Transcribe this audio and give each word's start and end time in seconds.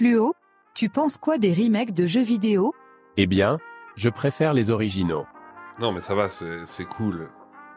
Fluo, 0.00 0.32
tu 0.72 0.88
penses 0.88 1.18
quoi 1.18 1.36
des 1.36 1.52
remakes 1.52 1.92
de 1.92 2.06
jeux 2.06 2.22
vidéo? 2.22 2.72
Eh 3.18 3.26
bien, 3.26 3.58
je 3.96 4.08
préfère 4.08 4.54
les 4.54 4.70
originaux. 4.70 5.26
Non, 5.78 5.92
mais 5.92 6.00
ça 6.00 6.14
va, 6.14 6.30
c'est 6.30 6.86
cool. 6.86 7.28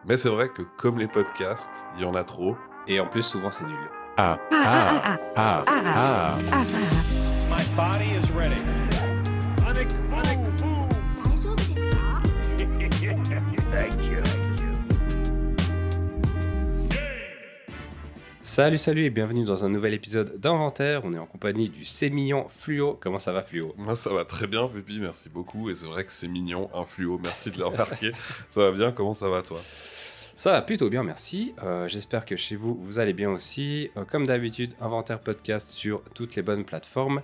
Mais 0.06 0.16
c'est 0.16 0.30
vrai 0.30 0.48
que 0.48 0.62
comme 0.78 1.00
les 1.00 1.10
podcasts, 1.10 1.86
il 1.98 2.04
y 2.04 2.06
en 2.06 2.16
a 2.16 2.24
trop. 2.24 2.56
Et 2.88 3.02
en 3.02 3.08
plus, 3.08 3.24
souvent, 3.24 3.52
c'est 3.52 3.66
nul. 3.66 3.76
Ah, 4.16 4.40
Ah, 4.54 4.56
ah, 4.56 5.02
ah, 5.04 5.18
ah, 5.36 5.64
ah, 5.68 5.84
ah. 5.86 6.38
ah, 6.50 6.64
ah. 6.64 7.54
My 7.54 7.66
body 7.76 8.12
is 8.18 8.32
ready. 8.32 8.56
Salut, 18.54 18.78
salut 18.78 19.06
et 19.06 19.10
bienvenue 19.10 19.46
dans 19.46 19.66
un 19.66 19.70
nouvel 19.70 19.96
épisode 19.96 20.40
d'Inventaire. 20.40 21.02
On 21.06 21.12
est 21.12 21.18
en 21.18 21.26
compagnie 21.26 21.70
du 21.70 21.84
sémillant 21.84 22.48
Fluo. 22.50 22.96
Comment 23.02 23.18
ça 23.18 23.32
va, 23.32 23.42
Fluo? 23.42 23.74
Moi, 23.78 23.96
ça 23.96 24.14
va 24.14 24.26
très 24.26 24.46
bien, 24.46 24.68
Pépi, 24.68 25.00
merci 25.00 25.28
beaucoup. 25.28 25.72
Et 25.72 25.74
c'est 25.74 25.88
vrai 25.88 26.06
que 26.06 26.12
c'est 26.12 26.28
mignon, 26.28 26.70
un 26.72 26.86
fluo, 26.86 27.20
merci 27.24 27.50
de 27.50 27.58
le 27.58 27.66
remarquer. 27.66 28.12
ça 28.52 28.70
va 28.70 28.72
bien, 28.72 28.92
comment 28.92 29.14
ça 29.14 29.28
va, 29.28 29.42
toi? 29.42 29.60
Ça 30.36 30.52
va 30.52 30.62
plutôt 30.62 30.88
bien, 30.88 31.02
merci. 31.02 31.56
Euh, 31.64 31.88
J'espère 31.88 32.26
que 32.26 32.36
chez 32.36 32.56
vous, 32.56 32.76
vous 32.80 33.00
allez 33.00 33.14
bien 33.14 33.32
aussi. 33.32 33.90
Euh, 33.98 34.06
comme 34.06 34.28
d'habitude, 34.28 34.76
Inventaire 34.80 35.20
Podcast 35.20 35.70
sur 35.70 36.04
toutes 36.14 36.36
les 36.36 36.44
bonnes 36.44 36.64
plateformes. 36.64 37.24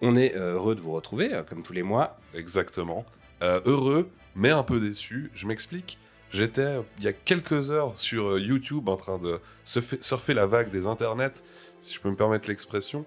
On 0.00 0.14
est 0.14 0.36
euh, 0.36 0.54
heureux 0.54 0.76
de 0.76 0.80
vous 0.80 0.92
retrouver, 0.92 1.42
comme 1.48 1.64
tous 1.64 1.72
les 1.72 1.82
mois. 1.82 2.20
Exactement. 2.36 3.04
Heureux, 3.40 4.08
mais 4.36 4.50
un 4.50 4.62
peu 4.62 4.78
déçu. 4.78 5.32
Je 5.34 5.48
m'explique. 5.48 5.98
J'étais 6.32 6.62
euh, 6.62 6.82
il 6.98 7.04
y 7.04 7.08
a 7.08 7.12
quelques 7.12 7.70
heures 7.70 7.94
sur 7.94 8.32
euh, 8.32 8.40
YouTube 8.40 8.88
en 8.88 8.96
train 8.96 9.18
de 9.18 9.38
surfer, 9.64 10.34
la 10.34 10.46
vague 10.46 10.70
des 10.70 10.86
internets, 10.86 11.42
si 11.78 11.94
je 11.94 12.00
peux 12.00 12.10
me 12.10 12.16
permettre 12.16 12.48
l'expression. 12.48 13.04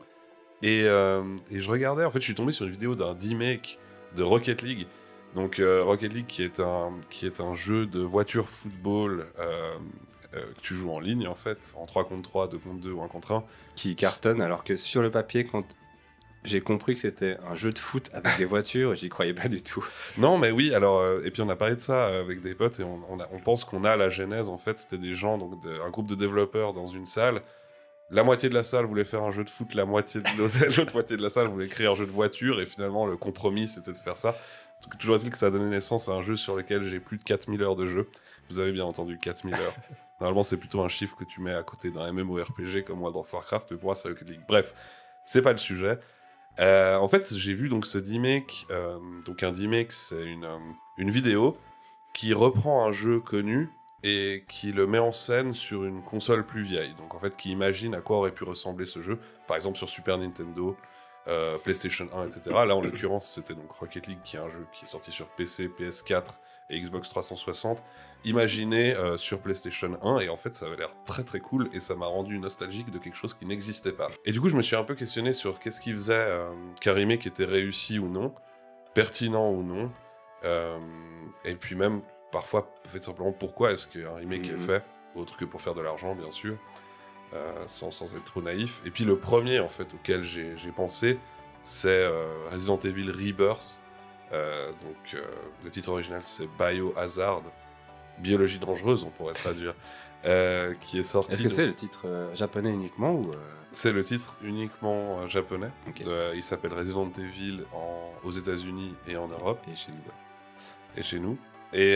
Et, 0.62 0.84
euh, 0.86 1.24
et 1.52 1.60
je 1.60 1.70
regardais, 1.70 2.06
en 2.06 2.12
fait, 2.12 2.20
je 2.20 2.26
suis 2.26 2.36
tombé 2.36 2.52
sur 2.52 2.66
une 2.66 2.72
vidéo 2.72 2.96
d'un 2.96 3.14
remake 3.14 3.80
de 4.16 4.24
Rocket 4.24 4.62
League. 4.62 4.88
Donc, 5.34 5.62
Rocket 5.62 6.14
League 6.14 6.28
qui 6.28 6.44
est, 6.44 6.62
un, 6.62 6.94
qui 7.10 7.26
est 7.26 7.42
un 7.42 7.54
jeu 7.54 7.86
de 7.86 8.00
voiture 8.00 8.48
football 8.48 9.28
que 10.32 10.62
tu 10.62 10.76
joues 10.76 10.92
en 10.92 11.02
ligne, 11.02 11.28
en 11.28 11.36
fait, 11.36 11.76
en 11.78 11.86
3 11.86 12.06
contre 12.06 12.22
3, 12.22 12.48
2 12.48 12.58
contre 12.58 12.80
2 12.80 12.92
ou 12.94 13.02
1 13.02 13.10
contre 13.10 13.34
1. 13.34 13.44
qui 13.76 13.96
cartonne, 13.96 14.42
alors 14.42 14.64
que 14.64 14.78
sur 14.78 15.02
le 15.02 15.12
papier, 15.12 15.46
quand 15.46 15.76
j'ai 16.46 16.62
compris 16.62 16.94
que 16.96 17.02
c'était 17.02 17.38
un 17.50 17.56
jeu 17.56 17.72
de 17.72 17.80
foot 17.80 18.10
avec 18.14 18.38
des 18.38 18.46
voitures, 18.46 18.96
j'y 18.96 19.10
croyais 19.10 19.34
pas 19.34 19.48
du 19.48 19.62
tout. 19.62 19.86
Non, 20.18 20.38
mais 20.38 20.52
oui, 20.52 20.74
alors, 20.74 21.00
euh, 21.02 21.22
et 21.26 21.32
puis 21.32 21.42
on 21.42 21.50
a 21.50 21.56
parlé 21.56 21.76
de 21.76 21.80
ça 21.80 22.08
avec 22.08 22.42
des 22.42 22.56
potes, 22.56 22.80
et 22.80 22.84
on, 22.84 23.02
on 23.10 23.20
a- 23.20 23.28
on 23.34 23.40
pense 23.40 23.64
qu'on 23.66 23.84
a 23.84 23.96
la 23.96 24.10
genèse, 24.10 24.50
en 24.50 24.58
fait, 24.58 24.78
c'était 24.78 24.98
des 24.98 25.14
gens, 25.14 25.38
donc 25.38 25.62
de- 25.64 25.80
un 25.82 25.90
groupe 25.90 26.08
de 26.08 26.16
développeurs 26.16 26.74
dans 26.74 26.86
une 26.86 27.06
salle. 27.06 27.42
La 28.12 28.24
moitié 28.24 28.50
de 28.50 28.54
la 28.54 28.62
salle 28.64 28.86
voulait 28.86 29.04
faire 29.04 29.24
un 29.24 29.32
jeu 29.32 29.44
de 29.44 29.50
foot, 29.50 29.74
la 29.74 29.86
moitié 29.86 30.22
de 30.22 30.78
l'autre 30.78 30.94
moitié 30.94 31.18
de 31.18 31.24
la 31.24 31.30
salle 31.32 31.48
voulait 31.48 31.68
créer 31.68 31.88
un 31.88 31.96
jeu 31.96 32.06
de 32.06 32.12
voiture, 32.12 32.62
et 32.62 32.66
finalement, 32.66 33.06
le 33.08 33.18
compromis, 33.18 33.68
c'était 33.68 33.92
de 33.92 33.98
faire 33.98 34.18
ça. 34.18 34.38
Toujours 35.00 35.16
est-il 35.16 35.30
que 35.32 35.38
ça 35.38 35.48
a 35.48 35.50
donné 35.50 35.66
naissance 35.70 36.08
à 36.10 36.12
un 36.12 36.22
jeu 36.22 36.36
sur 36.36 36.56
lequel 36.56 36.84
j'ai 36.84 37.00
plus 37.00 37.18
de 37.18 37.24
4000 37.24 37.64
heures 37.64 37.76
de 37.76 37.88
jeu. 37.88 38.08
Vous 38.50 38.60
avez 38.60 38.72
bien 38.72 38.86
entendu 38.86 39.18
4000 39.18 39.56
heures. 39.56 39.74
Normalement, 40.20 40.44
c'est 40.44 40.58
plutôt 40.58 40.82
un 40.82 40.90
chiffre 40.90 41.16
que 41.16 41.24
tu 41.24 41.42
mets 41.42 41.56
à 41.56 41.64
côté 41.64 41.90
d'un 41.92 42.12
MMORPG 42.12 42.84
comme 42.86 43.02
World 43.02 43.18
of 43.18 43.34
Warcraft, 43.34 43.72
mais 43.72 43.78
pour 43.78 43.88
moi, 43.88 43.96
c'est 43.96 44.10
League. 44.22 44.42
Bref, 44.48 44.74
c'est 45.26 45.42
pas 45.42 45.52
le 45.52 45.58
sujet. 45.58 45.98
Euh, 46.60 46.98
en 46.98 47.08
fait, 47.08 47.36
j'ai 47.36 47.54
vu 47.54 47.70
donc 47.70 47.86
ce 47.86 47.98
D-Make. 47.98 48.68
euh, 48.72 48.98
donc 49.26 49.44
un 49.44 49.52
D-Make, 49.52 49.92
c'est 49.92 50.24
une, 50.24 50.46
euh, 50.46 50.58
une 50.98 51.10
vidéo 51.10 51.58
qui 52.14 52.34
reprend 52.34 52.86
un 52.86 52.92
jeu 52.92 53.20
connu 53.20 53.70
et 54.04 54.46
qui 54.48 54.72
le 54.72 54.88
met 54.88 55.00
en 55.00 55.12
scène 55.12 55.54
sur 55.54 55.84
une 55.84 56.02
console 56.04 56.46
plus 56.46 56.62
vieille. 56.62 56.94
Donc 56.96 57.16
en 57.16 57.20
fait, 57.20 57.36
qui 57.36 57.52
imagine 57.52 57.96
à 57.96 58.02
quoi 58.02 58.18
aurait 58.18 58.32
pu 58.32 58.44
ressembler 58.44 58.86
ce 58.86 59.02
jeu, 59.02 59.20
par 59.48 59.58
exemple 59.58 59.78
sur 59.78 59.90
Super 59.90 60.18
Nintendo, 60.18 60.78
PlayStation 61.64 62.08
1, 62.16 62.26
etc. 62.28 62.52
Là, 62.52 62.76
en 62.76 62.82
l'occurrence, 62.82 63.28
c'était 63.28 63.56
donc 63.56 63.72
Rocket 63.72 64.06
League, 64.06 64.20
qui 64.24 64.36
est 64.36 64.40
un 64.40 64.48
jeu 64.48 64.68
qui 64.72 64.86
est 64.86 64.88
sorti 64.88 65.12
sur 65.12 65.26
PC, 65.30 65.70
PS4 65.70 66.36
et 66.70 66.80
Xbox 66.80 67.10
360, 67.10 67.84
imaginé 68.26 68.96
euh, 68.96 69.18
sur 69.18 69.40
PlayStation 69.40 69.98
1, 70.02 70.20
et 70.20 70.30
en 70.30 70.36
fait, 70.36 70.54
ça 70.56 70.66
avait 70.66 70.76
l'air 70.78 70.92
très 71.06 71.24
très 71.24 71.40
cool, 71.40 71.70
et 71.74 71.80
ça 71.80 71.96
m'a 71.96 72.08
rendu 72.08 72.38
nostalgique 72.40 72.90
de 72.92 72.98
quelque 73.00 73.16
chose 73.16 73.34
qui 73.34 73.46
n'existait 73.46 73.92
pas. 73.92 74.10
Et 74.26 74.32
du 74.32 74.42
coup, 74.42 74.50
je 74.50 74.56
me 74.58 74.62
suis 74.62 74.76
un 74.76 74.84
peu 74.84 74.96
questionné 74.96 75.32
sur 75.32 75.60
qu'est-ce 75.60 75.80
qui 75.80 75.94
faisait 75.94 76.14
euh, 76.16 76.50
qu'un 76.82 76.94
remake 76.94 77.26
était 77.28 77.46
réussi 77.46 78.00
ou 78.00 78.10
non, 78.10 78.34
pertinent 78.94 79.50
ou 79.52 79.64
non, 79.64 79.92
euh, 80.44 80.78
et 81.46 81.56
puis 81.56 81.76
même 81.76 82.02
parfois, 82.32 82.74
fait 82.88 83.04
simplement, 83.04 83.32
pourquoi 83.32 83.72
est-ce 83.72 83.88
qu'un 83.88 84.14
remake 84.16 84.50
est 84.50 84.54
Mhm. 84.54 84.60
fait, 84.60 84.84
autre 85.16 85.38
que 85.38 85.46
pour 85.46 85.62
faire 85.62 85.74
de 85.76 85.82
l'argent, 85.82 86.16
bien 86.16 86.32
sûr, 86.32 86.58
euh, 87.34 87.64
sans, 87.68 87.92
sans 87.92 88.14
être 88.16 88.24
trop 88.26 88.42
naïf. 88.42 88.82
Et 88.86 88.92
puis 88.92 89.06
le 89.06 89.18
premier, 89.18 89.60
en 89.60 89.68
fait, 89.70 89.94
auquel 89.94 90.22
j'ai 90.24 90.72
pensé, 90.76 91.18
c'est 91.64 92.06
Resident 92.52 92.78
Evil 92.80 93.10
Rebirth. 93.10 93.82
Donc, 94.32 95.16
le 95.64 95.70
titre 95.72 95.90
original, 95.90 96.22
c'est 96.24 96.48
Biohazard, 96.60 97.42
biologie 98.20 98.60
dangereuse, 98.60 99.04
on 99.04 99.10
pourrait 99.10 99.34
traduire, 99.34 99.74
euh, 100.26 100.74
qui 100.76 100.98
est 101.00 101.04
sorti. 101.04 101.34
Est-ce 101.34 101.44
que 101.44 101.50
c'est 101.50 101.66
le 101.66 101.76
titre 101.76 102.04
euh, 102.06 102.34
japonais 102.36 102.72
uniquement 102.72 103.14
ou 103.14 103.30
euh, 103.30 103.36
c'est 103.72 103.92
le 103.92 104.04
titre 104.04 104.38
uniquement 104.42 105.20
euh, 105.22 105.28
japonais. 105.28 105.70
De- 106.06 106.36
il 106.36 106.44
s'appelle 106.44 106.74
Resident 106.74 107.12
Evil 107.18 107.64
en- 107.74 108.12
aux 108.24 108.32
États-Unis 108.32 108.94
et 109.08 109.18
en 109.18 109.28
Europe 109.28 109.60
et 109.72 109.76
chez 109.76 109.92
nous 109.92 109.98
et 110.98 111.04
chez 111.04 111.20
nous. 111.20 111.38
Et, 111.74 111.96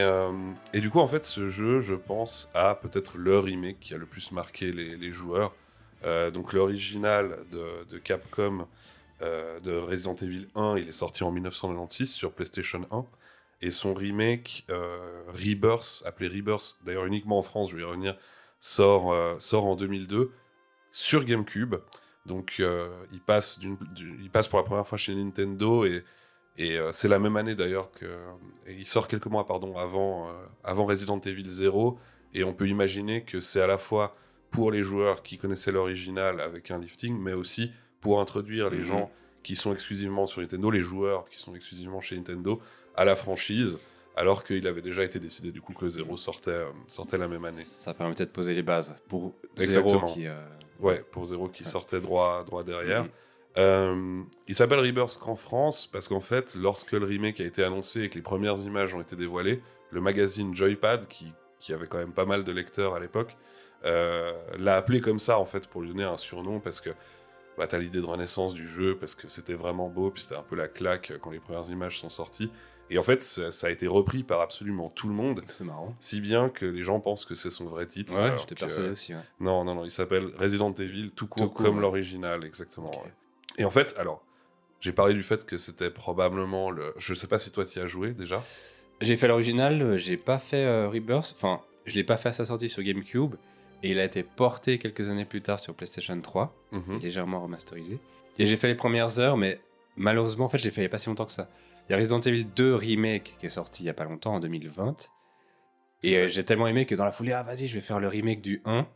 et 0.73 0.81
du 0.81 0.89
coup, 0.89 0.99
en 0.99 1.07
fait, 1.07 1.23
ce 1.23 1.47
jeu, 1.47 1.79
je 1.79 1.93
pense, 1.95 2.49
a 2.53 2.75
peut-être 2.75 3.17
le 3.17 3.39
remake 3.39 3.79
qui 3.79 3.93
a 3.93 3.97
le 3.97 4.05
plus 4.05 4.33
marqué 4.33 4.73
les, 4.73 4.97
les 4.97 5.11
joueurs. 5.13 5.53
Donc, 6.33 6.51
l'original 6.51 7.37
de, 7.49 7.85
de 7.89 7.97
Capcom 7.97 8.67
de 9.21 9.77
Resident 9.77 10.15
Evil 10.15 10.49
1, 10.55 10.75
il 10.79 10.89
est 10.89 10.91
sorti 10.91 11.23
en 11.23 11.31
1996 11.31 12.09
sur 12.09 12.33
PlayStation 12.33 12.81
1. 12.91 13.05
Et 13.61 13.71
son 13.71 13.93
remake, 13.93 14.65
euh, 14.69 15.23
Rebirth, 15.27 16.03
appelé 16.05 16.29
Rebirth, 16.29 16.77
d'ailleurs 16.83 17.05
uniquement 17.05 17.37
en 17.39 17.41
France, 17.41 17.71
je 17.71 17.75
vais 17.75 17.81
y 17.81 17.85
revenir, 17.85 18.17
sort, 18.59 19.11
euh, 19.11 19.35
sort 19.39 19.65
en 19.65 19.75
2002 19.75 20.31
sur 20.91 21.23
GameCube. 21.25 21.75
Donc, 22.25 22.57
euh, 22.59 22.89
il, 23.11 23.19
passe 23.21 23.59
d'une- 23.59 23.77
du- 23.95 24.17
il 24.21 24.29
passe 24.29 24.47
pour 24.47 24.59
la 24.59 24.65
première 24.65 24.87
fois 24.87 24.97
chez 24.97 25.13
Nintendo 25.15 25.85
et 25.85 26.03
et 26.57 26.77
c'est 26.91 27.07
la 27.07 27.19
même 27.19 27.37
année 27.37 27.55
d'ailleurs 27.55 27.89
que. 27.89 28.05
et 28.67 28.73
il 28.73 28.85
sort 28.85 29.07
quelques 29.07 29.27
mois 29.27 29.45
pardon, 29.45 29.77
avant, 29.77 30.29
avant 30.65 30.83
Resident 30.85 31.17
Evil 31.21 31.45
0. 31.47 31.97
Et 32.33 32.43
on 32.43 32.53
peut 32.53 32.67
imaginer 32.67 33.23
que 33.23 33.39
c'est 33.39 33.61
à 33.61 33.67
la 33.67 33.77
fois 33.77 34.13
pour 34.51 34.69
les 34.69 34.83
joueurs 34.83 35.23
qui 35.23 35.37
connaissaient 35.37 35.71
l'original 35.71 36.41
avec 36.41 36.69
un 36.71 36.77
lifting, 36.79 37.17
mais 37.17 37.31
aussi 37.31 37.71
pour 38.01 38.19
introduire 38.19 38.69
les 38.69 38.79
Mhm. 38.79 38.83
gens 38.83 39.11
qui 39.41 39.55
sont 39.55 39.71
exclusivement 39.73 40.25
sur 40.25 40.41
Nintendo, 40.41 40.69
les 40.69 40.81
joueurs 40.81 41.23
qui 41.29 41.39
sont 41.39 41.55
exclusivement 41.55 42.01
chez 42.01 42.17
Nintendo, 42.17 42.59
à 42.99 43.05
la 43.05 43.15
franchise, 43.15 43.79
alors 44.15 44.43
qu'il 44.43 44.67
avait 44.67 44.81
déjà 44.81 45.03
été 45.03 45.19
décidé 45.19 45.51
du 45.51 45.61
coup 45.61 45.73
que 45.73 45.85
le 45.85 45.89
0 45.89 46.17
sortait, 46.17 46.51
euh, 46.51 46.65
sortait 46.87 47.17
la 47.17 47.27
même 47.27 47.45
année. 47.45 47.61
Ça 47.61 47.93
permettait 47.93 48.25
de 48.25 48.31
poser 48.31 48.53
les 48.53 48.63
bases 48.63 48.95
pour 49.07 49.33
Exactement. 49.57 49.99
Zero 50.07 50.13
qui. 50.13 50.27
euh, 50.27 50.35
Ouais, 50.81 51.03
pour 51.11 51.25
0 51.25 51.47
qui 51.49 51.63
sortait 51.63 51.99
droit, 52.01 52.43
droit 52.45 52.63
derrière. 52.63 53.03
Mhm. 53.03 53.09
Euh, 53.57 54.21
il 54.47 54.55
s'appelle 54.55 54.79
Rebirth 54.79 55.17
qu'en 55.19 55.35
France 55.35 55.87
parce 55.87 56.07
qu'en 56.07 56.19
fait, 56.21 56.55
lorsque 56.55 56.91
le 56.93 57.05
remake 57.05 57.39
a 57.41 57.45
été 57.45 57.63
annoncé 57.63 58.03
et 58.03 58.09
que 58.09 58.15
les 58.15 58.21
premières 58.21 58.57
images 58.59 58.93
ont 58.95 59.01
été 59.01 59.15
dévoilées, 59.15 59.61
le 59.91 60.01
magazine 60.01 60.53
Joypad, 60.55 61.07
qui, 61.07 61.33
qui 61.57 61.73
avait 61.73 61.87
quand 61.87 61.97
même 61.97 62.13
pas 62.13 62.25
mal 62.25 62.43
de 62.43 62.51
lecteurs 62.51 62.95
à 62.95 62.99
l'époque, 62.99 63.35
euh, 63.85 64.33
l'a 64.57 64.75
appelé 64.75 64.99
comme 65.01 65.19
ça 65.19 65.39
en 65.39 65.45
fait 65.45 65.67
pour 65.67 65.81
lui 65.81 65.89
donner 65.89 66.03
un 66.03 66.17
surnom 66.17 66.59
parce 66.59 66.79
que 66.81 66.89
bah, 67.57 67.65
t'as 67.67 67.77
l'idée 67.77 67.99
de 68.01 68.05
renaissance 68.05 68.53
du 68.53 68.67
jeu 68.67 68.95
parce 68.97 69.15
que 69.15 69.27
c'était 69.27 69.53
vraiment 69.55 69.89
beau, 69.89 70.11
puis 70.11 70.21
c'était 70.23 70.35
un 70.35 70.43
peu 70.43 70.55
la 70.55 70.67
claque 70.67 71.13
quand 71.21 71.31
les 71.31 71.39
premières 71.39 71.69
images 71.69 71.99
sont 71.99 72.09
sorties. 72.09 72.51
Et 72.89 72.97
en 72.97 73.03
fait, 73.03 73.21
ça, 73.21 73.51
ça 73.51 73.67
a 73.67 73.69
été 73.69 73.85
repris 73.87 74.23
par 74.23 74.41
absolument 74.41 74.89
tout 74.89 75.07
le 75.07 75.13
monde, 75.13 75.43
C'est 75.47 75.63
marrant. 75.63 75.95
si 75.99 76.21
bien 76.21 76.49
que 76.49 76.65
les 76.65 76.81
gens 76.83 76.99
pensent 76.99 77.25
que 77.25 77.35
c'est 77.35 77.49
son 77.51 77.65
vrai 77.65 77.85
titre. 77.85 78.15
Ouais, 78.19 78.35
j'étais 78.39 78.55
persuadé 78.55 78.89
aussi. 78.89 79.13
ouais. 79.13 79.21
non, 79.39 79.63
non, 79.63 79.75
non, 79.75 79.85
il 79.85 79.91
s'appelle 79.91 80.31
Resident 80.37 80.73
Evil, 80.73 81.11
tout 81.11 81.27
court, 81.27 81.43
Tout 81.47 81.49
court, 81.53 81.65
comme 81.67 81.75
ouais. 81.75 81.81
l'original, 81.81 82.43
exactement. 82.45 82.89
Ouais. 82.91 83.13
Et 83.57 83.65
en 83.65 83.69
fait, 83.71 83.95
alors, 83.99 84.23
j'ai 84.81 84.91
parlé 84.91 85.13
du 85.13 85.21
fait 85.23 85.45
que 85.45 85.57
c'était 85.57 85.91
probablement 85.91 86.71
le. 86.71 86.93
Je 86.97 87.13
sais 87.13 87.27
pas 87.27 87.37
si 87.39 87.51
toi 87.51 87.65
tu 87.65 87.77
y 87.79 87.81
as 87.81 87.85
joué 87.87 88.11
déjà. 88.13 88.43
J'ai 89.01 89.17
fait 89.17 89.27
l'original, 89.27 89.95
j'ai 89.97 90.17
pas 90.17 90.37
fait 90.39 90.65
euh, 90.65 90.89
Rebirth. 90.89 91.33
Enfin, 91.37 91.61
je 91.85 91.95
l'ai 91.95 92.03
pas 92.03 92.17
fait 92.17 92.29
à 92.29 92.33
sa 92.33 92.45
sortie 92.45 92.69
sur 92.69 92.81
GameCube. 92.83 93.35
Et 93.81 93.91
il 93.91 93.99
a 93.99 94.03
été 94.03 94.23
porté 94.23 94.77
quelques 94.77 95.09
années 95.09 95.23
plus 95.25 95.41
tard 95.41 95.57
sur 95.59 95.73
PlayStation 95.73 96.19
3. 96.19 96.53
Mhm. 96.71 96.99
légèrement 97.01 97.41
remasterisé. 97.41 97.99
Et 98.37 98.45
j'ai 98.45 98.57
fait 98.57 98.67
les 98.67 98.75
premières 98.75 99.19
heures, 99.19 99.37
mais 99.37 99.59
malheureusement, 99.95 100.45
en 100.45 100.49
fait, 100.49 100.57
je 100.57 100.65
l'ai 100.65 100.71
fait 100.71 100.81
il 100.81 100.85
a 100.85 100.89
pas 100.89 100.97
si 100.97 101.07
longtemps 101.07 101.25
que 101.25 101.31
ça. 101.31 101.49
Il 101.89 101.93
y 101.93 101.95
a 101.95 101.97
Resident 101.97 102.19
Evil 102.19 102.45
2 102.45 102.75
Remake 102.75 103.35
qui 103.39 103.47
est 103.47 103.49
sorti 103.49 103.81
il 103.81 103.85
n'y 103.87 103.89
a 103.89 103.95
pas 103.95 104.03
longtemps, 104.03 104.35
en 104.35 104.39
2020. 104.39 105.09
Et 106.03 106.17
euh, 106.17 106.27
j'ai 106.27 106.45
tellement 106.45 106.67
aimé 106.67 106.85
que 106.85 106.93
dans 106.93 107.03
la 107.03 107.11
foulée, 107.11 107.31
ah 107.31 107.41
vas-y, 107.41 107.65
je 107.65 107.73
vais 107.73 107.81
faire 107.81 107.99
le 107.99 108.07
remake 108.07 108.41
du 108.41 108.61
1. 108.65 108.87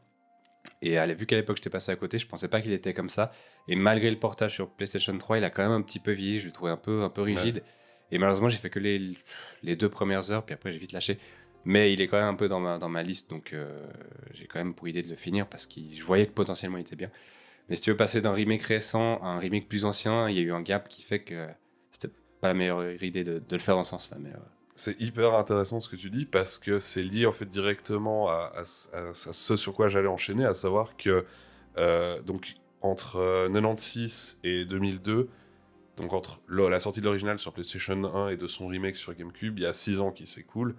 Et 0.84 0.98
à 0.98 1.08
vu 1.08 1.26
qu'à 1.26 1.36
l'époque 1.36 1.58
j'étais 1.58 1.72
passé 1.72 1.92
à 1.92 1.96
côté, 1.96 2.20
je 2.20 2.28
pensais 2.28 2.48
pas 2.48 2.62
qu'il 2.62 2.72
était 2.72 2.94
comme 2.94 3.10
ça. 3.10 3.32
Et 3.68 3.76
malgré 3.76 4.12
le 4.12 4.20
portage 4.20 4.54
sur 4.54 4.70
PlayStation 4.70 5.18
3, 5.18 5.40
il 5.40 5.44
a 5.44 5.50
quand 5.50 5.64
même 5.64 5.72
un 5.72 5.82
petit 5.82 6.00
peu 6.00 6.12
vieilli, 6.12 6.40
je 6.40 6.46
le 6.46 6.52
trouvais 6.52 6.72
un 6.72 6.78
peu, 6.78 7.02
un 7.02 7.10
peu 7.10 7.22
rigide. 7.22 7.64
Et 8.12 8.20
malheureusement, 8.20 8.48
j'ai 8.48 8.58
fait 8.58 8.70
que 8.70 8.80
les, 8.80 9.18
les 9.64 9.76
deux 9.76 9.90
premières 9.90 10.30
heures, 10.30 10.46
puis 10.46 10.54
après 10.54 10.72
j'ai 10.72 10.78
vite 10.78 10.92
lâché. 10.92 11.18
Mais 11.66 11.94
il 11.94 12.00
est 12.02 12.08
quand 12.08 12.18
même 12.18 12.28
un 12.28 12.36
peu 12.36 12.48
dans 12.48 12.60
ma, 12.60 12.78
dans 12.78 12.90
ma 12.90 13.02
liste, 13.02 13.30
donc 13.30 13.54
euh, 13.54 13.88
j'ai 14.34 14.46
quand 14.46 14.60
même 14.60 14.76
pour 14.76 14.88
idée 14.88 15.02
de 15.02 15.10
le 15.10 15.16
finir 15.16 15.48
parce 15.48 15.66
que 15.66 15.80
je 15.96 16.04
voyais 16.04 16.28
que 16.28 16.34
potentiellement 16.34 16.78
il 16.78 16.82
était 16.82 16.96
bien. 16.96 17.10
Mais 17.70 17.76
si 17.76 17.82
tu 17.82 17.90
veux 17.90 17.98
passer 17.98 18.22
d'un 18.22 18.34
remake 18.34 18.62
récent 18.64 19.18
à 19.24 19.28
un 19.28 19.40
remake 19.40 19.68
plus 19.68 19.86
ancien, 19.86 20.30
il 20.30 20.36
y 20.36 20.40
a 20.40 20.44
eu 20.44 20.52
un 20.52 20.62
gap 20.62 20.90
qui 20.90 21.02
fait 21.02 21.20
que 21.20 21.48
c'était 21.92 22.10
la 22.50 22.54
meilleure 22.54 23.02
idée 23.04 23.24
de, 23.24 23.42
le 23.52 23.58
faire 23.60 23.76
dans 23.76 23.84
ce 23.84 23.92
sens-là. 23.92 24.18
Mais 24.20 24.30
euh, 24.32 24.38
C'est 24.76 25.00
hyper 25.02 25.34
intéressant 25.36 25.80
ce 25.82 25.90
que 25.90 25.96
tu 25.96 26.10
dis 26.10 26.26
parce 26.26 26.58
que 26.58 26.80
c'est 26.80 27.04
lié 27.04 27.26
en 27.26 27.32
fait 27.32 27.46
directement 27.46 28.30
à, 28.30 28.64
ce- 28.66 29.56
sur 29.56 29.74
quoi 29.74 29.88
j'allais 29.88 30.08
enchaîner, 30.08 30.46
à 30.46 30.54
savoir 30.54 30.98
que 30.98 31.26
euh, 31.78 32.22
donc 32.22 32.56
entre 32.82 33.18
euh, 33.18 33.48
96 33.50 34.40
et 34.44 34.66
2002, 34.66 35.30
donc 35.98 36.14
entre 36.14 36.42
la 36.50 36.80
sortie 36.80 37.00
de 37.02 37.06
l'original 37.06 37.40
sur 37.40 37.54
PlayStation 37.54 38.04
1 38.16 38.30
et 38.30 38.38
de 38.38 38.48
son 38.48 38.68
remake 38.68 38.98
sur 38.98 39.14
GameCube, 39.14 39.60
il 39.60 39.64
y 39.64 39.68
a 39.68 39.74
6 39.74 40.02
ans 40.02 40.12
qui 40.12 40.26
s'écoulent. 40.28 40.76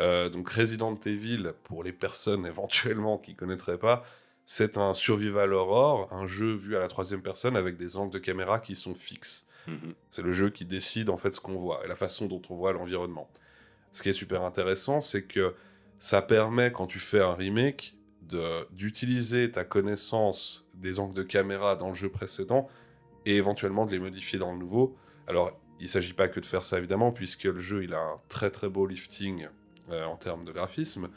Euh, 0.00 0.28
donc 0.28 0.48
Resident 0.50 0.98
Evil, 1.06 1.52
pour 1.64 1.82
les 1.84 1.92
personnes 1.92 2.46
éventuellement 2.54 3.18
qui 3.18 3.34
connaîtraient 3.34 3.78
pas, 3.78 4.04
c'est 4.44 4.76
un 4.78 4.94
survival 4.94 5.52
horror, 5.52 6.12
un 6.12 6.26
jeu 6.26 6.54
vu 6.54 6.76
à 6.76 6.80
la 6.80 6.88
troisième 6.88 7.22
personne 7.22 7.56
avec 7.56 7.76
des 7.76 7.96
angles 7.96 8.12
de 8.12 8.18
caméra 8.18 8.60
qui 8.60 8.74
sont 8.74 8.94
fixes. 8.94 9.46
C'est 10.10 10.22
le 10.22 10.32
jeu 10.32 10.50
qui 10.50 10.64
décide 10.64 11.10
en 11.10 11.16
fait 11.16 11.32
ce 11.32 11.40
qu'on 11.40 11.56
voit 11.56 11.84
et 11.84 11.88
la 11.88 11.96
façon 11.96 12.26
dont 12.26 12.42
on 12.50 12.56
voit 12.56 12.72
l'environnement. 12.72 13.28
Ce 13.92 14.02
qui 14.02 14.08
est 14.08 14.14
super 14.14 14.42
intéressant, 14.42 15.00
c'est 15.00 15.22
que 15.22 15.54
ça 15.98 16.22
permet, 16.22 16.72
quand 16.72 16.86
tu 16.86 16.98
fais 16.98 17.20
un 17.20 17.34
remake, 17.34 17.96
d'utiliser 18.72 19.50
ta 19.50 19.64
connaissance 19.64 20.66
des 20.74 20.98
angles 20.98 21.14
de 21.14 21.22
caméra 21.22 21.76
dans 21.76 21.88
le 21.88 21.94
jeu 21.94 22.08
précédent 22.08 22.68
et 23.26 23.36
éventuellement 23.36 23.84
de 23.86 23.92
les 23.92 23.98
modifier 23.98 24.38
dans 24.38 24.52
le 24.52 24.58
nouveau. 24.58 24.96
Alors, 25.26 25.60
il 25.78 25.84
ne 25.84 25.88
s'agit 25.88 26.12
pas 26.12 26.28
que 26.28 26.40
de 26.40 26.46
faire 26.46 26.64
ça 26.64 26.78
évidemment, 26.78 27.12
puisque 27.12 27.44
le 27.44 27.58
jeu 27.58 27.84
il 27.84 27.94
a 27.94 28.00
un 28.00 28.20
très 28.28 28.50
très 28.50 28.68
beau 28.68 28.86
lifting 28.86 29.48
euh, 29.90 30.04
en 30.04 30.16
termes 30.16 30.44
de 30.44 30.52
graphisme. 30.52 31.08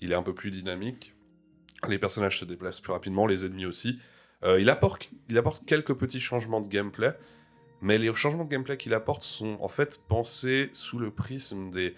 Il 0.00 0.12
est 0.12 0.16
un 0.16 0.22
peu 0.22 0.34
plus 0.34 0.50
dynamique. 0.50 1.14
Les 1.88 1.98
personnages 1.98 2.40
se 2.40 2.44
déplacent 2.44 2.80
plus 2.80 2.92
rapidement, 2.92 3.26
les 3.26 3.44
ennemis 3.44 3.66
aussi. 3.66 3.98
Euh, 4.44 4.60
il 4.60 4.68
apporte 4.68 5.64
quelques 5.66 5.94
petits 5.94 6.20
changements 6.20 6.60
de 6.60 6.68
gameplay, 6.68 7.16
mais 7.84 7.98
les 7.98 8.12
changements 8.14 8.44
de 8.44 8.50
gameplay 8.50 8.76
qu'il 8.76 8.94
apporte 8.94 9.22
sont 9.22 9.56
en 9.60 9.68
fait 9.68 10.00
pensés 10.08 10.70
sous 10.72 10.98
le 10.98 11.10
prisme 11.10 11.70
des, 11.70 11.94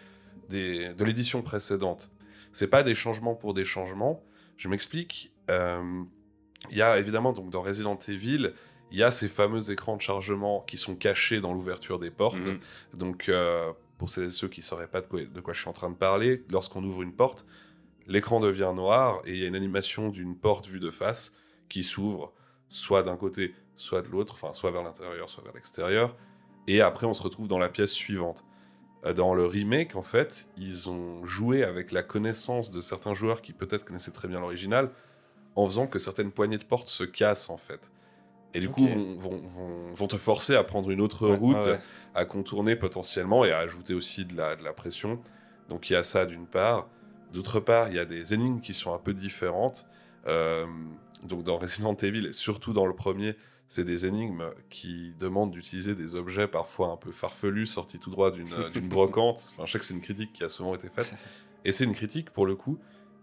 des- 0.49 0.93
de 0.93 1.05
l'édition 1.05 1.41
précédente. 1.43 2.11
C'est 2.53 2.67
pas 2.69 2.83
des 2.83 2.95
changements 2.95 3.35
pour 3.35 3.55
des 3.55 3.65
changements. 3.65 4.23
Je 4.57 4.69
m'explique. 4.69 5.33
Euh, 5.49 6.03
Il 6.71 6.77
y 6.77 6.83
a 6.83 6.99
évidemment 6.99 7.33
donc 7.33 7.51
dans 7.51 7.63
Resident 7.63 7.99
Evil, 8.09 8.53
il 8.91 8.99
y 8.99 9.03
a 9.05 9.11
ces 9.11 9.29
fameux 9.29 9.71
écrans 9.71 9.97
de 9.97 10.01
chargement 10.03 10.63
qui 10.67 10.77
sont 10.77 10.97
cachés 10.97 11.41
dans 11.41 11.53
l'ouverture 11.53 11.99
des 11.99 12.11
portes. 12.11 12.47
Mhm. 12.47 12.59
Donc, 12.95 13.29
euh, 13.29 13.73
pour 13.99 14.09
celles 14.11 14.25
et 14.25 14.31
ceux 14.31 14.49
qui 14.49 14.61
ne 14.61 14.65
sauraient 14.65 14.89
pas 14.89 15.01
de 15.01 15.07
quoi, 15.07 15.21
de 15.25 15.41
quoi 15.41 15.55
je 15.55 15.61
suis 15.61 15.69
en 15.69 15.73
train 15.73 15.91
de 15.91 15.97
parler, 15.97 16.45
lorsqu'on 16.51 16.83
ouvre 16.85 17.03
une 17.03 17.13
porte, 17.15 17.47
l'écran 18.09 18.41
devient 18.41 18.73
noir 18.75 19.21
et 19.25 19.33
il 19.35 19.39
y 19.39 19.45
a 19.45 19.49
une 19.49 19.55
animation 19.57 20.09
d'une 20.09 20.37
porte 20.37 20.67
vue 20.67 20.81
de 20.81 20.91
face 20.91 21.35
qui 21.69 21.83
s'ouvre 21.83 22.33
soit 22.69 23.03
d'un 23.03 23.17
côté, 23.17 23.55
soit 23.77 24.03
de 24.03 24.09
l'autre, 24.09 24.35
enfin 24.35 24.53
soit 24.53 24.71
vers 24.71 24.83
l'intérieur, 24.83 25.29
soit 25.29 25.45
vers 25.45 25.55
l'extérieur. 25.55 26.17
Et 26.67 26.81
après, 26.81 27.07
on 27.07 27.15
se 27.15 27.23
retrouve 27.23 27.47
dans 27.49 27.59
la 27.59 27.69
pièce 27.69 27.93
suivante. 27.93 28.45
Euh, 29.05 29.13
Dans 29.13 29.35
le 29.35 29.47
remake, 29.47 29.95
en 29.97 30.03
fait, 30.03 30.49
ils 30.57 30.91
ont 30.91 31.25
joué 31.25 31.63
avec 31.63 31.93
la 31.93 32.03
connaissance 32.03 32.71
de 32.71 32.81
certains 32.81 33.15
joueurs 33.15 33.41
qui 33.43 33.53
peut-être 33.53 33.85
connaissaient 33.85 34.11
très 34.11 34.27
bien 34.29 34.41
l'original, 34.41 34.91
en 35.55 35.67
faisant 35.67 35.87
que 35.87 35.99
certaines 35.99 36.33
poignées 36.33 36.59
de 36.59 36.65
porte 36.65 36.89
se 36.89 37.05
cassent, 37.05 37.49
en 37.51 37.57
fait. 37.57 37.91
Et 38.55 38.61
du 38.61 38.69
coup, 38.69 38.87
vont, 38.87 39.17
vont, 39.19 39.43
vont- 39.47 39.93
vont 39.93 40.07
te 40.09 40.17
forcer 40.17 40.55
à 40.57 40.65
prendre 40.65 40.91
une 40.91 41.01
autre 41.01 41.29
Ouais, 41.29 41.37
route 41.37 41.67
ouais. 41.67 41.79
à 42.15 42.25
contourner 42.25 42.75
potentiellement 42.75 43.45
et 43.45 43.53
à 43.53 43.59
ajouter 43.59 43.93
aussi 43.93 44.25
de 44.25 44.35
la, 44.37 44.57
de 44.57 44.65
la 44.65 44.73
pression. 44.73 45.21
Donc 45.69 45.91
il 45.91 45.93
y 45.93 45.97
a 45.97 46.03
ça 46.03 46.25
d'une 46.27 46.47
part. 46.47 46.89
D'autre 47.33 47.61
part, 47.61 47.89
il 47.91 47.97
y 47.97 47.99
a 47.99 48.05
des 48.07 48.33
énigmes 48.33 48.61
qui 48.61 48.73
sont 48.73 48.95
un 48.95 48.99
peu 48.99 49.13
différentes. 49.13 49.87
Euh, 50.27 50.65
donc 51.23 51.43
dans 51.43 51.59
Resident 51.59 51.95
Evil, 51.97 52.27
et 52.27 52.33
surtout 52.33 52.73
dans 52.73 52.87
le 52.87 52.95
premier, 52.95 53.37
c'est 53.69 53.85
des 53.85 54.07
énigmes 54.07 54.51
qui 54.69 55.13
demandent 55.19 55.51
d'utiliser 55.51 55.95
des 55.95 56.15
objets 56.15 56.47
parfois 56.47 56.89
un 56.89 56.97
peu 56.97 57.11
farfelus, 57.11 57.67
sortis 57.67 57.99
tout 57.99 58.11
droit 58.11 58.31
d'une 58.31 58.49
brocante. 58.89 59.53
Enfin, 59.53 59.67
je 59.67 59.73
sais 59.73 59.79
que 59.79 59.85
c'est 59.85 59.95
une 59.95 60.01
critique 60.01 60.33
qui 60.33 60.45
a 60.45 60.49
souvent 60.49 60.75
été 60.75 60.89
faite. 60.89 61.13
Et 61.65 61.73
c'est 61.73 61.85
une 61.85 61.95
critique, 61.95 62.31
pour 62.31 62.47
le 62.47 62.55
coup, 62.55 62.79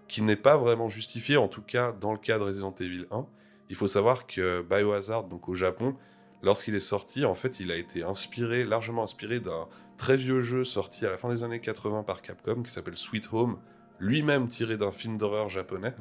qui 0.09 0.21
n'est 0.21 0.35
pas 0.35 0.57
vraiment 0.57 0.89
justifiée, 0.89 1.37
en 1.37 1.47
tout 1.47 1.61
cas 1.61 1.93
dans 1.93 2.11
le 2.11 2.17
cas 2.17 2.37
de 2.37 2.43
Resident 2.43 2.75
Evil 2.79 3.05
1. 3.09 3.25
Il 3.69 3.75
faut 3.77 3.87
savoir 3.87 4.27
que 4.27 4.61
Biohazard, 4.69 5.23
donc 5.23 5.47
au 5.47 5.55
Japon, 5.55 5.95
lorsqu'il 6.41 6.75
est 6.75 6.81
sorti, 6.81 7.23
en 7.23 7.35
fait, 7.35 7.61
il 7.61 7.71
a 7.71 7.77
été 7.77 8.03
inspiré, 8.03 8.65
largement 8.65 9.03
inspiré 9.03 9.39
d'un 9.39 9.67
très 9.97 10.17
vieux 10.17 10.41
jeu 10.41 10.65
sorti 10.65 11.05
à 11.05 11.09
la 11.09 11.17
fin 11.17 11.29
des 11.29 11.45
années 11.45 11.61
80 11.61 12.03
par 12.03 12.21
Capcom 12.21 12.63
qui 12.63 12.71
s'appelle 12.71 12.97
Sweet 12.97 13.29
Home, 13.31 13.59
lui-même 13.99 14.47
tiré 14.47 14.75
d'un 14.75 14.91
film 14.91 15.17
d'horreur 15.17 15.47
japonais, 15.47 15.93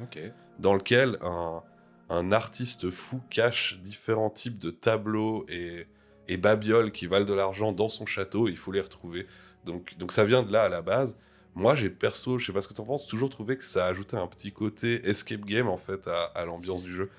dans 0.59 0.73
lequel 0.73 1.17
un, 1.21 1.63
un 2.13 2.31
artiste 2.31 2.89
fou 2.89 3.21
cache 3.29 3.79
différents 3.81 4.29
types 4.29 4.57
de 4.59 4.69
tableaux 4.71 5.45
et, 5.49 5.87
et 6.27 6.37
babioles 6.37 6.91
qui 6.91 7.07
valent 7.07 7.25
de 7.25 7.33
l'argent 7.33 7.71
dans 7.71 7.89
son 7.89 8.05
château, 8.05 8.47
et 8.47 8.51
il 8.51 8.57
faut 8.57 8.71
les 8.71 8.81
retrouver. 8.81 9.25
Donc, 9.65 9.97
donc 9.97 10.11
ça 10.11 10.25
vient 10.25 10.43
de 10.43 10.51
là 10.51 10.63
à 10.63 10.69
la 10.69 10.81
base. 10.81 11.17
Moi, 11.55 11.75
j'ai 11.75 11.89
perso, 11.89 12.39
je 12.39 12.45
sais 12.47 12.51
pas 12.53 12.61
ce 12.61 12.67
que 12.67 12.73
t'en 12.73 12.85
penses, 12.85 13.07
toujours 13.07 13.29
trouvé 13.29 13.57
que 13.57 13.65
ça 13.65 13.85
ajoutait 13.85 14.17
un 14.17 14.27
petit 14.27 14.51
côté 14.51 15.07
escape 15.07 15.45
game 15.45 15.67
en 15.67 15.77
fait 15.77 16.07
à, 16.07 16.23
à 16.35 16.45
l'ambiance 16.45 16.83
du 16.83 16.91
jeu. 16.91 17.09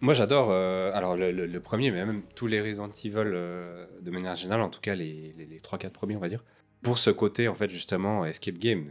Moi, 0.00 0.14
j'adore. 0.14 0.48
euh, 0.50 0.90
alors, 0.94 1.16
le, 1.16 1.30
le- 1.30 1.46
le 1.46 1.60
premier, 1.60 1.90
mais 1.92 2.04
même 2.04 2.22
tous 2.34 2.48
les 2.48 2.60
Resident 2.60 2.88
Evil 2.88 3.14
euh, 3.16 3.86
de 4.00 4.10
manière 4.10 4.34
générale, 4.34 4.62
en 4.62 4.68
tout 4.70 4.80
cas 4.80 4.96
les, 4.96 5.32
les, 5.38 5.46
les 5.46 5.58
3-4 5.60 5.90
premiers, 5.90 6.16
on 6.16 6.20
va 6.20 6.28
dire, 6.28 6.42
pour 6.82 6.98
ce 6.98 7.10
côté, 7.10 7.46
en 7.46 7.54
fait, 7.54 7.70
justement, 7.70 8.24
escape 8.24 8.56
game. 8.58 8.86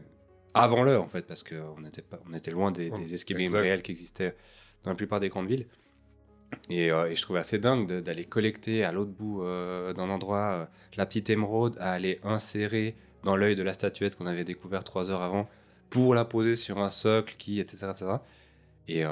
Avant 0.53 0.83
l'heure, 0.83 1.03
en 1.03 1.07
fait, 1.09 1.25
parce 1.27 1.43
qu'on 1.43 1.83
était, 1.85 2.01
pas, 2.01 2.19
on 2.29 2.33
était 2.33 2.51
loin 2.51 2.71
des, 2.71 2.89
des 2.91 3.13
escape 3.13 3.37
games 3.37 3.51
réels 3.61 3.81
qui 3.81 3.91
existaient 3.91 4.35
dans 4.83 4.91
la 4.91 4.95
plupart 4.95 5.19
des 5.19 5.29
grandes 5.29 5.47
villes. 5.47 5.67
Et, 6.69 6.91
euh, 6.91 7.13
je 7.13 7.21
trouvais 7.21 7.39
assez 7.39 7.59
dingue 7.59 8.01
d'aller 8.01 8.25
collecter 8.25 8.83
à 8.83 8.91
l'autre 8.91 9.11
bout 9.11 9.43
euh, 9.43 9.93
d'un 9.93 10.09
endroit 10.09 10.51
euh, 10.51 10.65
la 10.97 11.05
petite 11.05 11.29
émeraude, 11.29 11.77
à 11.79 11.91
aller 11.91 12.19
insérer 12.23 12.95
dans 13.23 13.35
l'œil 13.35 13.55
de 13.55 13.63
la 13.63 13.73
statuette 13.73 14.15
qu'on 14.15 14.25
avait 14.27 14.43
découvert 14.43 14.83
trois 14.83 15.11
heures 15.11 15.21
avant 15.21 15.49
pour 15.89 16.15
la 16.15 16.25
poser 16.25 16.55
sur 16.55 16.79
un 16.79 16.89
socle 16.89 17.35
qui, 17.37 17.59
etc. 17.59 17.87
etc. 17.91 18.05
Et 18.87 19.03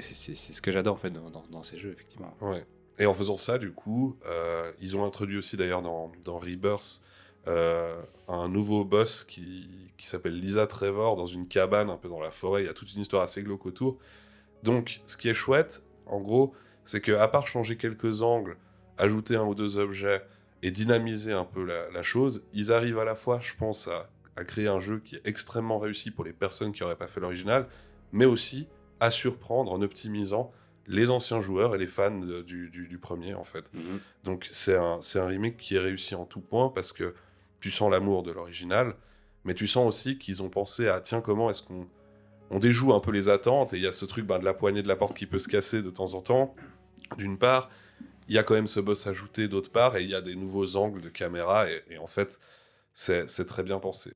c'est- 0.00 0.34
ce 0.34 0.60
que 0.62 0.70
j'adore 0.70 0.94
en 0.94 0.98
fait 0.98 1.10
dans, 1.10 1.62
ces 1.62 1.78
jeux, 1.78 1.92
effectivement. 1.92 2.36
Ouais. 2.40 2.64
Et 2.98 3.06
en 3.06 3.14
faisant 3.14 3.36
ça, 3.36 3.58
du 3.58 3.72
coup, 3.72 4.16
ils 4.80 4.96
ont 4.96 5.04
introduit 5.04 5.38
aussi 5.38 5.56
d'ailleurs 5.56 5.82
dans, 5.82 6.12
dans 6.24 6.38
Rebirth 6.38 7.00
un 7.46 8.48
nouveau 8.48 8.84
boss 8.84 9.24
qui, 9.24 9.68
qui 9.96 10.06
s'appelle 10.06 10.38
Lisa 10.38 10.66
Trevor 10.66 11.16
dans 11.16 11.26
une 11.26 11.48
cabane 11.48 11.88
un 11.88 11.96
peu 11.96 12.08
dans 12.08 12.20
la 12.20 12.30
forêt. 12.30 12.62
Il 12.62 12.66
y 12.66 12.68
a 12.68 12.74
toute 12.74 12.92
une 12.94 13.00
histoire 13.00 13.22
assez 13.22 13.42
glauque 13.42 13.64
autour. 13.64 13.98
Donc, 14.64 15.00
ce 15.06 15.16
qui 15.16 15.28
est 15.28 15.34
chouette, 15.34 15.84
en 16.06 16.20
gros, 16.20 16.52
c'est 16.84 17.00
que 17.00 17.12
à 17.12 17.28
part 17.28 17.46
changer 17.46 17.76
quelques 17.76 18.22
angles, 18.22 18.56
ajouter 18.98 19.36
un 19.36 19.44
ou 19.44 19.54
deux 19.54 19.76
objets 19.76 20.24
et 20.62 20.70
dynamiser 20.70 21.32
un 21.32 21.44
peu 21.44 21.62
la, 21.64 21.90
la 21.90 22.02
chose, 22.02 22.44
ils 22.52 22.72
arrivent 22.72 22.98
à 22.98 23.04
la 23.04 23.14
fois, 23.14 23.38
je 23.40 23.52
pense, 23.54 23.88
à, 23.88 24.08
à 24.36 24.44
créer 24.44 24.66
un 24.68 24.80
jeu 24.80 24.98
qui 25.00 25.16
est 25.16 25.26
extrêmement 25.26 25.78
réussi 25.78 26.10
pour 26.10 26.24
les 26.24 26.32
personnes 26.32 26.72
qui 26.72 26.82
n'auraient 26.82 26.96
pas 26.96 27.06
fait 27.06 27.20
l'original, 27.20 27.66
mais 28.12 28.24
aussi 28.24 28.66
à 29.00 29.10
surprendre 29.10 29.70
en 29.72 29.82
optimisant 29.82 30.50
les 30.86 31.10
anciens 31.10 31.40
joueurs 31.40 31.74
et 31.74 31.78
les 31.78 31.86
fans 31.86 32.18
de- 32.18 32.42
du, 32.42 32.70
du- 32.70 32.88
du 32.88 32.98
premier, 32.98 33.34
en 33.34 33.44
fait. 33.44 33.70
Donc 34.24 34.46
c'est 34.50 34.76
un, 34.76 34.98
c'est 35.00 35.18
un 35.18 35.26
remake 35.26 35.56
qui 35.56 35.76
est 35.76 35.80
réussi 35.80 36.14
en 36.14 36.24
tout 36.26 36.40
point 36.40 36.68
parce 36.68 36.92
que 36.92 37.14
tu 37.60 37.70
sens 37.70 37.90
l'amour 37.90 38.22
de 38.22 38.32
l'original, 38.32 38.94
mais 39.44 39.54
tu 39.54 39.66
sens 39.66 39.86
aussi 39.88 40.18
qu'ils 40.18 40.42
ont 40.42 40.50
pensé 40.50 40.88
à 40.88 41.00
tiens 41.00 41.20
comment 41.20 41.48
est-ce 41.50 41.62
qu'on 41.62 41.86
on 42.50 42.58
déjoue 42.58 42.94
un 42.94 43.00
peu 43.00 43.10
les 43.10 43.28
attentes 43.28 43.74
et 43.74 43.76
il 43.76 43.82
y 43.82 43.86
a 43.86 43.92
ce 43.92 44.04
truc 44.04 44.26
ben, 44.26 44.38
de 44.38 44.44
la 44.44 44.54
poignée 44.54 44.82
de 44.82 44.88
la 44.88 44.96
porte 44.96 45.16
qui 45.16 45.26
peut 45.26 45.38
se 45.38 45.48
casser 45.48 45.82
de 45.82 45.90
temps 45.90 46.14
en 46.14 46.20
temps. 46.20 46.54
D'une 47.18 47.38
part, 47.38 47.68
il 48.28 48.34
y 48.34 48.38
a 48.38 48.42
quand 48.42 48.54
même 48.54 48.66
ce 48.66 48.80
boss 48.80 49.06
ajouté 49.06 49.48
d'autre 49.48 49.70
part 49.70 49.96
et 49.96 50.02
il 50.02 50.10
y 50.10 50.14
a 50.14 50.20
des 50.20 50.34
nouveaux 50.34 50.76
angles 50.76 51.00
de 51.00 51.08
caméra 51.08 51.66
et, 51.70 51.98
en 51.98 52.06
fait 52.06 52.38
c'est 52.92 53.28
c'est 53.28 53.46
très 53.46 53.62
bien 53.62 53.78
pensé. 53.78 54.12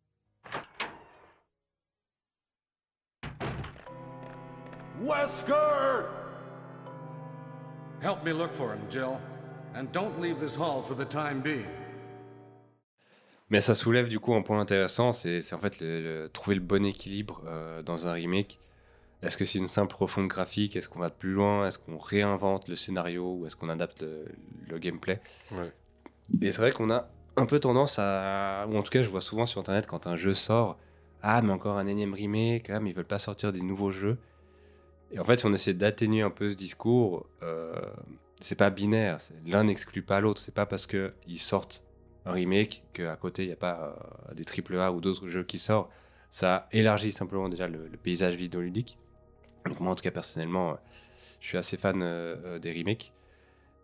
Wesker! 5.00 6.06
Help 8.00 8.24
me 8.24 8.32
look 8.32 8.52
for 8.52 8.72
him, 8.72 8.80
Jill. 8.88 9.20
And 9.74 9.92
don't 9.92 10.20
leave 10.20 10.40
this 10.40 10.56
hall 10.56 10.82
for 10.82 10.94
the 10.94 11.04
time 11.04 11.40
being. 11.40 11.77
Mais 13.50 13.60
ça 13.60 13.74
soulève 13.74 14.08
du 14.08 14.20
coup 14.20 14.34
un 14.34 14.42
point 14.42 14.60
intéressant, 14.60 15.12
c'est 15.12 15.40
en 15.52 15.58
fait 15.58 15.80
le- 15.80 16.00
le- 16.02 16.28
trouver 16.28 16.54
le 16.56 16.62
bon 16.62 16.84
équilibre 16.84 17.42
euh, 17.46 17.82
dans 17.82 18.06
un 18.06 18.12
remake. 18.12 18.58
Est-ce 19.22 19.36
que 19.36 19.44
c'est 19.44 19.58
une 19.58 19.68
simple 19.68 19.96
refonte 19.96 20.28
graphique? 20.28 20.76
Est-ce 20.76 20.88
qu'on 20.88 21.00
va 21.00 21.10
plus 21.10 21.32
loin? 21.32 21.66
Est-ce 21.66 21.78
qu'on 21.78 21.98
réinvente 21.98 22.68
le 22.68 22.76
scénario 22.76 23.34
Ou 23.34 23.46
est-ce 23.46 23.56
qu'on 23.56 23.68
adapte 23.68 24.02
le, 24.02 24.26
le 24.68 24.78
gameplay? 24.78 25.20
Ouais. 25.50 25.72
Et 26.40 26.52
c'est 26.52 26.60
vrai 26.60 26.72
qu'on 26.72 26.90
a 26.90 27.08
un 27.36 27.46
peu 27.46 27.58
tendance 27.58 27.98
à... 27.98 28.66
Ou 28.68 28.76
en 28.76 28.82
tout 28.82 28.90
cas, 28.90 29.02
je 29.02 29.08
vois 29.08 29.20
souvent 29.20 29.46
sur 29.46 29.60
Internet 29.60 29.86
quand 29.86 30.06
un 30.06 30.14
jeu 30.14 30.34
sort, 30.34 30.78
ah 31.22 31.40
mais 31.42 31.52
encore 31.52 31.78
un 31.78 31.86
énième 31.86 32.14
remake, 32.14 32.70
ah 32.70 32.80
mais 32.80 32.90
ils 32.90 32.94
veulent 32.94 33.04
pas 33.06 33.18
sortir 33.18 33.50
des 33.50 33.62
nouveaux 33.62 33.90
jeux. 33.90 34.18
Et 35.10 35.18
en 35.18 35.24
fait, 35.24 35.38
si 35.40 35.46
on 35.46 35.52
essaie 35.52 35.74
d'atténuer 35.74 36.22
un 36.22 36.30
peu 36.30 36.48
ce 36.50 36.54
discours, 36.54 37.26
euh, 37.42 37.74
c'est 38.40 38.56
pas 38.56 38.70
binaire, 38.70 39.18
l'un 39.46 39.64
n'exclut 39.64 40.02
pas 40.02 40.20
l'autre. 40.20 40.40
C'est 40.40 40.54
pas 40.54 40.66
parce 40.66 40.86
que 40.86 41.12
ils 41.26 41.38
sortent 41.38 41.82
un 42.28 42.32
remake 42.32 42.84
qu'à 42.92 43.16
côté 43.16 43.44
il 43.44 43.46
n'y 43.46 43.52
a 43.52 43.56
pas 43.56 43.96
euh, 44.30 44.34
des 44.34 44.44
AAA 44.44 44.92
ou 44.92 45.00
d'autres 45.00 45.28
jeux 45.28 45.44
qui 45.44 45.58
sortent. 45.58 45.90
Ça 46.30 46.68
élargit 46.72 47.12
simplement 47.12 47.48
déjà 47.48 47.68
le, 47.68 47.88
le 47.88 47.96
paysage 47.96 48.34
vidéoludique. 48.34 48.98
Donc 49.68 49.80
moi 49.80 49.92
en 49.92 49.94
tout 49.94 50.02
cas 50.02 50.10
personnellement, 50.10 50.70
euh, 50.70 50.74
je 51.40 51.48
suis 51.48 51.58
assez 51.58 51.76
fan 51.76 52.02
euh, 52.02 52.36
euh, 52.44 52.58
des 52.58 52.72
remakes. 52.72 53.12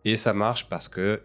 Et 0.05 0.17
ça 0.17 0.33
marche 0.33 0.69
parce 0.69 0.89
que 0.89 1.23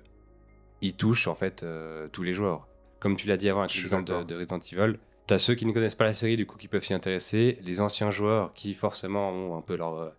ils 0.81 0.95
touchent 0.95 1.27
en 1.27 1.35
fait 1.35 1.65
tous 2.13 2.23
les 2.23 2.33
joueurs. 2.33 2.65
Comme 3.01 3.17
tu 3.17 3.27
l'as 3.27 3.35
dit 3.35 3.49
avant 3.49 3.61
avec 3.61 3.75
l'exemple 3.75 4.05
de, 4.25 4.35
Resident 4.35 4.59
Evil, 4.59 4.97
t'as 5.27 5.38
ceux 5.38 5.53
qui 5.55 5.65
ne 5.65 5.73
connaissent 5.73 5.95
pas 5.95 6.05
la 6.05 6.13
série, 6.13 6.38
du 6.38 6.45
coup, 6.45 6.57
qui 6.57 6.69
peuvent 6.69 6.83
s'y 6.83 6.93
intéresser. 6.93 7.57
Les 7.61 7.81
anciens 7.81 8.09
joueurs 8.09 8.53
qui 8.53 8.73
forcément 8.73 9.31
ont 9.31 9.57
un 9.57 9.61
peu 9.61 9.75
leur 9.75 10.13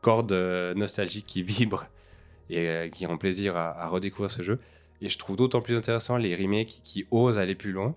corde 0.00 0.32
nostalgique 0.74 1.26
qui 1.26 1.42
vibre 1.42 1.84
et 2.48 2.90
qui 2.94 3.06
ont 3.06 3.18
plaisir 3.18 3.58
à, 3.58 3.78
à 3.78 3.88
redécouvrir 3.88 4.30
ce 4.30 4.42
jeu. 4.42 4.58
Et 5.00 5.08
je 5.08 5.18
trouve 5.18 5.36
d'autant 5.36 5.62
plus 5.62 5.76
intéressant 5.76 6.16
les 6.16 6.36
remakes 6.36 6.80
qui 6.84 7.06
osent 7.10 7.38
aller 7.38 7.54
plus 7.54 7.72
loin 7.72 7.96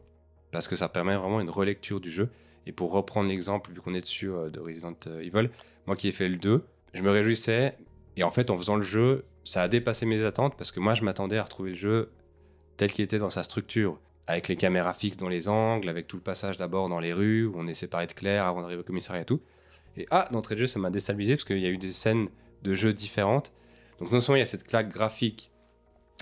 parce 0.52 0.68
que 0.68 0.76
ça 0.76 0.88
permet 0.88 1.16
vraiment 1.16 1.42
une 1.42 1.50
relecture 1.50 2.00
du 2.00 2.12
jeu. 2.12 2.30
Et 2.66 2.72
pour 2.72 2.92
reprendre 2.92 3.28
l'exemple, 3.28 3.72
vu 3.72 3.82
qu'on 3.82 3.94
est 3.94 4.02
dessus 4.02 4.30
euh, 4.30 4.50
de 4.50 4.60
Resident 4.60 4.96
Evil, 5.20 5.50
moi 5.86 5.96
qui 5.96 6.08
ai 6.08 6.12
fait 6.12 6.30
le 6.30 6.38
2, 6.38 6.64
je 6.94 7.02
me 7.02 7.12
réjouissais. 7.12 7.76
Et 8.16 8.24
en 8.24 8.32
fait, 8.32 8.50
en 8.50 8.58
faisant 8.58 8.76
le 8.76 8.84
jeu, 8.84 9.26
ça 9.44 9.64
a 9.64 9.68
dépassé 9.68 10.06
mes 10.06 10.24
attentes 10.24 10.56
parce 10.56 10.72
que 10.72 10.80
moi, 10.80 10.94
je 10.94 11.04
m'attendais 11.04 11.38
à 11.38 11.44
retrouver 11.44 11.72
le 11.72 11.76
jeu 11.76 12.12
tel 12.78 12.92
qu'il 12.92 13.04
était 13.04 13.18
dans 13.18 13.30
sa 13.30 13.44
structure, 13.44 14.00
avec 14.28 14.48
les 14.48 14.56
caméras 14.56 14.94
fixes 14.94 15.18
dans 15.18 15.28
les 15.28 15.50
angles, 15.50 15.90
avec 15.90 16.08
tout 16.08 16.18
le 16.18 16.24
passage 16.24 16.58
d'abord 16.58 16.90
dans 16.90 17.00
les 17.00 17.14
rues, 17.14 17.46
où 17.46 17.54
on 17.58 17.68
est 17.68 17.74
séparé 17.74 18.08
de 18.08 18.14
Claire 18.14 18.46
avant 18.46 18.62
d'arriver 18.62 18.82
au 18.82 18.86
commissariat 18.86 19.24
et 19.24 19.26
tout. 19.26 19.42
Et 19.98 20.08
ah, 20.10 20.28
d'entrée 20.32 20.56
de 20.56 20.62
jeu, 20.62 20.68
ça 20.68 20.80
m'a 20.80 20.90
déstabilisé 20.90 21.36
parce 21.36 21.44
qu'il 21.44 21.60
y 21.60 21.66
a 21.66 21.70
eu 21.70 21.78
des 21.78 21.92
scènes 21.92 22.30
de 22.64 22.74
jeu 22.74 22.94
différentes. 22.94 23.54
Donc 24.00 24.12
non 24.12 24.20
seulement 24.20 24.38
il 24.38 24.40
y 24.40 24.44
a 24.44 24.48
cette 24.48 24.66
claque 24.66 24.90
graphique 24.90 25.52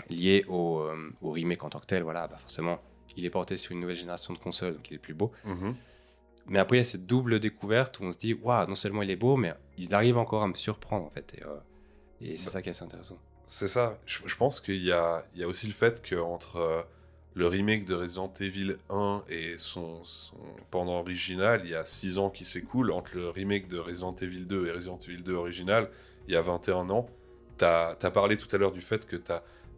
liée 0.09 0.43
au, 0.47 0.79
euh, 0.79 1.11
au 1.21 1.31
remake 1.31 1.63
en 1.63 1.69
tant 1.69 1.79
que 1.79 1.85
tel, 1.85 2.03
voilà, 2.03 2.27
bah 2.27 2.37
forcément, 2.37 2.79
il 3.17 3.25
est 3.25 3.29
porté 3.29 3.57
sur 3.57 3.71
une 3.73 3.79
nouvelle 3.79 3.95
génération 3.95 4.33
de 4.33 4.39
consoles, 4.39 4.75
donc 4.75 4.89
il 4.89 4.95
est 4.95 4.99
plus 4.99 5.13
beau. 5.13 5.31
Mhm. 5.45 5.75
Mais 6.47 6.59
après, 6.59 6.77
il 6.77 6.79
y 6.79 6.81
a 6.81 6.85
cette 6.85 7.05
double 7.05 7.39
découverte 7.39 7.99
où 7.99 8.03
on 8.03 8.11
se 8.11 8.17
dit, 8.17 8.33
waouh, 8.33 8.67
non 8.67 8.75
seulement 8.75 9.03
il 9.03 9.11
est 9.11 9.15
beau, 9.15 9.37
mais 9.37 9.53
il 9.77 9.93
arrive 9.93 10.17
encore 10.17 10.43
à 10.43 10.47
me 10.47 10.53
surprendre 10.53 11.05
en 11.05 11.09
fait. 11.09 11.33
Et, 11.37 11.43
euh, 11.43 11.57
et 12.21 12.37
c'est 12.37 12.49
ça 12.49 12.61
qui 12.61 12.69
est 12.69 12.71
assez 12.71 12.83
intéressant. 12.83 13.17
C'est 13.45 13.67
ça. 13.67 13.99
Je, 14.05 14.19
je 14.25 14.35
pense 14.35 14.59
qu'il 14.59 14.83
y 14.83 14.91
a, 14.91 15.23
il 15.33 15.41
y 15.41 15.43
a 15.43 15.47
aussi 15.47 15.67
le 15.67 15.73
fait 15.73 16.01
qu'entre 16.07 16.57
euh, 16.57 16.81
le 17.33 17.47
remake 17.47 17.85
de 17.85 17.95
Resident 17.95 18.31
Evil 18.39 18.75
1 18.89 19.23
et 19.29 19.55
son, 19.57 20.03
son 20.03 20.35
pendant 20.69 20.99
original, 20.99 21.61
il 21.63 21.71
y 21.71 21.75
a 21.75 21.85
6 21.85 22.17
ans 22.17 22.29
qui 22.29 22.45
s'écoulent. 22.45 22.91
Entre 22.91 23.15
le 23.15 23.29
remake 23.29 23.67
de 23.67 23.77
Resident 23.77 24.15
Evil 24.21 24.45
2 24.45 24.67
et 24.67 24.71
Resident 24.71 24.97
Evil 24.97 25.23
2 25.23 25.33
original, 25.33 25.89
il 26.27 26.33
y 26.33 26.37
a 26.37 26.41
21 26.41 26.89
ans. 26.89 27.09
Tu 27.57 27.65
as, 27.65 27.95
parlé 28.13 28.37
tout 28.37 28.53
à 28.53 28.57
l'heure 28.57 28.71
du 28.71 28.81
fait 28.81 29.05
que 29.05 29.15
tu 29.15 29.31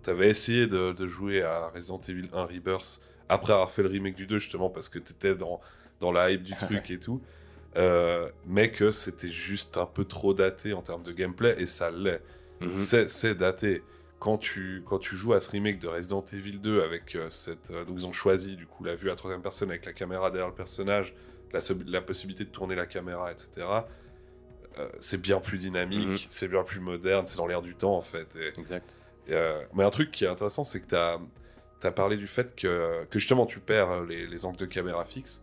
avais 0.09 0.29
essayé 0.29 0.67
de, 0.67 0.91
de 0.91 1.07
jouer 1.07 1.43
à 1.43 1.67
Resident 1.69 1.99
Evil 2.07 2.29
1 2.33 2.45
Rebirth 2.45 3.01
après 3.29 3.53
avoir 3.53 3.71
fait 3.71 3.83
le 3.83 3.89
remake 3.89 4.15
du 4.15 4.25
2, 4.27 4.37
justement 4.39 4.69
parce 4.69 4.89
que 4.89 4.99
tu 4.99 5.11
étais 5.13 5.35
dans, 5.35 5.59
dans 5.99 6.11
la 6.11 6.31
hype 6.31 6.43
du 6.43 6.55
truc 6.55 6.89
et 6.91 6.99
tout. 6.99 7.21
Euh, 7.75 8.29
mais 8.45 8.69
que 8.71 8.91
c'était 8.91 9.29
juste 9.31 9.77
un 9.77 9.85
peu 9.87 10.05
trop 10.05 10.33
daté 10.35 10.73
en 10.73 10.81
termes 10.83 11.01
de 11.03 11.11
gameplay, 11.11 11.55
et 11.57 11.65
ça 11.65 11.89
l'est. 11.89 12.21
Mhm. 12.61 12.75
C'est- 12.75 13.07
C'est 13.07 13.33
daté. 13.35 13.83
Quand 14.19 14.37
tu, 14.37 14.83
quand 14.85 14.99
tu 14.99 15.15
joues 15.15 15.33
à 15.33 15.41
ce 15.41 15.49
remake 15.49 15.79
de 15.79 15.87
Resident 15.87 16.23
Evil 16.31 16.59
2 16.59 16.81
avec 16.83 17.15
euh, 17.15 17.29
cette. 17.29 17.71
euh, 17.71 17.83
donc 17.83 17.95
ils 17.99 18.05
ont 18.07 18.13
choisi 18.13 18.55
du 18.55 18.65
coup 18.67 18.83
la 18.83 18.95
vue 18.95 19.09
à 19.09 19.15
troisième 19.15 19.41
personne 19.41 19.69
avec 19.69 19.85
la 19.85 19.91
caméra 19.93 20.29
derrière 20.31 20.47
le 20.47 20.53
personnage, 20.55 21.13
la, 21.51 22.01
possibilité 22.01 22.45
de 22.45 22.49
tourner 22.49 22.75
la 22.75 22.85
caméra, 22.85 23.31
etc. 23.31 23.65
c'est 24.99 25.21
bien 25.21 25.39
plus 25.39 25.57
dynamique, 25.59 26.07
Mhm. 26.07 26.17
c'est 26.29 26.47
bien 26.47 26.63
plus 26.63 26.79
moderne, 26.79 27.25
c'est 27.27 27.37
dans 27.37 27.45
l'air 27.47 27.61
du 27.61 27.75
temps 27.75 27.95
en 27.97 28.01
fait. 28.01 28.35
Et, 28.35 28.59
Exact. 28.59 28.95
Euh, 29.29 29.63
mais 29.73 29.83
un 29.83 29.89
truc 29.89 30.11
qui 30.11 30.25
est 30.25 30.27
intéressant, 30.27 30.63
c'est 30.63 30.79
que 30.79 30.87
tu 30.87 30.95
as, 30.95 31.91
parlé 31.91 32.15
du 32.15 32.27
fait 32.27 32.55
que, 32.55 33.05
que 33.09 33.19
justement 33.19 33.45
tu 33.45 33.59
perds 33.59 34.03
les, 34.03 34.25
les 34.25 34.45
angles 34.45 34.57
de 34.57 34.65
caméra 34.65 35.03
fixes. 35.05 35.41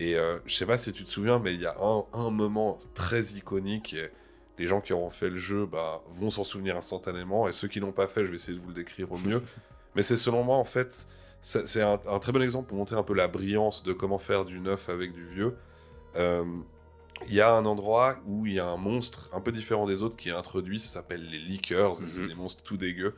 Et 0.00 0.16
euh, 0.16 0.38
je 0.46 0.54
sais 0.54 0.66
pas 0.66 0.78
si 0.78 0.92
tu 0.92 1.04
te 1.04 1.08
souviens, 1.08 1.38
mais 1.38 1.54
il 1.54 1.60
y 1.60 1.66
a 1.66 1.76
un, 1.80 2.04
un 2.12 2.30
moment 2.30 2.76
très 2.94 3.22
iconique. 3.34 3.94
Et 3.94 4.10
les 4.58 4.66
gens 4.66 4.80
qui 4.80 4.92
auront 4.92 5.10
fait 5.10 5.30
le 5.30 5.36
jeu 5.36 5.66
bah, 5.66 6.02
vont 6.08 6.30
s'en 6.30 6.44
souvenir 6.44 6.76
instantanément. 6.76 7.48
Et 7.48 7.52
ceux 7.52 7.68
qui 7.68 7.80
l'ont 7.80 7.92
pas 7.92 8.08
fait, 8.08 8.24
je 8.24 8.30
vais 8.30 8.36
essayer 8.36 8.56
de 8.56 8.62
vous 8.62 8.68
le 8.68 8.74
décrire 8.74 9.12
au 9.12 9.18
mieux. 9.18 9.42
mais 9.94 10.02
c'est 10.02 10.16
selon 10.16 10.42
moi, 10.42 10.56
en 10.56 10.64
fait, 10.64 11.06
c'est 11.40 11.66
c'est 11.68 11.82
un, 11.82 12.00
un 12.08 12.18
très 12.18 12.32
bon 12.32 12.42
exemple 12.42 12.68
pour 12.68 12.78
montrer 12.78 12.96
un 12.96 13.02
peu 13.02 13.14
la 13.14 13.28
brillance 13.28 13.82
de 13.82 13.92
comment 13.92 14.18
faire 14.18 14.44
du 14.44 14.60
neuf 14.60 14.88
avec 14.88 15.12
du 15.12 15.24
vieux. 15.24 15.56
Euh, 16.16 16.44
il 17.28 17.34
y 17.34 17.40
a 17.40 17.52
un 17.52 17.64
endroit 17.64 18.16
où 18.26 18.46
il 18.46 18.54
y 18.54 18.60
a 18.60 18.66
un 18.66 18.76
monstre 18.76 19.28
un 19.32 19.40
peu 19.40 19.52
différent 19.52 19.86
des 19.86 20.02
autres 20.02 20.16
qui 20.16 20.28
est 20.28 20.32
introduit, 20.32 20.78
ça 20.78 20.88
s'appelle 20.88 21.24
les 21.28 21.38
Leakers, 21.38 22.02
et 22.02 22.06
c'est 22.06 22.20
Mhm. 22.22 22.28
des 22.28 22.34
monstres 22.34 22.62
tout 22.62 22.76
dégueux, 22.76 23.14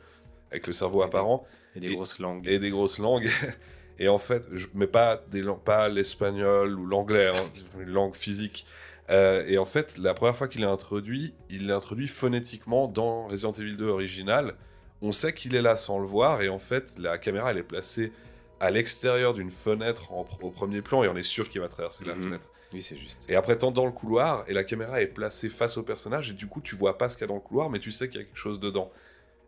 avec 0.51 0.67
le 0.67 0.73
cerveau 0.73 1.01
apparent 1.01 1.45
Et 1.75 1.79
des 1.79 1.87
Et- 1.89 1.95
grosses 1.95 2.19
langues. 2.19 2.47
et 2.47 2.59
des 2.59 2.69
grosses 2.69 2.99
langues. 2.99 3.27
et 3.99 4.07
en 4.07 4.17
fait, 4.17 4.47
je, 4.53 4.67
mais 4.73 4.87
pas, 4.87 5.21
des 5.29 5.43
pas 5.63 5.89
l'espagnol 5.89 6.77
ou 6.79 6.85
l'anglais, 6.85 7.27
hein, 7.27 7.79
une 7.79 7.89
langue 7.89 8.15
physique. 8.15 8.65
Euh, 9.09 9.43
et 9.47 9.57
en 9.57 9.65
fait, 9.65 9.97
la 9.99 10.13
première 10.13 10.35
fois 10.35 10.47
qu'il 10.47 10.61
est 10.63 10.65
introduit, 10.65 11.33
il 11.49 11.67
l'est 11.67 11.73
introduit 11.73 12.07
phonétiquement 12.07 12.87
dans 12.87 13.27
Resident 13.27 13.51
Evil 13.53 13.75
2 13.77 13.87
original. 13.89 14.55
On 15.01 15.11
sait 15.11 15.33
qu'il 15.33 15.53
est 15.55 15.61
là 15.61 15.75
sans 15.75 15.99
le 15.99 16.07
voir, 16.07 16.41
et 16.41 16.49
en 16.49 16.57
fait, 16.59 16.97
la 16.97 17.17
caméra, 17.17 17.51
elle 17.51 17.57
est 17.59 17.63
placée 17.63 18.11
à 18.59 18.71
l'extérieur 18.71 19.33
d'une 19.33 19.51
fenêtre 19.51 20.11
en 20.11 20.25
au 20.41 20.49
premier 20.49 20.81
plan, 20.81 21.03
et 21.03 21.07
on 21.07 21.15
est 21.15 21.23
sûr 21.23 21.49
qu'il 21.49 21.61
va 21.61 21.67
traverser 21.67 22.05
la 22.05 22.15
Mhm. 22.15 22.23
fenêtre. 22.23 22.47
Oui, 22.73 22.81
c'est 22.81 22.97
juste. 22.97 23.25
Et 23.29 23.35
après, 23.35 23.57
tant 23.57 23.71
dans 23.71 23.85
le 23.85 23.91
couloir, 23.91 24.43
et 24.47 24.53
la 24.53 24.63
caméra 24.63 25.01
est 25.01 25.07
placée 25.07 25.49
face 25.49 25.77
au 25.77 25.83
personnage, 25.83 26.31
et 26.31 26.33
du 26.33 26.47
coup, 26.47 26.61
tu 26.61 26.75
vois 26.75 26.97
pas 26.97 27.09
ce 27.09 27.15
qu'il 27.15 27.21
y 27.21 27.25
a 27.25 27.27
dans 27.27 27.35
le 27.35 27.39
couloir, 27.41 27.69
mais 27.69 27.79
tu 27.79 27.91
sais 27.91 28.07
qu'il 28.09 28.19
y 28.19 28.23
a 28.23 28.25
quelque 28.25 28.37
chose 28.37 28.59
dedans. 28.59 28.91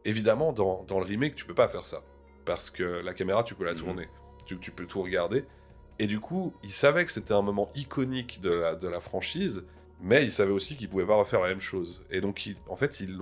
Évidemment, 0.06 0.54
dans, 0.54 0.84
dans 0.84 1.00
le 1.00 1.06
remake, 1.06 1.36
tu 1.36 1.46
peux 1.46 1.56
pas 1.56 1.68
faire 1.68 1.84
ça. 1.84 2.04
Parce 2.46 2.70
que 2.70 2.84
la 2.84 3.14
caméra, 3.14 3.44
tu 3.44 3.56
peux 3.56 3.66
la 3.66 3.74
Mhm. 3.74 3.78
tourner. 3.80 4.10
Tu, 4.46 4.58
tu 4.60 4.72
peux 4.72 4.86
tout 4.86 5.02
regarder. 5.02 5.46
Et 6.00 6.08
du 6.08 6.20
coup, 6.20 6.54
il 6.64 6.72
savait 6.72 7.04
que 7.04 7.12
c'était 7.12 7.34
un 7.34 7.42
moment 7.42 7.70
iconique 7.76 8.40
de 8.40 8.52
la, 8.52 8.76
de 8.76 8.88
la 8.88 9.02
franchise, 9.02 9.66
mais 10.00 10.24
il 10.24 10.32
savait 10.32 10.52
aussi 10.52 10.78
qu'il 10.78 10.88
pouvait 10.88 11.06
pas 11.08 11.16
refaire 11.16 11.42
la 11.42 11.50
même 11.50 11.60
chose. 11.60 12.06
Et 12.12 12.22
donc, 12.22 12.46
il- 12.46 12.56
en 12.70 12.76
fait, 12.76 13.00
ils, 13.02 13.18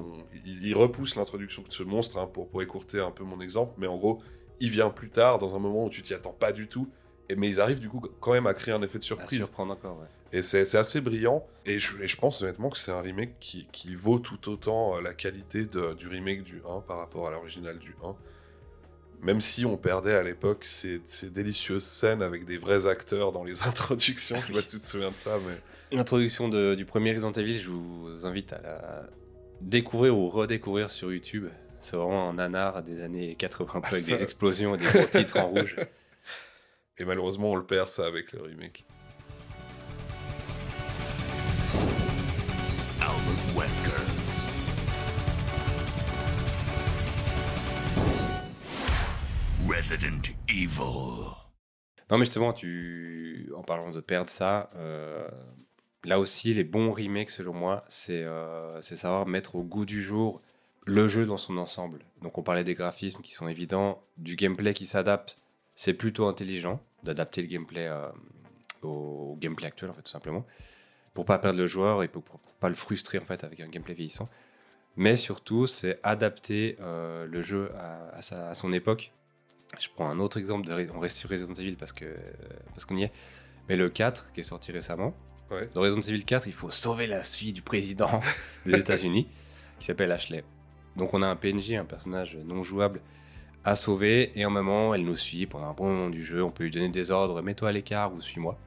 ils, 0.45 0.67
ils 0.67 0.75
repoussent 0.75 1.15
l'introduction 1.15 1.63
de 1.63 1.71
ce 1.71 1.83
monstre, 1.83 2.17
hein, 2.19 2.27
pour, 2.27 2.49
pour 2.49 2.61
écourter 2.61 2.99
un 2.99 3.11
peu 3.11 3.23
mon 3.23 3.39
exemple, 3.39 3.73
mais 3.77 3.87
en 3.87 3.97
gros, 3.97 4.21
il 4.59 4.69
vient 4.69 4.89
plus 4.89 5.09
tard, 5.09 5.37
dans 5.37 5.55
un 5.55 5.59
moment 5.59 5.85
où 5.85 5.89
tu 5.89 6.01
t'y 6.01 6.13
attends 6.13 6.31
pas 6.33 6.51
du 6.51 6.67
tout, 6.67 6.89
et, 7.29 7.35
mais 7.35 7.49
ils 7.49 7.59
arrivent 7.61 7.79
du 7.79 7.89
coup 7.89 8.01
quand 8.19 8.31
même 8.33 8.47
à 8.47 8.53
créer 8.53 8.73
un 8.73 8.81
effet 8.81 8.99
de 8.99 9.03
À 9.03 9.07
surprise. 9.07 9.39
surprendre 9.39 9.73
encore, 9.73 9.99
ouais. 9.99 10.07
Et 10.31 10.41
c'est 10.41 10.75
assez 10.75 10.99
brillant. 11.01 11.45
Et 11.65 11.79
je, 11.79 12.01
et 12.01 12.07
je 12.07 12.17
pense 12.17 12.41
honnêtement 12.41 12.69
que 12.69 12.77
c'est 12.77 12.91
un 12.91 12.99
remake 13.01 13.39
qui, 13.39 13.67
qui 13.71 13.95
vaut 13.95 14.19
tout 14.19 14.49
autant 14.49 14.97
euh, 14.97 15.01
la 15.01 15.13
qualité 15.13 15.65
de- 15.65 15.93
du 15.93 16.07
remake 16.07 16.43
du 16.43 16.61
1 16.67 16.81
par 16.81 16.97
rapport 16.97 17.27
à 17.27 17.31
l'original 17.31 17.77
du 17.79 17.95
1. 18.03 18.15
Même 19.21 19.39
si 19.39 19.65
on 19.65 19.77
perdait 19.77 20.13
à 20.13 20.23
l'époque 20.23 20.65
ces, 20.65 20.99
ces 21.05 21.29
délicieuses 21.29 21.83
scènes 21.85 22.21
avec 22.21 22.43
des 22.45 22.57
vrais 22.57 22.85
acteurs 22.85 23.31
dans 23.31 23.43
les 23.45 23.63
introductions. 23.67 24.35
Je 24.41 24.47
sais 24.47 24.53
pas 24.53 24.61
si 24.61 24.69
tu 24.71 24.77
te 24.77 24.83
souviens 24.83 25.11
de 25.11 25.17
ça, 25.17 25.37
mais. 25.47 25.55
L'introduction 25.95 26.49
du 26.49 26.83
premier 26.85 27.13
Resident 27.13 27.31
Evil, 27.31 27.57
je 27.57 27.69
vous 27.69 28.25
invite 28.25 28.51
à 28.53 28.61
la 28.61 29.07
découvrir 29.61 30.17
ou 30.17 30.29
redécouvrir 30.29 30.89
sur 30.89 31.13
YouTube. 31.13 31.47
C'est 31.79 31.97
vraiment 31.97 32.29
un 32.29 32.33
nanar 32.33 32.81
des 32.83 33.01
années 33.01 33.35
80, 33.35 33.71
un 33.75 33.81
peu 33.81 33.87
Ah, 33.87 33.93
avec 33.93 34.03
ça. 34.03 34.15
des 34.15 34.23
explosions 34.23 34.75
et 34.75 34.77
des 34.77 34.85
gros 34.85 35.03
titres 35.05 35.37
en 35.39 35.47
rouge. 35.47 35.75
Et 36.97 37.03
malheureusement, 37.03 37.51
on 37.51 37.55
le 37.55 37.65
perd 37.65 37.89
ça 37.89 38.05
avec 38.05 38.31
le 38.31 38.41
remake. 38.41 38.85
Albert 43.01 43.57
Wesker. 43.57 43.91
Resident 49.67 50.21
Evil. 50.47 51.31
Non, 52.11 52.17
mais 52.17 52.25
justement, 52.25 52.53
tu... 52.53 53.51
en 53.55 53.63
parlant 53.63 53.89
de 53.91 53.99
perdre 53.99 54.29
ça, 54.29 54.69
euh, 54.75 55.27
là 56.03 56.19
aussi, 56.19 56.53
les 56.53 56.63
bons 56.63 56.91
remakes, 56.91 57.31
selon 57.31 57.53
moi, 57.53 57.83
c'est 57.87 58.23
euh, 58.23 58.79
c'est 58.81 58.95
savoir 58.95 59.25
mettre 59.25 59.55
au 59.55 59.63
goût 59.63 59.85
du 59.85 60.01
jour 60.03 60.41
le 60.85 61.07
jeu 61.07 61.25
dans 61.25 61.37
son 61.37 61.57
ensemble. 61.57 61.99
Donc, 62.21 62.37
on 62.37 62.43
parlait 62.43 62.63
des 62.63 62.75
graphismes 62.75 63.21
qui 63.21 63.33
sont 63.33 63.47
évidents, 63.47 64.03
du 64.17 64.35
gameplay 64.35 64.73
qui 64.73 64.85
s'adapte. 64.85 65.37
C'est 65.75 65.93
plutôt 65.93 66.27
intelligent 66.27 66.81
d'adapter 67.03 67.41
le 67.41 67.47
gameplay 67.47 67.87
euh, 67.87 68.07
au, 68.81 69.31
au 69.33 69.37
gameplay 69.39 69.67
actuel, 69.67 69.89
en 69.89 69.93
fait, 69.93 70.03
tout 70.03 70.11
simplement, 70.11 70.45
pour 71.13 71.25
pas 71.25 71.37
perdre 71.39 71.59
le 71.59 71.67
joueur 71.67 72.03
et 72.03 72.07
pour, 72.07 72.23
pour 72.23 72.39
pas 72.39 72.69
le 72.69 72.75
frustrer, 72.75 73.19
en 73.19 73.25
fait, 73.25 73.43
avec 73.43 73.59
un 73.59 73.67
gameplay 73.67 73.93
vieillissant. 73.93 74.29
Mais 74.95 75.15
surtout, 75.17 75.67
c'est 75.67 75.99
adapter 76.03 76.77
euh, 76.79 77.25
le 77.25 77.41
jeu 77.41 77.71
à, 77.77 78.09
à 78.15 78.21
sa- 78.21 78.49
à 78.49 78.53
son 78.55 78.71
époque. 78.71 79.11
Je 79.79 79.87
prends 79.93 80.09
un 80.09 80.19
autre 80.19 80.37
exemple, 80.37 80.65
de, 80.67 80.89
on 80.93 80.99
reste 80.99 81.17
sur 81.17 81.29
Resident 81.29 81.53
Evil 81.55 81.75
parce 81.75 81.91
que 81.91 82.15
parce 82.73 82.85
qu'on 82.85 82.95
y 82.95 83.03
est. 83.03 83.11
Mais 83.67 83.75
le 83.75 83.89
4 83.89 84.31
qui 84.31 84.39
est 84.39 84.43
sorti 84.43 84.71
récemment. 84.71 85.13
Ouais. 85.51 85.61
Dans 85.73 85.81
Resident 85.81 86.01
Evil 86.07 86.23
4, 86.23 86.47
il 86.47 86.53
faut 86.53 86.69
sauver 86.69 87.07
la 87.07 87.23
fille 87.23 87.51
du 87.51 87.61
président 87.61 88.21
des 88.65 88.75
États-Unis 88.77 89.27
qui 89.79 89.85
s'appelle 89.87 90.11
Ashley. 90.13 90.45
Donc 90.95 91.13
on 91.13 91.21
a 91.21 91.27
un 91.27 91.35
PNJ, 91.35 91.73
un 91.73 91.85
personnage 91.85 92.37
non 92.45 92.63
jouable 92.63 93.01
à 93.63 93.75
sauver 93.75 94.31
et 94.39 94.45
en 94.45 94.49
moment 94.49 94.93
elle 94.93 95.03
nous 95.03 95.15
suit 95.15 95.45
pendant 95.45 95.69
un 95.69 95.73
bon 95.73 95.87
moment 95.87 96.09
du 96.09 96.23
jeu. 96.23 96.43
On 96.43 96.51
peut 96.51 96.63
lui 96.65 96.71
donner 96.71 96.89
des 96.89 97.11
ordres, 97.11 97.41
mets-toi 97.41 97.69
à 97.69 97.71
l'écart 97.71 98.13
ou 98.13 98.21
suis-moi. 98.21 98.57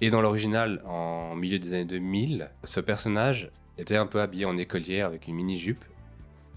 Et 0.00 0.10
dans 0.10 0.20
l'original, 0.20 0.82
en 0.84 1.34
milieu 1.34 1.58
des 1.58 1.72
années 1.72 1.84
2000, 1.84 2.50
ce 2.64 2.80
personnage 2.80 3.50
était 3.78 3.96
un 3.96 4.06
peu 4.06 4.20
habillé 4.20 4.44
en 4.44 4.58
écolière 4.58 5.06
avec 5.06 5.28
une 5.28 5.34
mini-jupe. 5.34 5.84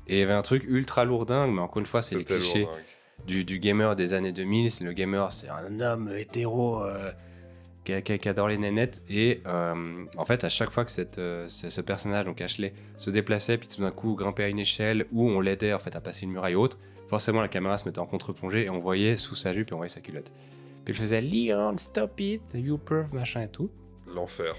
Et 0.07 0.15
il 0.15 0.19
y 0.19 0.23
avait 0.23 0.33
un 0.33 0.41
truc 0.41 0.63
ultra 0.67 1.05
lourdingue, 1.05 1.53
mais 1.53 1.61
encore 1.61 1.79
une 1.79 1.85
fois, 1.85 2.01
c'est 2.01 2.17
les 2.17 2.23
clichés 2.23 2.67
du, 3.25 3.43
du 3.45 3.59
gamer 3.59 3.95
des 3.95 4.13
années 4.13 4.31
2000. 4.31 4.71
C'est 4.71 4.83
Le 4.83 4.93
gamer, 4.93 5.31
c'est 5.31 5.49
un 5.49 5.79
homme 5.79 6.09
hétéro 6.15 6.83
euh, 6.83 7.11
qui, 7.95 8.01
qui- 8.03 8.19
qui 8.19 8.29
adore 8.29 8.47
les 8.49 8.57
nénettes. 8.57 9.01
Et 9.09 9.41
euh, 9.47 10.05
en 10.17 10.25
fait, 10.25 10.43
à 10.43 10.49
chaque 10.49 10.69
fois 10.71 10.85
que 10.85 10.91
cette, 10.91 11.17
euh, 11.17 11.47
ce, 11.47 11.69
ce 11.69 11.81
personnage, 11.81 12.25
donc 12.25 12.41
Ashley, 12.41 12.73
se 12.97 13.09
déplaçait, 13.09 13.57
puis 13.57 13.67
tout 13.67 13.81
d'un 13.81 13.91
coup 13.91 14.15
grimpait 14.15 14.43
à 14.43 14.49
une 14.49 14.59
échelle, 14.59 15.05
ou 15.11 15.29
on 15.29 15.39
l'aidait 15.39 15.73
en 15.73 15.79
fait 15.79 15.95
à 15.95 16.01
passer 16.01 16.25
une 16.25 16.31
muraille 16.31 16.55
ou 16.55 16.61
autre, 16.61 16.77
forcément 17.07 17.41
la 17.41 17.47
caméra 17.47 17.77
se 17.77 17.85
mettait 17.85 17.99
en 17.99 18.05
contre-plongée 18.05 18.65
et 18.65 18.69
on 18.69 18.79
voyait 18.79 19.15
sous 19.15 19.35
sa 19.35 19.53
jupe 19.53 19.71
et 19.71 19.73
on 19.73 19.77
voyait 19.77 19.89
sa 19.89 20.01
culotte. 20.01 20.31
Puis 20.85 20.93
il 20.93 20.97
faisait 20.99 21.21
Leon, 21.21 21.77
stop 21.77 22.19
it, 22.19 22.41
you 22.53 22.77
perv, 22.77 23.13
machin 23.13 23.41
et 23.43 23.49
tout. 23.49 23.69
L'enfer. 24.13 24.53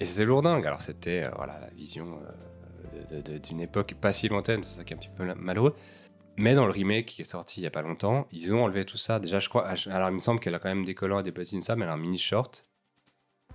Et 0.00 0.04
c'était 0.04 0.24
lourdingue. 0.24 0.66
Alors 0.66 0.82
c'était 0.82 1.22
euh, 1.24 1.30
voilà, 1.36 1.58
la 1.60 1.70
vision 1.70 2.18
d'une 3.42 3.60
époque 3.60 3.94
pas 4.00 4.12
si 4.12 4.28
lointaine, 4.28 4.62
c'est 4.62 4.76
ça 4.78 4.84
qui 4.84 4.92
est 4.92 4.96
un 4.96 4.98
petit 5.00 5.08
peu 5.16 5.24
malheureux. 5.34 5.74
Mais 6.36 6.54
dans 6.54 6.66
le 6.66 6.72
remake 6.72 7.06
qui 7.06 7.22
est 7.22 7.24
sorti 7.24 7.60
il 7.60 7.64
y 7.64 7.66
a 7.66 7.70
pas 7.70 7.82
longtemps, 7.82 8.26
ils 8.32 8.52
ont 8.52 8.64
enlevé 8.64 8.84
tout 8.84 8.96
ça. 8.96 9.18
Déjà, 9.20 9.38
je 9.38 9.48
crois. 9.48 9.66
Alors, 9.86 10.08
il 10.08 10.14
me 10.14 10.18
semble 10.18 10.40
qu'elle 10.40 10.54
a 10.54 10.58
quand 10.58 10.68
même 10.68 10.84
des 10.84 10.94
collants 10.94 11.20
et 11.20 11.22
des 11.22 11.32
petits 11.32 11.60
ça, 11.62 11.76
mais 11.76 11.84
elle 11.84 11.90
a 11.90 11.94
un 11.94 11.98
mini 11.98 12.18
short. 12.18 12.64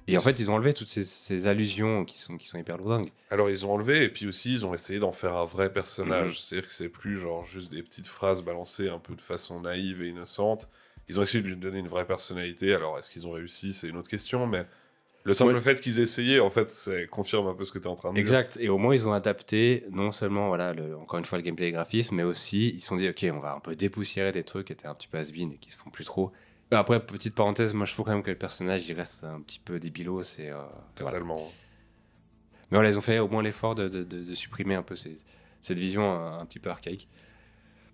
Et 0.08 0.18
en 0.18 0.22
fait, 0.22 0.40
ils 0.40 0.50
ont 0.50 0.56
enlevé 0.56 0.74
toutes 0.74 0.90
ces, 0.90 1.04
ces 1.04 1.46
allusions 1.46 2.04
qui 2.04 2.18
sont, 2.18 2.38
qui 2.38 2.48
sont 2.48 2.58
hyper 2.58 2.78
lourdingues. 2.78 3.12
Alors 3.30 3.50
ils 3.52 3.66
ont 3.66 3.74
enlevé 3.74 4.04
et 4.04 4.10
puis 4.10 4.26
aussi 4.26 4.52
ils 4.54 4.66
ont 4.66 4.74
essayé 4.74 4.98
d'en 4.98 5.12
faire 5.12 5.36
un 5.36 5.46
vrai 5.46 5.72
personnage. 5.72 6.34
Mhm. 6.34 6.38
C'est-à-dire 6.40 6.68
que 6.68 6.74
c'est 6.74 6.90
plus 6.90 7.20
genre 7.20 7.46
juste 7.46 7.72
des 7.72 7.84
petites 7.84 8.08
phrases 8.08 8.42
balancées 8.42 8.90
un 8.90 8.98
peu 8.98 9.16
de 9.16 9.22
façon 9.22 9.62
naïve 9.62 10.02
et 10.02 10.08
innocente. 10.08 10.68
Ils 11.10 11.20
ont 11.20 11.24
essayé 11.24 11.44
de 11.44 11.48
lui 11.48 11.58
donner 11.58 11.80
une 11.80 11.88
vraie 11.88 12.08
personnalité. 12.08 12.74
Alors 12.74 12.98
est-ce 12.98 13.12
qu'ils 13.12 13.28
ont 13.28 13.32
réussi? 13.32 13.72
C'est 13.72 13.88
une 13.88 13.98
autre 13.98 14.10
question, 14.10 14.48
mais 14.48 14.66
le 15.26 15.34
simple 15.34 15.54
Ouais. 15.54 15.62
fait 15.62 15.80
qu'ils 15.82 16.00
essayaient, 16.00 16.40
en 16.40 16.50
fait, 16.50 16.70
ça 16.70 16.92
confirme 17.08 17.48
un 17.48 17.54
peu 17.54 17.64
ce 17.64 17.72
que 17.72 17.78
tu 17.80 17.86
es 17.86 17.88
en 17.88 17.96
train 17.96 18.10
de 18.10 18.16
dire. 18.16 18.22
Exact. 18.22 18.58
Et 18.62 18.70
au 18.70 18.78
moins, 18.78 18.94
ils 18.96 19.08
ont 19.08 19.14
adapté 19.14 19.84
non 19.92 20.12
seulement, 20.12 20.48
voilà, 20.48 20.74
le- 20.74 20.98
encore 20.98 21.20
une 21.20 21.26
fois, 21.26 21.38
le 21.38 21.44
gameplay 21.44 21.66
et 21.66 21.68
les 21.70 21.74
graphismes, 21.74 22.16
mais 22.16 22.24
aussi, 22.24 22.70
ils 22.70 22.82
se 22.82 22.88
sont 22.88 22.96
dit, 22.96 23.08
OK, 23.10 23.26
on 23.34 23.40
va 23.40 23.54
un 23.54 23.60
peu 23.60 23.76
dépoussiérer 23.76 24.32
des 24.32 24.44
trucs 24.44 24.68
qui 24.68 24.74
étaient 24.74 24.88
un 24.88 24.96
petit 24.96 25.08
peu 25.08 25.18
has 25.18 25.30
et 25.30 25.58
qui 25.60 25.72
se 25.72 25.78
font 25.78 25.90
plus 25.90 26.06
trop. 26.06 26.32
Après, 26.72 27.04
petite 27.04 27.34
parenthèse, 27.36 27.74
moi, 27.74 27.86
je 27.86 27.94
trouve 27.94 28.06
quand 28.06 28.14
même 28.14 28.24
que 28.24 28.30
le 28.32 28.38
personnage, 28.38 28.88
il 28.88 28.94
reste 28.94 29.24
un 29.24 29.42
petit 29.42 29.60
peu 29.60 29.80
débilos. 29.80 30.22
Et, 30.40 30.50
euh, 30.50 30.54
voilà. 31.00 31.12
Totalement. 31.20 31.52
Mais 32.72 32.78
voilà, 32.78 32.90
ils 32.90 32.98
ont 32.98 33.02
fait 33.02 33.18
au 33.20 33.28
moins 33.28 33.42
l'effort 33.42 33.74
de, 33.76 33.88
de- 33.90 34.04
de- 34.04 34.22
de 34.24 34.34
supprimer 34.36 34.76
un 34.76 34.84
peu 34.84 34.96
ces- 34.96 35.18
cette 35.62 35.80
vision 35.80 36.04
un, 36.12 36.40
un 36.40 36.46
petit 36.46 36.60
peu 36.60 36.70
archaïque. 36.70 37.08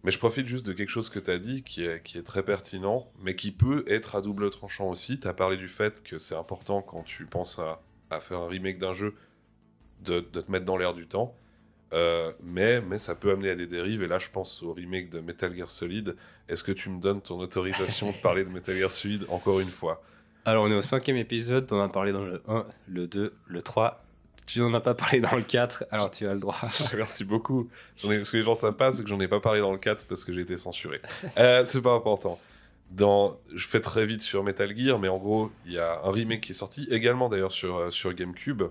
Mais 0.06 0.12
je 0.12 0.20
profite 0.20 0.46
juste 0.46 0.68
de 0.68 0.72
quelque 0.72 0.90
chose 0.90 1.10
que 1.10 1.18
tu 1.18 1.32
as 1.32 1.40
dit 1.40 1.64
qui 1.64 1.84
est, 1.84 2.24
très 2.24 2.44
pertinent, 2.44 3.12
mais 3.24 3.36
qui 3.36 3.52
peut 3.52 3.84
être 3.88 4.16
à 4.16 4.22
double 4.22 4.52
tranchant 4.52 4.88
aussi. 4.88 5.20
Tu 5.20 5.28
as 5.28 5.34
parlé 5.34 5.58
du 5.58 5.68
fait 5.68 6.04
que 6.04 6.20
c'est 6.20 6.36
important 6.36 6.84
quand 6.84 7.02
tu 7.02 7.26
penses 7.26 7.60
à, 7.60 8.20
faire 8.20 8.38
un 8.38 8.48
remake 8.48 8.78
d'un 8.78 8.94
jeu 8.94 9.16
de, 10.04 10.20
te 10.20 10.52
mettre 10.52 10.64
dans 10.64 10.78
l'air 10.78 10.94
du 10.94 11.08
temps. 11.08 11.36
Euh, 11.94 12.32
mais, 12.44 12.82
mais 12.82 13.00
ça 13.00 13.16
peut 13.16 13.32
amener 13.32 13.50
à 13.50 13.56
des 13.56 13.66
dérives. 13.66 14.04
Et 14.04 14.08
là, 14.08 14.20
je 14.20 14.30
pense 14.30 14.62
au 14.62 14.74
remake 14.74 15.10
de 15.10 15.22
Metal 15.22 15.56
Gear 15.56 15.72
Solid. 15.72 16.16
Est-ce 16.48 16.64
que 16.64 16.72
tu 16.72 16.92
me 16.92 17.02
donnes 17.02 17.22
ton 17.22 17.40
autorisation 17.40 18.12
de 18.12 18.18
parler 18.18 18.46
de 18.46 18.50
Metal 18.50 18.76
Gear 18.76 18.92
Solid 18.92 19.26
encore 19.30 19.60
une 19.60 19.70
fois? 19.70 20.04
Alors, 20.46 20.66
on 20.66 20.72
est 20.72 20.76
au 20.76 20.84
cinquième 20.84 21.18
épisode, 21.18 21.68
on 21.72 21.80
a 21.80 21.90
parlé 21.90 22.12
dans 22.12 22.24
le 22.24 22.44
1, 22.48 22.68
le 22.90 23.08
2, 23.08 23.34
le 23.48 23.62
3. 23.64 24.05
Tu 24.46 24.60
n'en 24.60 24.74
as 24.76 24.80
pas 24.80 24.94
parlé 24.94 25.22
dans 25.22 25.36
le 25.36 25.42
4, 25.42 25.86
alors 25.90 26.12
tu 26.12 26.28
as 26.28 26.34
le 26.34 26.40
droit. 26.40 26.56
Merci 26.96 27.24
beaucoup. 27.24 27.68
Ai- 28.04 28.24
ce 28.24 28.32
que 28.32 28.38
les 28.38 28.44
gens 28.44 28.54
savent 28.54 28.76
pas, 28.76 28.92
c'est 28.92 29.02
que 29.04 29.10
j'en 29.10 29.20
ai 29.20 29.28
pas 29.28 29.40
parlé 29.40 29.60
dans 29.60 29.72
le 29.72 29.78
4 29.80 30.06
parce 30.06 30.24
que 30.24 30.32
j'ai 30.32 30.42
été 30.42 30.58
censuré. 30.58 31.02
Euh, 31.38 31.66
c'est 31.66 31.82
pas 31.82 31.94
important. 31.94 32.40
Dans, 32.92 33.40
je 33.54 33.68
fais 33.68 33.82
très 33.82 34.06
vite 34.06 34.22
sur 34.22 34.44
Metal 34.44 34.76
Gear, 34.78 35.00
mais 35.00 35.08
en 35.08 35.18
gros, 35.18 35.52
il 35.66 35.72
y 35.72 35.80
a 35.80 36.02
un 36.04 36.12
remake 36.12 36.42
qui 36.42 36.52
est 36.52 36.56
sorti, 36.56 36.88
également 36.92 37.28
d'ailleurs 37.30 37.52
sur, 37.52 37.76
euh, 37.78 37.90
sur 37.90 38.14
GameCube, 38.14 38.62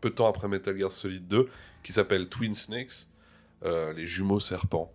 peu 0.00 0.10
de 0.10 0.14
temps 0.14 0.26
après 0.28 0.48
Metal 0.48 0.76
Gear 0.76 0.90
Solid 0.90 1.28
2, 1.28 1.48
qui 1.84 1.92
s'appelle 1.92 2.28
Twin 2.28 2.54
Snakes, 2.54 3.06
euh, 3.64 3.92
les 3.92 4.06
jumeaux 4.06 4.40
serpents. 4.40 4.92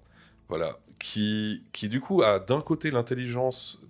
Voilà. 0.49 0.77
Qui, 0.99 1.63
qui 1.71 1.87
du 1.89 1.99
coup 2.01 2.21
a 2.23 2.39
d'un 2.39 2.61
côté 2.61 2.91
l'intelligence 2.91 3.81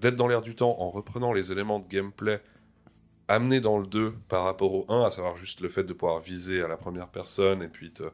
d'être 0.00 0.16
dans 0.16 0.28
l'air 0.28 0.40
du 0.42 0.54
temps 0.54 0.76
en 0.80 0.90
reprenant 0.90 1.32
les 1.32 1.50
éléments 1.52 1.78
de 1.80 1.86
gameplay 1.86 2.40
amenés 3.28 3.60
dans 3.60 3.78
le 3.78 3.86
2 3.86 4.14
par 4.28 4.44
rapport 4.44 4.72
au 4.72 4.84
1, 4.88 5.04
à 5.04 5.10
savoir 5.10 5.36
juste 5.36 5.60
le 5.60 5.68
fait 5.68 5.84
de 5.84 5.92
pouvoir 5.92 6.20
viser 6.20 6.62
à 6.62 6.68
la 6.68 6.76
première 6.76 7.08
personne 7.08 7.62
et 7.62 7.68
puis 7.68 7.90
te, 7.90 8.04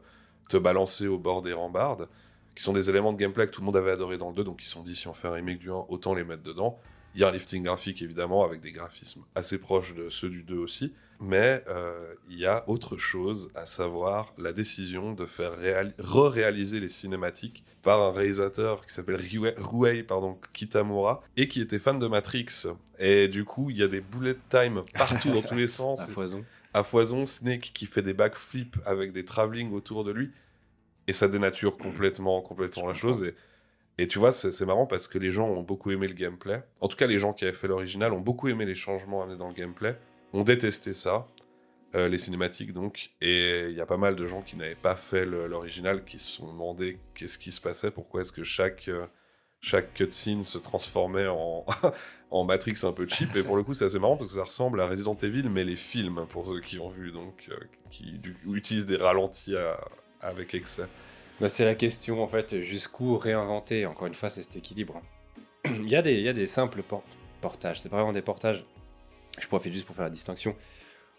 te 0.49 0.57
balancer 0.57 1.07
au 1.07 1.17
bord 1.17 1.41
des 1.41 1.53
rambardes, 1.53 2.07
qui 2.55 2.63
sont 2.63 2.73
des 2.73 2.89
éléments 2.89 3.13
de 3.13 3.17
gameplay 3.17 3.45
que 3.47 3.51
tout 3.51 3.61
le 3.61 3.65
monde 3.65 3.77
avait 3.77 3.91
adoré 3.91 4.17
dans 4.17 4.29
le 4.29 4.35
2, 4.35 4.43
donc 4.43 4.61
ils 4.63 4.67
sont 4.67 4.83
dit 4.83 4.95
si 4.95 5.07
on 5.07 5.13
fait 5.13 5.27
un 5.27 5.33
remake 5.33 5.59
du 5.59 5.71
1, 5.71 5.85
autant 5.89 6.13
les 6.13 6.23
mettre 6.23 6.43
dedans. 6.43 6.79
Il 7.15 7.21
y 7.21 7.23
a 7.23 7.27
un 7.27 7.31
lifting 7.31 7.63
graphique 7.63 8.01
évidemment, 8.01 8.43
avec 8.43 8.61
des 8.61 8.71
graphismes 8.71 9.21
assez 9.35 9.57
proches 9.57 9.95
de 9.95 10.09
ceux 10.09 10.29
du 10.29 10.43
2 10.43 10.57
aussi, 10.57 10.93
mais 11.19 11.63
euh, 11.67 12.13
il 12.29 12.37
y 12.39 12.45
a 12.45 12.63
autre 12.69 12.95
chose, 12.97 13.49
à 13.55 13.65
savoir 13.65 14.33
la 14.37 14.53
décision 14.53 15.13
de 15.13 15.25
faire 15.25 15.59
réal- 15.59 15.93
re-réaliser 15.99 16.79
les 16.79 16.87
cinématiques 16.87 17.63
par 17.81 17.99
un 18.01 18.11
réalisateur 18.11 18.85
qui 18.85 18.93
s'appelle 18.93 19.19
Ruei 19.57 20.03
pardon, 20.03 20.37
Kitamura, 20.53 21.21
et 21.35 21.47
qui 21.47 21.61
était 21.61 21.79
fan 21.79 21.97
de 21.99 22.07
Matrix. 22.07 22.67
Et 22.99 23.27
du 23.27 23.43
coup, 23.43 23.69
il 23.69 23.77
y 23.77 23.83
a 23.83 23.87
des 23.87 24.01
bullet 24.01 24.37
time 24.49 24.83
partout 24.93 25.29
dans 25.31 25.41
tous 25.41 25.55
les 25.55 25.63
À 25.63 25.67
sens 25.67 26.09
foison. 26.11 26.45
à 26.73 26.83
foison, 26.83 27.25
Snake 27.25 27.71
qui 27.73 27.85
fait 27.85 28.01
des 28.03 28.13
backflips 28.13 28.77
avec 28.85 29.11
des 29.11 29.25
travelling 29.25 29.71
autour 29.73 30.03
de 30.03 30.11
lui, 30.11 30.31
et 31.07 31.13
ça 31.13 31.27
dénature 31.27 31.75
complètement, 31.77 32.39
complètement 32.41 32.87
la 32.87 32.93
chose. 32.93 33.23
Et, 33.23 33.35
et 34.01 34.07
tu 34.07 34.17
vois, 34.17 34.31
c'est 34.31 34.65
marrant 34.65 34.85
parce 34.85 35.09
que 35.09 35.17
les 35.17 35.33
gens 35.33 35.45
ont 35.49 35.61
beaucoup 35.61 35.91
aimé 35.91 36.07
le 36.07 36.13
gameplay. 36.13 36.63
En 36.79 36.87
tout 36.87 36.95
cas, 36.95 37.05
les 37.05 37.19
gens 37.19 37.33
qui 37.33 37.43
avaient 37.43 37.53
fait 37.53 37.67
l'original 37.67 38.13
ont 38.13 38.21
beaucoup 38.21 38.47
aimé 38.47 38.63
les 38.63 38.73
changements 38.73 39.21
amenés 39.21 39.37
dans 39.37 39.49
le 39.49 39.53
gameplay, 39.53 39.99
ont 40.31 40.43
détesté 40.43 40.93
ça, 40.93 41.27
euh, 41.95 42.07
les 42.07 42.17
cinématiques 42.17 42.71
donc. 42.71 43.11
Et 43.19 43.65
il 43.67 43.75
y 43.75 43.81
a 43.81 43.85
pas 43.85 43.97
mal 43.97 44.15
de 44.15 44.25
gens 44.25 44.41
qui 44.41 44.55
n'avaient 44.55 44.75
pas 44.75 44.95
fait 44.95 45.25
l'original 45.25 46.05
qui 46.05 46.17
se 46.17 46.31
sont 46.31 46.47
demandé 46.47 46.97
qu'est-ce 47.13 47.37
qui 47.37 47.51
se 47.51 47.59
passait, 47.59 47.91
pourquoi 47.91 48.21
est-ce 48.21 48.31
que 48.31 48.43
chaque. 48.43 48.87
euh, 48.87 49.05
chaque 49.61 49.93
cutscene 49.93 50.43
se 50.43 50.57
transformait 50.57 51.27
en, 51.27 51.65
en 52.31 52.45
Matrix 52.45 52.75
un 52.83 52.93
peu 52.93 53.05
cheap. 53.05 53.35
Et 53.35 53.43
pour 53.43 53.57
le 53.57 53.63
coup, 53.63 53.73
c'est 53.73 53.83
assez 53.83 53.99
marrant 53.99 54.15
parce 54.15 54.29
que 54.29 54.37
ça 54.37 54.45
ressemble 54.45 54.79
à 54.79 54.87
Resident 54.87 55.17
Evil, 55.17 55.49
mais 55.49 55.65
les 55.65 55.75
films, 55.75 56.25
pour 56.29 56.47
ceux 56.47 56.61
qui 56.61 56.79
ont 56.79 56.87
vu, 56.87 57.11
donc, 57.11 57.49
euh, 57.51 57.57
qui 57.91 58.21
utilisent 58.47 58.85
des 58.85 58.95
ralentis 58.95 59.55
avec 60.21 60.53
excès. 60.53 60.87
Bah, 61.39 61.49
c'est 61.49 61.65
la 61.65 61.75
question 61.75 62.21
en 62.23 62.27
fait, 62.27 62.59
jusqu'où 62.61 63.17
réinventer 63.17 63.85
Encore 63.85 64.07
une 64.07 64.13
fois, 64.13 64.29
c'est 64.29 64.43
cet 64.43 64.55
équilibre. 64.57 65.01
il, 65.65 65.89
y 65.89 65.95
a 65.95 66.01
des, 66.01 66.15
il 66.15 66.21
y 66.23 66.29
a 66.29 66.33
des 66.33 66.47
simples 66.47 66.83
por- 66.83 67.03
portages, 67.41 67.81
c'est 67.81 67.89
pas 67.89 67.97
vraiment 67.97 68.11
des 68.11 68.21
portages. 68.21 68.65
Je 69.39 69.47
profite 69.47 69.71
juste 69.73 69.85
pour 69.85 69.95
faire 69.95 70.05
la 70.05 70.09
distinction 70.09 70.55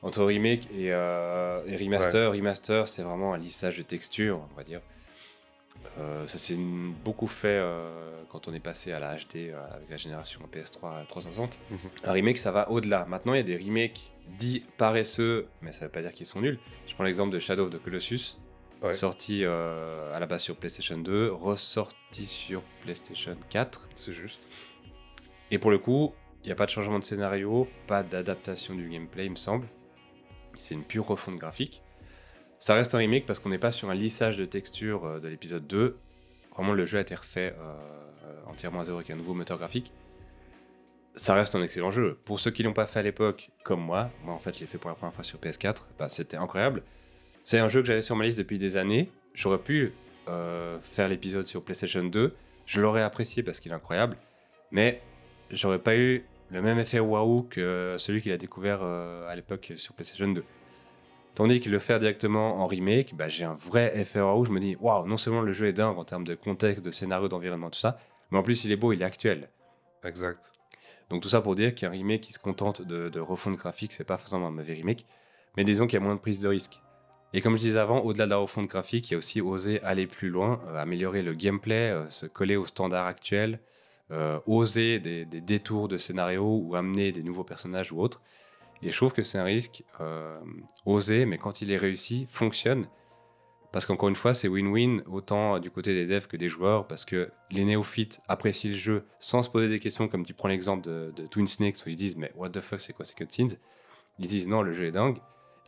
entre 0.03 0.25
remake 0.25 0.67
et, 0.75 0.93
euh, 0.93 1.63
et 1.67 1.77
remaster. 1.77 2.33
Remaster, 2.33 2.89
c'est 2.89 3.03
vraiment 3.03 3.35
un 3.35 3.39
lissage 3.39 3.77
de 3.79 3.83
texture, 3.83 4.41
on 4.53 4.57
va 4.57 4.65
dire. 4.65 4.81
Euh, 5.99 6.27
ça 6.27 6.39
s'est 6.39 6.57
beaucoup 7.05 7.27
fait 7.27 7.49
euh, 7.49 8.23
quand 8.29 8.49
on 8.49 8.55
est 8.55 8.61
passé 8.61 8.93
à 8.93 8.99
la 9.01 9.15
HD 9.17 9.53
avec 9.75 9.89
la 9.91 9.97
génération 9.97 10.41
PS3 10.53 11.07
360. 11.07 11.59
Mhm. 11.71 11.79
Un 12.05 12.13
remake, 12.13 12.39
ça 12.39 12.53
va 12.53 12.71
au-delà. 12.71 13.05
Maintenant, 13.07 13.35
il 13.35 13.39
y 13.39 13.41
a 13.41 13.43
des 13.43 13.57
remakes 13.57 14.13
dits 14.39 14.65
paresseux, 14.77 15.49
mais 15.63 15.73
ça 15.73 15.87
veut 15.87 15.91
pas 15.91 16.03
dire 16.03 16.13
qu'ils 16.13 16.27
sont 16.27 16.41
nuls. 16.41 16.59
Je 16.87 16.95
prends 16.95 17.05
l'exemple 17.05 17.33
de 17.33 17.39
Shadow 17.39 17.67
of 17.67 17.71
the 17.73 17.83
Colossus, 17.83 18.39
Ouais. 18.83 18.93
sorti 18.95 19.45
euh, 19.45 20.15
à 20.15 20.21
la 20.21 20.27
base 20.27 20.43
sur 20.43 20.57
PlayStation 20.57 20.97
2, 20.97 21.31
ressorti 21.31 22.27
sur 22.27 22.63
PlayStation 22.83 23.37
4. 23.51 23.89
C'est 23.95 24.13
juste. 24.13 24.41
Et 25.51 25.59
pour 25.59 25.71
le 25.71 25.79
coup, 25.79 26.15
il 26.43 26.47
n'y 26.47 26.53
a 26.53 26.55
pas 26.55 26.65
de 26.65 26.71
changement 26.71 26.99
de 26.99 27.05
scénario, 27.05 27.69
pas 27.87 28.03
d'adaptation 28.03 28.75
du 28.75 28.89
gameplay, 28.89 29.27
il 29.27 29.33
me 29.33 29.37
semble. 29.37 29.69
C'est 30.59 30.75
une 30.75 30.85
pure 30.85 31.07
refonte 31.07 31.37
graphique. 31.37 31.83
Ça 32.59 32.75
reste 32.75 32.95
un 32.95 32.99
remake 32.99 33.27
parce 33.27 33.41
qu'on 33.41 33.49
n'est 33.49 33.59
pas 33.59 33.71
sur 33.71 33.91
un 33.91 33.95
lissage 33.95 34.37
de 34.37 34.45
texture 34.45 35.05
euh, 35.05 35.21
de 35.21 35.29
l'épisode 35.29 35.67
2. 35.67 35.97
Vraiment, 36.55 36.75
le 36.75 36.85
jeu 36.85 36.99
a 36.99 37.01
été 37.01 37.15
refait 37.15 37.55
euh, 37.59 37.75
euh, 38.25 38.43
entièrement 38.47 38.81
à 38.81 38.85
zéro 38.85 38.99
avec 38.99 39.11
un 39.11 39.17
nouveau 39.17 39.35
moteur 39.35 39.59
graphique. 39.59 39.93
Ça 41.15 41.35
reste 41.35 41.55
un 41.55 41.63
excellent 41.63 41.91
jeu. 41.91 42.19
Pour 42.25 42.39
ceux 42.39 42.51
qui 42.51 42.63
l'ont 42.63 42.73
pas 42.73 42.87
fait 42.87 43.01
à 43.01 43.03
l'époque, 43.03 43.51
comme 43.65 43.81
moi, 43.81 44.11
moi 44.25 44.35
en 44.35 44.39
fait 44.39 44.55
je 44.55 44.61
l'ai 44.61 44.67
fait 44.67 44.79
pour 44.79 44.91
la 44.91 44.95
première 44.95 45.15
fois 45.15 45.25
sur 45.25 45.39
PS4, 45.39 45.89
bah, 45.99 46.09
c'était 46.09 46.37
incroyable. 46.37 46.83
C'est 47.43 47.59
un 47.59 47.69
jeu 47.69 47.81
que 47.81 47.87
j'avais 47.87 48.03
sur 48.03 48.17
ma 48.17 48.25
liste 48.25 48.39
depuis 48.39 48.59
des 48.59 48.77
années. 48.77 49.11
J'aurais 49.35 49.59
pu 49.59 49.93
euh, 50.29 50.79
faire 50.81 51.09
l'épisode 51.09 51.47
sur 51.47 51.63
PlayStation 51.63 52.05
2. 52.05 52.35
Je 52.67 52.81
l'aurais 52.81 53.03
apprécié 53.03 53.43
parce 53.43 53.61
qu'il 53.61 53.73
est 53.73 53.75
incroyable. 53.75 54.17
Mais 54.71 55.03
j'aurais 55.51 55.79
pas 55.79 55.97
eu 55.97 56.25
le 56.51 56.63
même 56.63 56.79
effet 56.79 57.01
waouh 57.01 57.45
que 57.45 57.97
celui 57.99 58.23
qu'il 58.23 58.33
a 58.33 58.37
découvert 58.37 58.81
euh, 58.83 59.29
à 59.29 59.35
l'époque 59.37 59.73
sur 59.77 59.95
PlayStation 59.95 60.29
2. 60.29 60.45
Tandis 61.35 61.61
que 61.61 61.71
le 61.71 61.79
faire 61.79 61.99
directement 61.99 62.61
en 62.61 62.67
remake, 62.67 63.15
bah, 63.15 63.29
j'ai 63.29 63.45
un 63.45 63.55
vrai 63.55 63.93
effet 63.99 64.21
waouh. 64.21 64.45
Je 64.45 64.51
me 64.51 64.61
dis, 64.61 64.77
waouh, 64.81 65.07
non 65.07 65.17
seulement 65.17 65.43
le 65.43 65.53
jeu 65.53 65.67
est 65.67 65.73
dingue 65.73 65.99
en 65.99 66.05
termes 66.05 66.25
de 66.25 66.35
contexte, 66.35 66.85
de 66.85 66.91
scénario, 66.91 67.29
d'environnement, 67.29 67.71
tout 67.71 67.79
ça, 67.79 67.99
mais 68.31 68.39
en 68.39 68.43
plus 68.43 68.65
il 68.65 68.73
est 68.73 68.77
beau, 68.77 68.93
il 68.93 69.01
est 69.01 69.05
actuel. 69.05 69.49
Exact. 70.05 70.53
Donc 71.09 71.23
tout 71.23 71.29
ça 71.29 71.41
pour 71.41 71.55
dire 71.55 71.75
qu'un 71.75 71.91
remake 71.91 72.21
qui 72.21 72.33
se 72.33 72.39
contente 72.39 72.83
de, 72.83 73.09
de 73.09 73.21
refonte 73.21 73.57
graphique, 73.57 73.93
c'est 73.93 74.05
pas 74.05 74.19
forcément 74.19 74.49
un 74.49 74.53
mauvais 74.53 74.75
remake, 74.75 75.07
mais 75.57 75.65
disons 75.65 75.87
qu'il 75.87 75.99
y 75.99 76.03
a 76.03 76.05
moins 76.05 76.15
de 76.15 76.21
prise 76.21 76.41
de 76.41 76.49
risque. 76.49 76.81
Et 77.33 77.41
comme 77.41 77.55
je 77.55 77.61
disais 77.61 77.79
avant, 77.79 78.01
au-delà 78.01 78.25
de 78.25 78.31
la 78.31 78.39
refonte 78.39 78.67
graphique, 78.67 79.11
il 79.11 79.13
y 79.13 79.15
a 79.15 79.19
aussi 79.19 79.41
oser 79.41 79.81
aller 79.83 80.07
plus 80.07 80.31
loin, 80.31 80.61
euh, 80.69 80.77
améliorer 80.77 81.23
le 81.23 81.35
gameplay, 81.35 81.91
euh, 81.91 82.09
se 82.09 82.27
coller 82.27 82.57
aux 82.57 82.67
standards 82.67 83.07
actuels, 83.07 83.61
euh, 84.11 84.41
oser 84.47 84.99
des, 84.99 85.25
détours 85.25 85.87
de 85.87 85.97
scénario 85.97 86.45
ou 86.45 86.75
amener 86.75 87.13
des 87.13 87.23
nouveaux 87.23 87.45
personnages 87.45 87.93
ou 87.93 88.01
autres. 88.01 88.21
Et 88.83 88.91
je 88.91 88.97
trouve 88.97 89.13
que 89.13 89.23
c'est 89.23 89.39
un 89.39 89.45
risque 89.45 89.85
osé, 90.87 91.27
mais 91.27 91.37
quand 91.37 91.61
il 91.61 91.71
est 91.71 91.77
réussi, 91.77 92.27
fonctionne. 92.31 92.87
Parce 93.73 93.85
qu'encore 93.85 94.09
une 94.09 94.17
fois, 94.17 94.33
c'est 94.33 94.49
win-win, 94.49 95.03
autant 95.07 95.59
du 95.59 95.71
côté 95.71 95.93
des 95.93 96.07
devs 96.07 96.27
que 96.27 96.37
des 96.39 96.49
joueurs, 96.49 96.87
parce 96.89 97.05
que 97.05 97.31
les 97.51 97.65
néophytes 97.65 98.21
apprécient 98.27 98.71
le 98.71 98.77
jeu 98.77 99.05
sans 99.19 99.43
se 99.43 99.51
poser 99.51 99.69
des 99.69 99.79
questions, 99.79 100.09
comme 100.09 100.25
tu 100.25 100.33
prends 100.33 100.49
l'exemple 100.49 100.83
de, 100.83 101.13
de 101.15 101.27
Twin 101.27 101.47
Snakes, 101.47 101.77
où 101.85 101.91
ils 101.91 101.93
se 101.93 101.99
disent 101.99 102.17
Mais 102.17 102.33
what 102.35 102.49
the 102.49 102.61
fuck, 102.61 102.81
c'est 102.81 102.95
quoi 102.95 103.05
ces 103.05 103.15
cutscenes? 103.15 103.59
Ils 104.19 104.29
disent 104.29 104.49
Non, 104.49 104.63
le 104.63 104.73
jeu 104.73 104.87
est 104.87 104.93
dingue. 104.93 105.19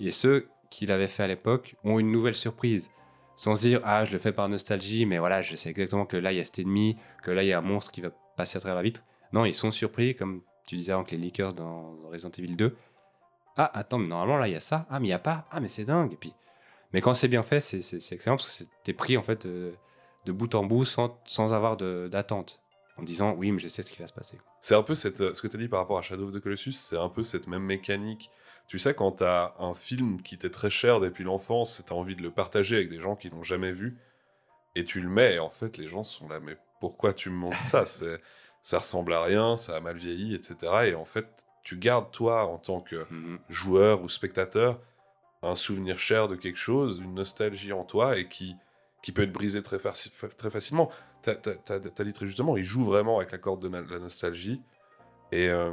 Et 0.01 0.11
ceux 0.11 0.49
qui 0.73 0.87
l'avaient 0.87 1.07
fait 1.07 1.23
à 1.23 1.27
l'époque 1.29 1.77
ont 1.85 1.99
une 1.99 2.11
nouvelle 2.11 2.35
surprise, 2.35 2.91
sans 3.37 3.55
dire 3.61 3.81
Ah, 3.85 4.05
je 4.05 4.13
le 4.13 4.19
fais 4.19 4.33
par 4.33 4.49
nostalgie, 4.49 5.07
mais 5.07 5.19
voilà, 5.19 5.43
je 5.43 5.55
sais 5.55 5.71
exactement 5.71 6.07
que 6.07 6.17
là, 6.17 6.33
il 6.33 6.39
y 6.39 6.41
a 6.41 6.45
cet 6.45 6.59
ennemi, 6.59 6.97
que 7.23 7.31
là, 7.31 7.43
il 7.43 7.49
y 7.49 7.53
a 7.53 7.59
un 7.59 7.63
monstre 7.63 7.93
qui 7.93 8.01
va 8.01 8.11
passer 8.37 8.57
à 8.57 8.61
travers 8.61 8.77
la 8.77 8.83
vitre. 8.83 9.03
Non, 9.33 9.45
ils 9.45 9.55
sont 9.55 9.71
surpris, 9.71 10.15
comme 10.15 10.41
tu 10.67 10.77
disais 10.77 10.93
avec 10.93 11.11
les 11.11 11.19
leakers 11.19 11.53
dans 11.53 11.95
Resident 12.11 12.31
Evil 12.39 12.57
2. 12.57 12.77
Ah, 13.57 13.71
attends, 13.75 13.99
mais 13.99 14.09
normalement, 14.09 14.39
là, 14.39 14.49
il 14.49 14.53
y 14.53 14.57
a 14.57 14.61
ça. 14.61 14.87
Ah, 14.91 14.99
mais 14.99 15.07
il 15.07 15.11
n'y 15.11 15.15
a 15.15 15.19
pas. 15.19 15.47
Ah, 15.51 15.61
mais 15.61 15.69
c'est 15.69 15.85
dingue. 15.85 16.13
Et 16.15 16.17
puis, 16.17 16.33
mais 16.93 17.01
quand 17.01 17.15
c'est 17.15 17.29
bien 17.29 17.43
fait, 17.43 17.61
c'est- 17.61 17.95
excellent 18.13 18.37
parce 18.37 18.59
que 18.59 18.65
t'es 18.83 18.93
pris 18.95 19.17
en 19.17 19.23
fait 19.23 19.47
euh, 19.47 19.73
de 20.25 20.33
bout 20.33 20.55
en 20.55 20.65
bout 20.65 20.85
sans, 20.85 21.19
sans 21.27 21.53
avoir 21.53 21.77
d'attente. 21.77 22.61
En 22.99 23.03
disant 23.03 23.35
oui, 23.39 23.51
mais 23.53 23.59
je 23.59 23.69
sais 23.69 23.83
ce 23.83 23.91
qui 23.91 23.99
va 23.99 24.07
se 24.07 24.13
passer. 24.13 24.39
C'est 24.61 24.75
un 24.75 24.83
peu 24.83 24.95
cette, 24.95 25.21
euh, 25.23 25.33
ce 25.35 25.41
que 25.41 25.49
tu 25.49 25.57
as 25.57 25.59
dit 25.61 25.69
par 25.69 25.81
rapport 25.81 25.99
à 25.99 26.03
Shadow 26.03 26.27
of 26.29 26.33
the 26.33 26.41
Colossus, 26.41 26.73
c'est 26.73 26.99
un 26.99 27.09
peu 27.09 27.25
cette 27.25 27.47
même 27.47 27.63
mécanique. 27.63 28.31
Tu 28.69 28.79
sais, 28.79 28.95
quand 28.95 29.13
tu 29.13 29.25
as 29.25 29.55
un 29.59 29.75
film 29.75 30.23
qui 30.23 30.39
t'est 30.39 30.51
très 30.51 30.71
cher 30.71 30.99
depuis 31.01 31.25
l'enfance 31.25 31.81
et 31.81 31.83
tu 31.83 31.93
as 31.93 31.97
envie 31.97 32.17
de 32.17 32.23
le 32.23 32.31
partager 32.31 32.77
avec 32.77 32.89
des 32.89 33.01
gens 33.01 33.17
qui 33.17 33.29
l'ont 33.29 33.43
jamais 33.43 33.73
vu, 33.73 33.99
et 34.75 34.85
tu 34.85 35.01
le 35.03 35.09
mets, 35.09 35.35
et 35.35 35.39
en 35.39 35.51
fait, 35.51 35.77
les 35.77 35.89
gens 35.89 36.03
sont 36.03 36.29
là, 36.29 36.41
mais 36.41 36.57
pourquoi 36.81 37.13
tu 37.13 37.29
me 37.31 37.35
montres 37.37 37.63
ça? 37.65 37.85
Ça 38.65 38.79
ressemble 38.79 39.13
à 39.13 39.25
rien, 39.25 39.57
ça 39.57 39.75
a 39.77 39.81
mal 39.81 39.97
vieilli, 39.97 40.37
etc. 40.37 40.87
Et 40.87 40.95
en 40.95 41.05
fait, 41.05 41.27
tu 41.65 41.77
gardes, 41.77 42.13
toi, 42.13 42.47
en 42.47 42.59
tant 42.59 42.81
que 42.81 43.05
Mhm. 43.11 43.41
joueur 43.49 44.03
ou 44.03 44.09
spectateur, 44.09 44.79
un 45.43 45.57
souvenir 45.57 45.99
cher 45.99 46.29
de 46.29 46.37
quelque 46.37 46.59
chose, 46.59 47.01
une 47.03 47.13
nostalgie 47.15 47.73
en 47.73 47.83
toi, 47.83 48.17
et 48.17 48.29
qui, 48.29 48.55
qui 49.03 49.11
peut 49.11 49.23
être 49.23 49.33
brisé 49.33 49.61
très, 49.63 49.79
faci- 49.79 50.13
fa- 50.13 50.29
très 50.29 50.49
facilement. 50.49 50.91
T'as 51.23 51.35
t'as- 51.35 51.57
t'as- 51.57 51.81
t'as 51.81 52.05
dit 52.05 52.13
très 52.13 52.27
justement, 52.27 52.57
il 52.57 52.63
joue 52.63 52.85
vraiment 52.85 53.19
avec 53.19 53.33
la 53.33 53.39
corde 53.39 53.69
de 53.69 53.77
la 53.77 53.99
nostalgie. 53.99 54.63
Et, 55.33 55.49
euh, 55.49 55.73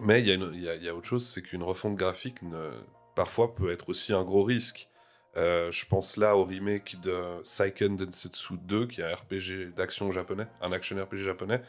mais 0.00 0.20
il 0.20 0.28
y, 0.28 0.30
a 0.30 0.34
une- 0.34 0.50
il 0.54 0.62
y 0.62 0.68
a- 0.68 0.74
il 0.74 0.82
y 0.84 0.88
a 0.88 0.94
autre 0.94 1.06
chose, 1.06 1.26
c'est 1.26 1.42
qu'une 1.42 1.62
refonte 1.62 1.96
graphique 1.96 2.42
ne- 2.42 2.70
parfois 3.14 3.54
peut 3.54 3.70
être 3.72 3.88
aussi 3.88 4.12
un 4.12 4.22
gros 4.24 4.42
risque. 4.44 4.88
Euh, 5.36 5.70
je 5.70 5.84
pense 5.86 6.16
là 6.16 6.36
au 6.36 6.44
remake 6.44 7.00
de 7.00 7.20
Seiken 7.44 7.96
Densetsu 7.96 8.54
2, 8.58 8.86
qui 8.86 9.00
est 9.00 9.04
un 9.04 9.14
RPG 9.14 9.72
d'action 9.76 10.10
japonais, 10.10 10.46
un 10.62 10.72
action 10.72 10.96
RPG 11.02 11.18
japonais. 11.24 11.62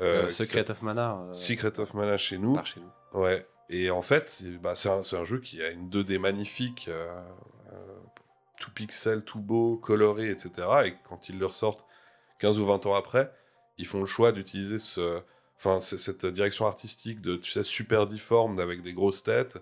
euh, 0.00 0.24
Euh, 0.24 0.28
Secret 0.28 0.70
of 0.70 0.80
Mana. 0.80 1.20
Secret 1.34 1.78
of 1.78 1.92
Mana 1.92 2.16
chez 2.16 2.38
nous. 2.38 2.54
par 2.54 2.64
chez 2.64 2.80
nous. 2.80 3.20
Ouais, 3.20 3.46
et 3.68 3.90
en 3.90 4.00
fait, 4.00 4.28
c'est 4.28 4.50
bah, 4.56 4.72
un, 4.86 5.00
un 5.18 5.24
jeu 5.24 5.40
qui 5.40 5.62
a 5.62 5.68
une 5.70 5.90
2D 5.90 6.18
magnifique, 6.18 6.88
tout 8.58 8.70
pixel, 8.72 9.22
tout 9.24 9.40
beau, 9.40 9.76
coloré, 9.76 10.30
etc. 10.30 10.68
Et 10.86 10.94
quand 11.08 11.28
ils 11.28 11.38
le 11.38 11.46
ressortent 11.46 11.84
15 12.38 12.58
ou 12.58 12.66
20 12.66 12.84
ans 12.86 12.94
après, 12.94 13.32
ils 13.78 13.86
font 13.86 14.00
le 14.00 14.06
choix 14.06 14.32
d'utiliser 14.32 14.78
ce, 14.78 15.20
enfin, 15.62 15.78
cette 15.80 16.24
direction 16.24 16.66
artistique 16.66 17.20
de, 17.20 17.36
tu 17.36 17.50
sais, 17.50 17.62
super 17.62 18.06
difforme, 18.06 18.58
avec 18.60 18.80
des 18.80 18.94
grosses 18.94 19.22
têtes, 19.22 19.58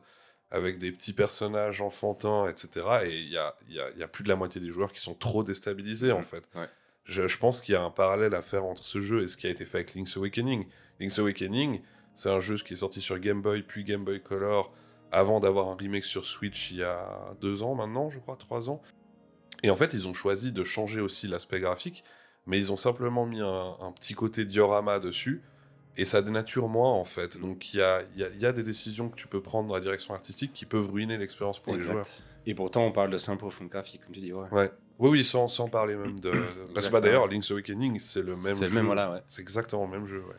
avec 0.50 0.78
des 0.78 0.92
petits 0.92 1.12
personnages 1.12 1.82
enfantins, 1.82 2.48
etc. 2.48 2.86
Et 3.04 3.18
il 3.18 3.28
y 3.28 3.36
a, 3.36 3.54
y, 3.68 3.80
a, 3.80 3.90
y 3.90 4.02
a 4.02 4.08
plus 4.08 4.22
de 4.22 4.28
la 4.28 4.36
moitié 4.36 4.60
des 4.60 4.70
joueurs 4.70 4.92
qui 4.92 5.00
sont 5.00 5.14
trop 5.14 5.42
déstabilisés, 5.42 6.12
en 6.12 6.22
fait. 6.22 6.44
Ouais. 6.54 6.68
Je, 7.04 7.26
je 7.26 7.38
pense 7.38 7.60
qu'il 7.60 7.72
y 7.72 7.76
a 7.76 7.82
un 7.82 7.90
parallèle 7.90 8.34
à 8.34 8.42
faire 8.42 8.64
entre 8.64 8.84
ce 8.84 9.00
jeu 9.00 9.22
et 9.24 9.28
ce 9.28 9.36
qui 9.36 9.46
a 9.46 9.50
été 9.50 9.64
fait 9.64 9.78
avec 9.78 9.94
Link's 9.94 10.16
Awakening. 10.16 10.66
Link's 11.00 11.18
Awakening, 11.18 11.80
c'est 12.14 12.30
un 12.30 12.40
jeu 12.40 12.56
qui 12.56 12.74
est 12.74 12.76
sorti 12.76 13.00
sur 13.00 13.18
Game 13.18 13.42
Boy 13.42 13.62
puis 13.62 13.84
Game 13.84 14.04
Boy 14.04 14.22
Color 14.22 14.72
avant 15.10 15.40
d'avoir 15.40 15.68
un 15.68 15.76
remake 15.76 16.04
sur 16.04 16.24
Switch 16.24 16.70
il 16.70 16.78
y 16.78 16.82
a 16.82 17.34
deux 17.40 17.62
ans 17.62 17.74
maintenant, 17.74 18.10
je 18.10 18.18
crois, 18.18 18.36
trois 18.36 18.70
ans. 18.70 18.82
Et 19.62 19.70
en 19.70 19.76
fait, 19.76 19.94
ils 19.94 20.06
ont 20.06 20.14
choisi 20.14 20.52
de 20.52 20.62
changer 20.64 21.00
aussi 21.00 21.26
l'aspect 21.26 21.60
graphique, 21.60 22.04
mais 22.46 22.58
ils 22.58 22.72
ont 22.72 22.76
simplement 22.76 23.26
mis 23.26 23.40
un, 23.40 23.76
un 23.80 23.90
petit 23.92 24.14
côté 24.14 24.44
diorama 24.44 24.98
dessus, 25.00 25.42
et 25.98 26.04
ça 26.04 26.22
dénature 26.22 26.68
moins 26.68 26.92
en 26.92 27.04
fait. 27.04 27.38
Donc 27.38 27.74
il 27.74 27.78
y 27.78 27.82
a, 27.82 28.02
y 28.16 28.22
a- 28.24 28.28
y 28.30 28.46
a 28.46 28.52
des 28.52 28.62
décisions 28.62 29.08
que 29.08 29.16
tu 29.16 29.26
peux 29.28 29.40
prendre 29.42 29.68
dans 29.68 29.74
la 29.74 29.80
direction 29.80 30.14
artistique 30.14 30.52
qui 30.52 30.64
peuvent 30.66 30.90
ruiner 30.90 31.18
l'expérience 31.18 31.58
pour 31.58 31.74
les 31.74 31.82
joueurs. 31.82 32.06
Et 32.46 32.54
pourtant, 32.54 32.84
on 32.86 32.92
parle 32.92 33.10
de 33.10 33.18
simple 33.18 33.44
refonte 33.44 33.68
graphique, 33.68 34.00
comme 34.04 34.14
tu 34.14 34.20
dis. 34.20 34.32
Ouais. 34.32 34.48
Ouais. 34.52 34.70
Oui, 35.00 35.10
oui, 35.10 35.24
sans, 35.24 35.48
sans 35.48 35.68
parler 35.68 35.94
même 35.96 36.18
de. 36.18 36.32
Parce 36.74 36.86
que 36.86 36.92
bah, 36.92 37.00
d'ailleurs, 37.00 37.26
Link's 37.28 37.50
Awakening, 37.50 37.98
c'est 37.98 38.20
le 38.20 38.32
même 38.32 38.36
C'est 38.36 38.54
jeu. 38.56 38.68
le 38.68 38.74
même, 38.74 38.86
voilà, 38.86 39.10
ouais. 39.12 39.20
C'est 39.28 39.42
exactement 39.42 39.84
le 39.84 39.90
même 39.90 40.06
jeu, 40.06 40.20
ouais. 40.20 40.34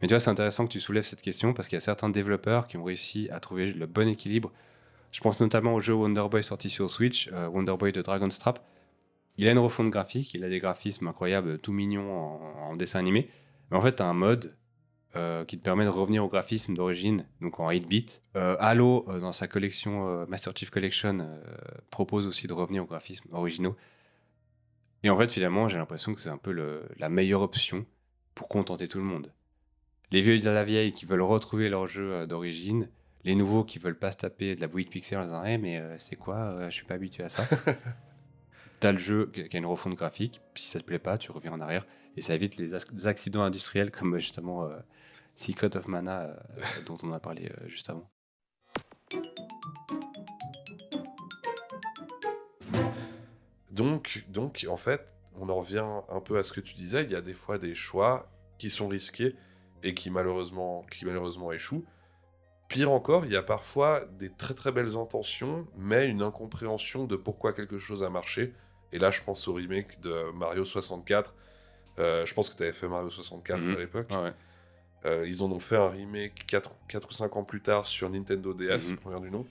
Mais 0.00 0.08
tu 0.08 0.14
vois, 0.14 0.20
c'est 0.20 0.30
intéressant 0.30 0.66
que 0.66 0.72
tu 0.72 0.80
soulèves 0.80 1.04
cette 1.04 1.22
question 1.22 1.52
parce 1.52 1.68
qu'il 1.68 1.76
y 1.76 1.78
a 1.78 1.80
certains 1.80 2.08
développeurs 2.08 2.66
qui 2.66 2.76
ont 2.76 2.84
réussi 2.84 3.28
à 3.30 3.40
trouver 3.40 3.72
le 3.72 3.86
bon 3.86 4.08
équilibre. 4.08 4.50
Je 5.12 5.20
pense 5.20 5.40
notamment 5.40 5.74
au 5.74 5.80
jeu 5.80 5.94
Wonder 5.94 6.26
Boy 6.30 6.42
sorti 6.42 6.68
sur 6.70 6.90
Switch, 6.90 7.28
euh, 7.32 7.48
Wonder 7.48 7.76
Boy 7.78 7.92
de 7.92 8.02
Dragon's 8.02 8.38
Trap. 8.38 8.58
Il 9.38 9.46
a 9.48 9.52
une 9.52 9.58
refonte 9.58 9.90
graphique, 9.90 10.32
il 10.34 10.42
a 10.44 10.48
des 10.48 10.58
graphismes 10.58 11.06
incroyables, 11.08 11.58
tout 11.58 11.72
mignons 11.72 12.10
en, 12.12 12.70
en 12.70 12.76
dessin 12.76 12.98
animé. 12.98 13.30
Mais 13.70 13.76
en 13.76 13.80
fait, 13.80 13.96
tu 13.96 14.02
as 14.02 14.06
un 14.06 14.14
mode 14.14 14.54
euh, 15.14 15.44
qui 15.44 15.56
te 15.58 15.62
permet 15.62 15.84
de 15.84 15.90
revenir 15.90 16.24
au 16.24 16.28
graphisme 16.28 16.74
d'origine, 16.74 17.26
donc 17.40 17.60
en 17.60 17.70
8-bit. 17.70 18.22
Euh, 18.36 18.56
Halo, 18.58 19.04
euh, 19.08 19.20
dans 19.20 19.32
sa 19.32 19.46
collection 19.48 20.26
Master 20.26 20.52
Chief 20.56 20.70
Collection, 20.70 21.26
propose 21.90 22.26
aussi 22.26 22.46
de 22.46 22.52
revenir 22.52 22.82
aux 22.82 22.86
graphismes 22.86 23.28
originaux. 23.32 23.76
Et 25.02 25.10
en 25.10 25.16
fait, 25.18 25.30
finalement, 25.30 25.68
j'ai 25.68 25.78
l'impression 25.78 26.14
que 26.14 26.20
c'est 26.20 26.28
un 26.30 26.38
peu 26.38 26.50
le- 26.52 26.88
la 26.98 27.08
meilleure 27.08 27.42
option 27.42 27.86
pour 28.34 28.48
contenter 28.48 28.88
tout 28.88 28.98
le 28.98 29.04
monde. 29.04 29.32
Les 30.10 30.20
vieux 30.22 30.38
de 30.38 30.48
la 30.50 30.64
vieille 30.64 30.92
qui 30.92 31.06
veulent 31.06 31.22
retrouver 31.22 31.68
leur 31.68 31.86
jeu 31.86 32.26
d'origine, 32.26 32.88
les 33.24 33.34
nouveaux 33.34 33.64
qui 33.64 33.78
veulent 33.78 33.98
pas 33.98 34.10
se 34.12 34.16
taper 34.18 34.54
de 34.54 34.60
la 34.60 34.68
bouillie 34.68 34.84
de 34.84 34.90
pixels 34.90 35.18
en 35.18 35.24
disant 35.24 35.44
Eh, 35.44 35.58
mais 35.58 35.82
c'est 35.98 36.16
quoi 36.16 36.68
Je 36.68 36.74
suis 36.74 36.84
pas 36.84 36.94
habitué 36.94 37.24
à 37.24 37.28
ça. 37.28 37.44
T'as 38.80 38.92
le 38.92 38.98
jeu 38.98 39.30
qui 39.32 39.42
a 39.56 39.58
une 39.58 39.66
refonte 39.66 39.94
graphique, 39.94 40.40
si 40.54 40.68
ça 40.70 40.78
te 40.80 40.84
plaît 40.84 40.98
pas, 40.98 41.16
tu 41.18 41.32
reviens 41.32 41.52
en 41.52 41.60
arrière 41.60 41.86
et 42.16 42.20
ça 42.20 42.34
évite 42.34 42.56
les, 42.56 42.74
accidents 43.06 43.42
industriels 43.42 43.90
comme 43.90 44.14
euh, 44.14 44.18
justement 44.18 44.64
euh, 44.64 44.78
Secret 45.34 45.76
of 45.76 45.86
Mana 45.86 46.22
euh, 46.22 46.36
dont 46.86 46.96
on 47.02 47.12
a 47.12 47.20
parlé 47.20 47.50
juste 47.66 47.90
avant. 47.90 48.10
Donc, 53.70 54.24
donc, 54.28 54.64
en 54.70 54.78
fait, 54.78 55.14
on 55.38 55.50
en 55.50 55.56
revient 55.56 55.84
un 56.08 56.20
peu 56.20 56.38
à 56.38 56.42
ce 56.42 56.52
que 56.52 56.60
tu 56.60 56.74
disais. 56.74 57.04
Il 57.04 57.10
y 57.10 57.14
a 57.14 57.20
des 57.20 57.34
fois 57.34 57.58
des 57.58 57.74
choix 57.74 58.30
qui 58.56 58.70
sont 58.70 58.88
risqués 58.88 59.36
et 59.82 59.92
qui 59.92 60.08
malheureusement, 60.08 60.86
qui 60.90 61.04
malheureusement 61.04 61.52
échouent. 61.52 61.84
Pire 62.68 62.90
encore, 62.90 63.26
il 63.26 63.32
y 63.32 63.36
a 63.36 63.42
parfois 63.42 64.06
des 64.18 64.30
très 64.30 64.54
très 64.54 64.72
belles 64.72 64.96
intentions, 64.96 65.68
mais 65.76 66.08
une 66.08 66.22
incompréhension 66.22 67.04
de 67.04 67.16
pourquoi 67.16 67.52
quelque 67.52 67.78
chose 67.78 68.02
a 68.02 68.08
marché. 68.08 68.54
Et 68.92 68.98
là, 68.98 69.10
je 69.10 69.20
pense 69.20 69.46
au 69.46 69.52
remake 69.52 70.00
de 70.00 70.32
Mario 70.32 70.64
64. 70.64 71.34
Euh, 71.98 72.26
je 72.26 72.34
pense 72.34 72.50
que 72.50 72.56
tu 72.56 72.62
avais 72.62 72.72
fait 72.72 72.88
Mario 72.88 73.08
64 73.10 73.60
Mhm. 73.60 73.74
à 73.74 73.78
l'époque. 73.78 74.10
Ouais. 74.10 74.32
Euh, 75.04 75.24
ils 75.26 75.42
en 75.42 75.50
ont 75.52 75.60
fait 75.60 75.76
un 75.76 75.88
remake 75.88 76.46
4, 76.46 76.70
ou 77.08 77.12
5 77.12 77.36
ans 77.36 77.44
plus 77.44 77.60
tard 77.62 77.86
sur 77.86 78.10
Nintendo 78.10 78.52
DS, 78.54 78.90
Mhm. 78.90 78.96
première 78.96 79.20
du 79.20 79.30
nom. 79.30 79.46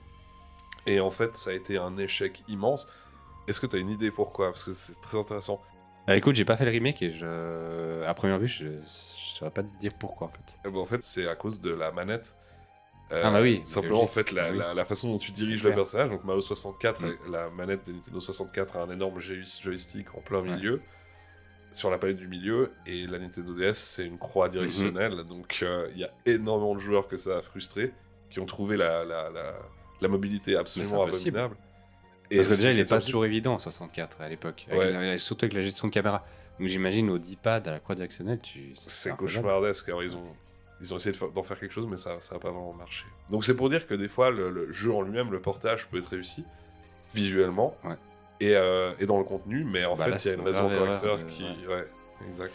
Et 0.86 1.00
en 1.00 1.12
fait, 1.12 1.36
ça 1.36 1.52
a 1.52 1.54
été 1.54 1.78
un 1.78 1.98
échec 1.98 2.44
immense. 2.48 2.88
Est-ce 3.48 3.60
que 3.60 3.66
tu 3.68 3.76
as 3.76 3.80
une 3.80 3.90
idée 3.90 4.12
pourquoi? 4.12 4.48
Parce 4.48 4.64
que 4.64 4.74
c'est 4.74 5.00
très 5.02 5.18
intéressant. 5.18 5.62
Ah, 6.08 6.16
écoute, 6.16 6.36
j'ai 6.36 6.46
pas 6.46 6.56
fait 6.58 6.66
le 6.66 6.72
remake 6.72 7.02
et 7.02 7.12
je... 7.12 8.04
à 8.04 8.14
première 8.14 8.38
vue, 8.38 8.48
je 8.48 8.66
ne 8.66 8.82
saurais 8.86 9.50
pas 9.52 9.64
te 9.64 9.78
dire 9.80 9.94
pourquoi 9.98 10.28
en 10.28 10.30
fait. 10.30 10.60
Eh 10.66 10.70
ben, 10.70 10.78
en 10.80 10.86
fait, 10.86 11.02
c'est 11.04 11.28
à 11.28 11.36
cause 11.36 11.60
de 11.60 11.72
la 11.72 11.92
manette. 11.92 12.36
Euh, 13.12 13.22
Ah 13.24 13.32
bah 13.32 13.42
oui, 13.42 13.62
Simplement, 13.64 14.02
en 14.04 14.08
fait, 14.08 14.32
la, 14.32 14.46
Ah 14.46 14.52
oui. 14.52 14.58
la- 14.58 14.74
la 14.74 14.86
façon 14.86 15.10
dont 15.12 15.18
tu 15.20 15.32
diriges 15.32 15.64
le 15.64 15.72
personnage. 15.74 16.10
Donc, 16.10 16.24
Mario 16.24 16.42
64, 16.42 17.02
Mm. 17.02 17.18
la 17.32 17.50
manette 17.50 17.88
de 17.88 17.94
Nintendo 17.94 18.20
64 18.20 18.78
a 18.78 18.82
un 18.82 18.90
énorme 18.90 19.20
joy- 19.20 19.44
joystick 19.62 20.14
en 20.16 20.22
plein 20.22 20.42
Ouais. 20.42 20.50
Sur 21.76 21.90
la 21.92 21.98
palette 21.98 22.18
du 22.18 22.28
milieu. 22.28 22.72
Et 22.86 23.08
la 23.08 23.20
Nintendo 23.20 23.54
DS, 23.54 23.74
c'est 23.74 24.06
une 24.06 24.18
croix 24.18 24.50
directionnelle. 24.50 25.14
Mm-hmm. 25.14 25.28
Donc, 25.28 25.60
euh, 25.62 25.90
il 25.94 26.00
y 26.00 26.04
a 26.04 26.12
énormément 26.26 26.76
de 26.76 26.80
joueurs 26.80 27.08
que 27.08 27.18
ça 27.18 27.38
a 27.38 27.42
frustré, 27.42 27.94
qui 28.30 28.40
ont 28.40 28.46
trouvé 28.46 28.78
la, 28.78 29.06
la, 29.06 29.30
la, 29.30 29.54
la 30.02 30.08
mobilité 30.08 30.56
absolument 30.56 31.04
abominable. 31.04 31.56
Parce 32.30 32.48
que 32.48 32.56
déjà, 32.56 32.72
il 32.72 32.80
est 32.80 32.84
c'était 32.84 32.96
pas 32.96 33.02
toujours 33.02 33.26
évident 33.26 33.54
en 33.54 33.60
64 33.60 34.22
à 34.22 34.30
l'époque. 34.30 34.68
Ouais. 34.72 35.18
Surtout 35.18 35.46
avec 35.46 35.54
la 35.54 35.62
gestion 35.62 35.88
de 35.88 35.94
caméra. 35.94 36.26
Donc 36.60 36.70
j'imagine 36.70 37.10
au 37.10 37.18
10 37.18 37.36
pad 37.36 37.68
à 37.68 37.72
la 37.72 37.80
croix 37.80 37.96
directionnelle, 37.96 38.40
tu... 38.40 38.72
C'est 38.76 39.16
cauchemardesque. 39.16 39.90
Alors, 39.90 40.04
ils 40.04 40.16
ont, 40.16 40.34
ils 40.82 40.94
ont 40.94 40.98
essayé 40.98 41.16
d'en 41.34 41.44
faire 41.44 41.60
quelque 41.60 41.74
chose, 41.74 41.88
mais 41.88 41.98
ça 41.98 42.12
n'a 42.14 42.40
pas 42.40 42.50
vraiment 42.50 42.74
marché. 42.74 43.06
Donc, 43.30 43.44
c'est 43.44 43.56
pour 43.56 43.70
dire 43.70 43.86
que 43.86 43.94
des 43.94 44.08
fois, 44.08 44.30
le, 44.30 44.50
le 44.50 44.72
jeu 44.72 44.94
en 44.94 45.02
lui-même, 45.02 45.32
le 45.32 45.42
portage 45.42 45.88
peut 45.88 45.98
être 45.98 46.08
réussi 46.08 46.46
visuellement 47.14 47.78
Ouais. 47.84 47.96
Et, 48.40 48.56
euh, 48.56 48.94
et 49.00 49.06
dans 49.06 49.18
le 49.18 49.24
contenu, 49.24 49.64
mais 49.64 49.86
en 49.86 49.96
Bah 49.96 50.06
fait, 50.06 50.12
là, 50.12 50.18
il 50.24 50.28
y 50.28 50.30
a 50.30 50.34
une 50.34 50.42
raison 50.42 50.70
correcteur 50.70 51.26
qui. 51.28 51.44
ouais. 51.68 51.88
Exact. 52.28 52.54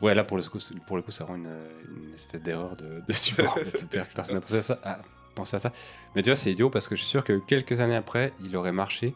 Ouais, 0.00 0.14
là 0.14 0.24
pour 0.24 0.36
le 0.38 0.42
coup, 0.44 0.58
pour 0.86 0.96
le 0.96 1.02
coup 1.02 1.10
ça 1.10 1.24
rend 1.26 1.36
une, 1.36 1.52
une 2.06 2.14
espèce 2.14 2.40
d'erreur 2.42 2.74
de, 2.76 3.02
de 3.06 3.12
support. 3.12 3.58
Personne 4.14 4.36
n'a 4.36 4.40
pensé 4.40 4.56
à 4.56 4.62
ça. 4.62 4.78
à- 4.82 5.00
pensé 5.34 5.56
à 5.56 5.58
ça. 5.58 5.72
Mais 6.14 6.22
tu 6.22 6.30
vois, 6.30 6.36
c'est 6.36 6.50
idiot 6.50 6.70
parce 6.70 6.88
que 6.88 6.96
je 6.96 7.02
suis 7.02 7.10
sûr 7.10 7.22
que 7.22 7.38
quelques 7.38 7.80
années 7.80 7.96
après, 7.96 8.32
il 8.42 8.56
aurait 8.56 8.72
marché. 8.72 9.14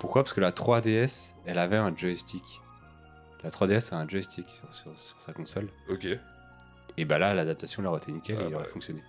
Pourquoi? 0.00 0.22
Parce 0.24 0.34
que 0.34 0.40
la 0.40 0.50
3DS, 0.50 1.34
elle 1.46 1.58
avait 1.58 1.76
un 1.76 1.96
joystick. 1.96 2.60
La 3.44 3.50
3DS 3.50 3.94
a 3.94 3.98
un 3.98 4.08
joystick 4.08 4.48
sur, 4.48 4.74
sur- 4.74 4.98
sur 4.98 5.20
sa 5.20 5.32
console. 5.32 5.68
Ok. 5.88 6.06
Et 6.96 7.04
bah 7.04 7.18
là, 7.18 7.32
l'adaptation 7.32 7.82
leur 7.82 7.96
été 7.96 8.10
nickel 8.12 8.36
Ah 8.38 8.42
et 8.42 8.44
il 8.46 8.50
bah 8.50 8.56
aurait 8.56 8.66
ouais. 8.66 8.70
fonctionné. 8.72 9.00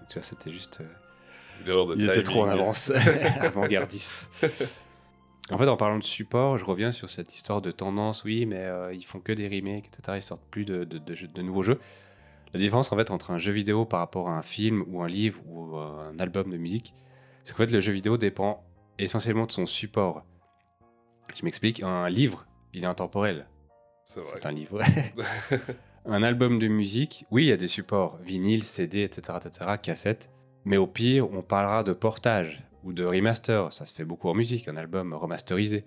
Donc, 0.00 0.08
tu 0.08 0.14
vois, 0.14 0.22
c'était 0.22 0.50
juste. 0.50 0.80
euh, 0.80 1.94
étaient 1.94 2.04
timing. 2.12 2.22
trop 2.24 2.42
en 2.44 2.48
avance, 2.48 2.90
avant-gardistes. 3.40 4.28
En 5.52 5.58
fait, 5.58 5.66
en 5.68 5.76
parlant 5.76 5.98
de 5.98 6.04
support, 6.04 6.58
je 6.58 6.64
reviens 6.64 6.90
sur 6.92 7.10
cette 7.10 7.34
histoire 7.34 7.60
de 7.60 7.72
tendance. 7.72 8.22
Oui, 8.24 8.46
mais 8.46 8.58
euh, 8.64 8.92
ils 8.94 9.04
font 9.04 9.18
que 9.20 9.32
des 9.32 9.48
remakes, 9.48 9.86
etc. 9.88 10.18
Ils 10.18 10.22
sortent 10.22 10.44
plus 10.50 10.64
de, 10.64 10.84
de- 10.84 10.98
de 10.98 11.14
jeux- 11.14 11.26
de 11.28 11.42
nouveaux 11.42 11.64
jeux. 11.64 11.80
La 12.54 12.60
différence, 12.60 12.92
en 12.92 12.96
fait, 12.96 13.10
entre 13.10 13.30
un 13.32 13.38
jeu 13.38 13.52
vidéo 13.52 13.84
par 13.84 14.00
rapport 14.00 14.28
à 14.28 14.36
un 14.36 14.42
film 14.42 14.84
ou 14.88 15.02
un 15.02 15.08
livre 15.08 15.40
ou 15.46 15.76
euh, 15.76 16.10
un 16.12 16.18
album 16.20 16.50
de 16.50 16.56
musique, 16.56 16.94
c'est 17.42 17.52
qu'en 17.52 17.64
fait, 17.64 17.72
le 17.72 17.80
jeu 17.80 17.92
vidéo 17.92 18.16
dépend 18.16 18.62
essentiellement 18.98 19.46
de 19.46 19.52
son 19.52 19.66
support. 19.66 20.24
Je 21.34 21.44
m'explique. 21.44 21.82
Un 21.82 22.08
livre, 22.08 22.46
il 22.72 22.84
est 22.84 22.88
intemporel. 22.88 23.46
C'est 24.04 24.20
vrai. 24.20 24.30
C'est 24.34 24.46
un 24.46 24.52
livre. 24.52 24.80
un 26.06 26.22
album 26.22 26.58
de 26.60 26.68
musique, 26.68 27.24
oui, 27.30 27.44
il 27.44 27.48
y 27.48 27.52
a 27.52 27.56
des 27.56 27.68
supports, 27.68 28.18
vinyle, 28.22 28.62
CD, 28.64 29.02
etc., 29.02 29.38
etc., 29.44 29.70
cassette. 29.82 30.30
Mais 30.64 30.76
au 30.76 30.86
pire, 30.86 31.32
on 31.32 31.42
parlera 31.42 31.82
de 31.82 31.92
portage 31.92 32.62
ou 32.84 32.92
de 32.92 33.04
remaster. 33.04 33.72
Ça 33.72 33.84
se 33.84 33.94
fait 33.94 34.04
beaucoup 34.04 34.28
en 34.28 34.34
musique, 34.34 34.68
un 34.68 34.76
album 34.76 35.12
remasterisé. 35.12 35.84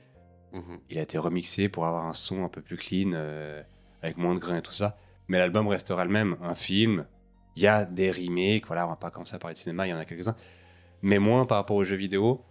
Mhm. 0.54 0.80
Il 0.90 1.00
a 1.00 1.02
été 1.02 1.18
remixé 1.18 1.70
pour 1.70 1.86
avoir 1.86 2.06
un 2.06 2.14
son 2.14 2.44
un 2.44 2.50
peu 2.50 2.62
plus 2.62 2.78
clean, 2.78 3.12
euh, 3.14 3.62
avec 4.02 4.18
moins 4.18 4.36
de 4.36 4.40
grains 4.40 4.58
et 4.58 4.62
tout 4.62 4.72
ça. 4.74 4.98
Mais 5.28 5.40
l'album 5.40 5.68
restera 5.68 6.06
le 6.06 6.12
même. 6.12 6.38
Un 6.42 6.56
film, 6.56 7.06
il 7.56 7.64
y 7.64 7.68
a 7.68 7.86
des 7.86 8.12
remakes, 8.12 8.68
voilà, 8.68 8.86
on 8.86 8.90
va 8.90 8.96
pas 8.96 9.10
commencer 9.10 9.36
à 9.36 9.40
parler 9.40 9.56
de 9.56 9.60
cinéma, 9.60 9.88
il 9.88 9.92
y 9.92 9.94
en 9.94 9.98
a 9.98 10.06
quelques-uns. 10.06 10.36
Mais 11.02 11.20
moins 11.20 11.46
par 11.46 11.58
rapport 11.58 11.76
aux 11.76 11.84
jeux 11.84 11.96
vidéo. 11.96 12.42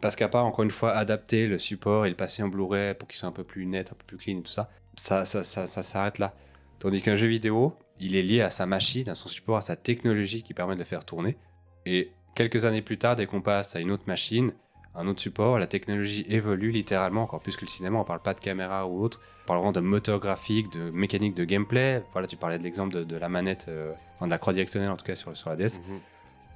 Parce 0.00 0.14
qu'à 0.14 0.28
part, 0.28 0.46
encore 0.46 0.62
une 0.62 0.70
fois, 0.70 0.92
adapter 0.92 1.46
le 1.46 1.58
support 1.58 2.06
et 2.06 2.10
le 2.10 2.14
passer 2.14 2.42
en 2.42 2.48
Blu-ray 2.48 2.94
pour 2.94 3.08
qu'il 3.08 3.18
soit 3.18 3.28
un 3.28 3.32
peu 3.32 3.44
plus 3.44 3.66
net, 3.66 3.90
un 3.90 3.96
peu 3.96 4.04
plus 4.06 4.16
clean 4.16 4.38
et 4.38 4.42
tout 4.42 4.52
ça, 4.52 4.70
ça, 4.94 5.24
ça, 5.24 5.42
ça, 5.42 5.66
ça 5.66 5.82
s'arrête 5.82 6.18
là. 6.18 6.34
Tandis 6.78 7.02
qu'un 7.02 7.16
jeu 7.16 7.26
vidéo, 7.26 7.76
il 7.98 8.14
est 8.14 8.22
lié 8.22 8.40
à 8.40 8.50
sa 8.50 8.66
machine, 8.66 9.08
à 9.08 9.16
son 9.16 9.28
support, 9.28 9.56
à 9.56 9.60
sa 9.60 9.74
technologie 9.74 10.42
qui 10.44 10.54
permet 10.54 10.74
de 10.74 10.78
le 10.78 10.84
faire 10.84 11.04
tourner. 11.04 11.36
Et 11.84 12.12
quelques 12.38 12.64
années 12.64 12.82
plus 12.82 12.98
tard, 12.98 13.16
dès 13.16 13.26
qu'on 13.26 13.40
passe 13.42 13.74
à 13.74 13.80
une 13.80 13.90
autre 13.90 14.04
machine, 14.06 14.52
un 14.94 15.06
autre 15.08 15.20
support, 15.20 15.58
la 15.58 15.66
technologie 15.66 16.24
évolue 16.28 16.70
littéralement, 16.70 17.22
encore 17.24 17.40
plus 17.40 17.56
que 17.56 17.62
le 17.64 17.68
cinéma. 17.68 17.98
On 17.98 18.04
parle 18.04 18.22
pas 18.22 18.32
de 18.34 18.40
caméra 18.40 18.86
ou 18.86 19.02
autre. 19.02 19.20
On 19.44 19.46
parle 19.48 19.58
vraiment 19.58 19.72
de 19.72 19.80
moteur 19.80 20.18
graphique, 20.20 20.72
de 20.72 20.90
mécanique 20.90 21.34
de 21.34 21.44
gameplay. 21.44 22.02
Voilà, 22.12 22.26
tu 22.28 22.36
parlais 22.36 22.58
de 22.58 22.62
l'exemple 22.62 22.94
de, 22.94 23.04
de 23.04 23.16
la 23.16 23.28
manette, 23.28 23.66
euh, 23.68 23.92
enfin 24.16 24.26
de 24.26 24.30
la 24.30 24.38
croix 24.38 24.52
directionnelle 24.52 24.90
en 24.90 24.96
tout 24.96 25.04
cas 25.04 25.14
sur, 25.16 25.36
sur 25.36 25.50
la 25.50 25.56
DS. 25.56 25.80
Mhm. 25.88 26.00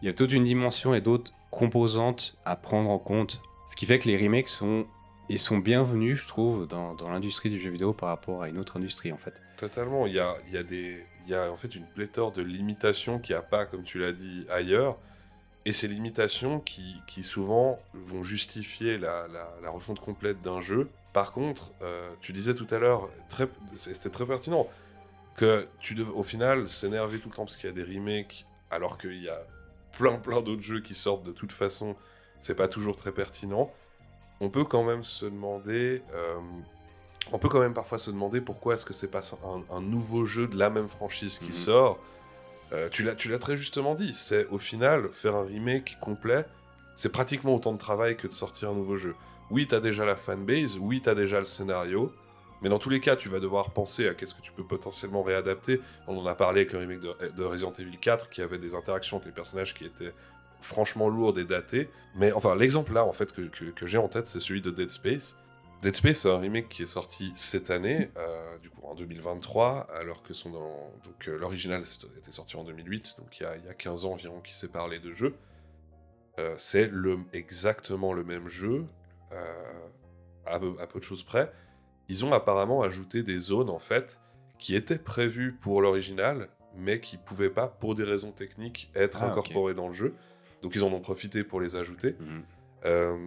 Il 0.02 0.06
y 0.06 0.08
a 0.08 0.12
toute 0.12 0.32
une 0.32 0.44
dimension 0.44 0.94
et 0.94 1.00
d'autres 1.00 1.32
composantes 1.50 2.36
à 2.44 2.56
prendre 2.56 2.90
en 2.90 2.98
compte. 2.98 3.42
Ce 3.66 3.76
qui 3.76 3.86
fait 3.86 3.98
que 3.98 4.08
les 4.08 4.16
remakes 4.16 4.48
sont, 4.48 4.86
et 5.28 5.36
sont 5.36 5.58
bienvenus, 5.58 6.20
je 6.22 6.28
trouve, 6.28 6.66
dans, 6.66 6.94
dans 6.94 7.08
l'industrie 7.10 7.50
du 7.50 7.58
jeu 7.60 7.70
vidéo 7.70 7.92
par 7.92 8.08
rapport 8.08 8.42
à 8.42 8.48
une 8.48 8.58
autre 8.58 8.76
industrie 8.76 9.12
en 9.12 9.16
fait. 9.16 9.40
Totalement. 9.56 10.06
Il 10.06 10.14
y 10.14 10.18
a, 10.20 10.34
il 10.48 10.54
y, 10.54 10.56
a 10.58 10.62
des- 10.64 11.04
il 11.24 11.30
y 11.30 11.34
a 11.34 11.50
en 11.50 11.56
fait 11.56 11.74
une 11.76 11.86
pléthore 11.86 12.32
de 12.32 12.42
limitations 12.42 13.18
qu'il 13.20 13.34
n'y 13.34 13.38
a 13.38 13.42
pas, 13.42 13.66
comme 13.66 13.84
tu 13.84 13.98
l'as 14.00 14.12
dit, 14.12 14.44
ailleurs. 14.50 14.98
Et 15.64 15.72
ces 15.72 15.86
limitations 15.88 16.58
qui, 16.60 16.96
qui 17.06 17.22
souvent 17.22 17.78
vont 17.94 18.22
justifier 18.22 18.98
la, 18.98 19.28
la- 19.28 19.52
la 19.62 19.70
refonte 19.70 20.00
complète 20.00 20.42
d'un 20.42 20.60
jeu. 20.60 20.88
Par 21.12 21.32
contre, 21.32 21.72
euh, 21.82 22.10
tu 22.20 22.32
disais 22.32 22.54
tout 22.54 22.66
à 22.70 22.78
l'heure, 22.78 23.08
c'était 23.76 24.10
très 24.10 24.26
pertinent, 24.26 24.66
que 25.36 25.68
tu 25.80 25.94
devais 25.94 26.10
au 26.12 26.22
final 26.22 26.68
s'énerver 26.68 27.18
tout 27.20 27.28
le 27.28 27.34
temps 27.34 27.44
parce 27.44 27.56
qu'il 27.56 27.66
y 27.68 27.72
a 27.72 27.74
des 27.76 27.84
remakes, 27.84 28.46
alors 28.70 28.98
qu'il 28.98 29.22
y 29.22 29.28
a 29.28 29.38
plein 29.92 30.16
plein 30.18 30.40
d'autres 30.42 30.62
jeux 30.62 30.80
qui 30.80 30.94
sortent 30.94 31.22
de 31.22 31.32
toute 31.32 31.52
façon, 31.52 31.96
c'est 32.40 32.54
pas 32.54 32.66
toujours 32.68 32.96
très 32.96 33.12
pertinent. 33.12 33.70
On 34.40 34.50
peut 34.50 34.64
quand 34.64 34.82
même 34.82 35.04
se 35.04 35.26
demander, 35.26 36.02
euh, 36.14 36.38
on 37.30 37.38
peut 37.38 37.48
quand 37.48 37.60
même 37.60 37.74
parfois 37.74 37.98
se 37.98 38.10
demander 38.10 38.40
pourquoi 38.40 38.74
est-ce 38.74 38.84
que 38.84 38.92
c'est 38.94 39.10
pas 39.10 39.20
un, 39.44 39.62
un 39.74 39.80
nouveau 39.80 40.24
jeu 40.26 40.48
de 40.48 40.56
la 40.58 40.70
même 40.70 40.88
franchise 40.88 41.38
qui 41.38 41.46
Mhm. 41.48 41.52
sort. 41.52 41.98
Euh, 42.72 42.88
tu 42.88 43.02
l'as 43.02 43.38
très 43.38 43.56
justement 43.56 43.94
dit, 43.94 44.14
c'est 44.14 44.46
au 44.48 44.58
final 44.58 45.08
faire 45.12 45.36
un 45.36 45.44
remake 45.44 45.98
complet, 46.00 46.46
c'est 46.94 47.12
pratiquement 47.12 47.54
autant 47.54 47.72
de 47.72 47.78
travail 47.78 48.16
que 48.16 48.26
de 48.26 48.32
sortir 48.32 48.70
un 48.70 48.74
nouveau 48.74 48.96
jeu. 48.96 49.14
Oui, 49.50 49.66
t'as 49.66 49.80
déjà 49.80 50.04
la 50.04 50.16
fanbase, 50.16 50.78
oui, 50.78 51.02
t'as 51.02 51.14
déjà 51.14 51.38
le 51.38 51.44
scénario, 51.44 52.12
mais 52.62 52.68
dans 52.68 52.78
tous 52.78 52.88
les 52.88 53.00
cas, 53.00 53.16
tu 53.16 53.28
vas 53.28 53.40
devoir 53.40 53.72
penser 53.72 54.08
à 54.08 54.14
qu'est-ce 54.14 54.34
que 54.34 54.40
tu 54.40 54.52
peux 54.52 54.64
potentiellement 54.64 55.22
réadapter. 55.22 55.80
On 56.06 56.16
en 56.16 56.26
a 56.26 56.34
parlé 56.34 56.60
avec 56.60 56.72
le 56.72 56.78
remake 56.78 57.00
de, 57.00 57.12
de 57.36 57.44
Resident 57.44 57.72
Evil 57.72 57.98
4, 57.98 58.30
qui 58.30 58.40
avait 58.40 58.58
des 58.58 58.74
interactions 58.74 59.16
avec 59.16 59.26
les 59.26 59.32
personnages 59.32 59.74
qui 59.74 59.84
étaient 59.84 60.14
franchement 60.60 61.08
lourdes 61.08 61.38
et 61.38 61.44
datées. 61.44 61.90
Mais 62.14 62.32
enfin, 62.32 62.54
l'exemple 62.54 62.92
là, 62.92 63.04
en 63.04 63.12
fait, 63.12 63.32
que 63.32 63.86
j'ai 63.86 63.98
en 63.98 64.08
tête, 64.08 64.28
c'est 64.28 64.40
celui 64.40 64.62
de 64.62 64.70
Dead 64.70 64.90
Space. 64.90 65.36
Dead 65.82 65.96
Space, 65.96 66.20
c'est 66.20 66.30
un 66.30 66.38
remake 66.38 66.68
qui 66.68 66.82
est 66.82 66.86
sorti 66.86 67.32
cette 67.34 67.70
année, 67.70 68.08
euh, 68.16 68.56
du 68.58 68.70
coup 68.70 68.86
en 68.86 68.94
2023, 68.94 69.88
alors 69.92 70.22
que 70.22 70.32
son 70.32 70.50
donc 70.50 71.26
euh, 71.26 71.36
l'original 71.36 71.82
était 72.16 72.30
sorti 72.30 72.56
en 72.56 72.62
2008, 72.62 73.16
donc 73.18 73.40
il 73.40 73.42
y, 73.42 73.46
a, 73.46 73.56
il 73.56 73.64
y 73.64 73.68
a 73.68 73.74
15 73.74 74.04
ans 74.04 74.12
environ 74.12 74.40
qui 74.40 74.54
séparent 74.54 74.86
les 74.86 75.00
deux 75.00 75.12
jeux. 75.12 75.34
Euh, 76.38 76.54
c'est 76.56 76.86
le, 76.86 77.18
exactement 77.32 78.12
le 78.12 78.22
même 78.22 78.48
jeu, 78.48 78.86
euh, 79.32 79.72
à, 80.46 80.60
peu, 80.60 80.74
à 80.80 80.86
peu 80.86 81.00
de 81.00 81.04
choses 81.04 81.24
près. 81.24 81.52
Ils 82.08 82.24
ont 82.24 82.32
apparemment 82.32 82.82
ajouté 82.82 83.24
des 83.24 83.40
zones 83.40 83.68
en 83.68 83.80
fait 83.80 84.20
qui 84.58 84.76
étaient 84.76 84.98
prévues 84.98 85.52
pour 85.52 85.82
l'original, 85.82 86.48
mais 86.76 87.00
qui 87.00 87.16
pouvaient 87.16 87.50
pas, 87.50 87.66
pour 87.66 87.96
des 87.96 88.04
raisons 88.04 88.30
techniques, 88.30 88.90
être 88.94 89.18
Ah, 89.20 89.32
incorporées 89.32 89.74
dans 89.74 89.88
le 89.88 89.94
jeu. 89.94 90.14
Donc 90.62 90.76
ils 90.76 90.84
en 90.84 90.92
ont 90.92 91.00
profité 91.00 91.42
pour 91.42 91.60
les 91.60 91.74
ajouter. 91.74 92.16
Euh, 92.84 93.26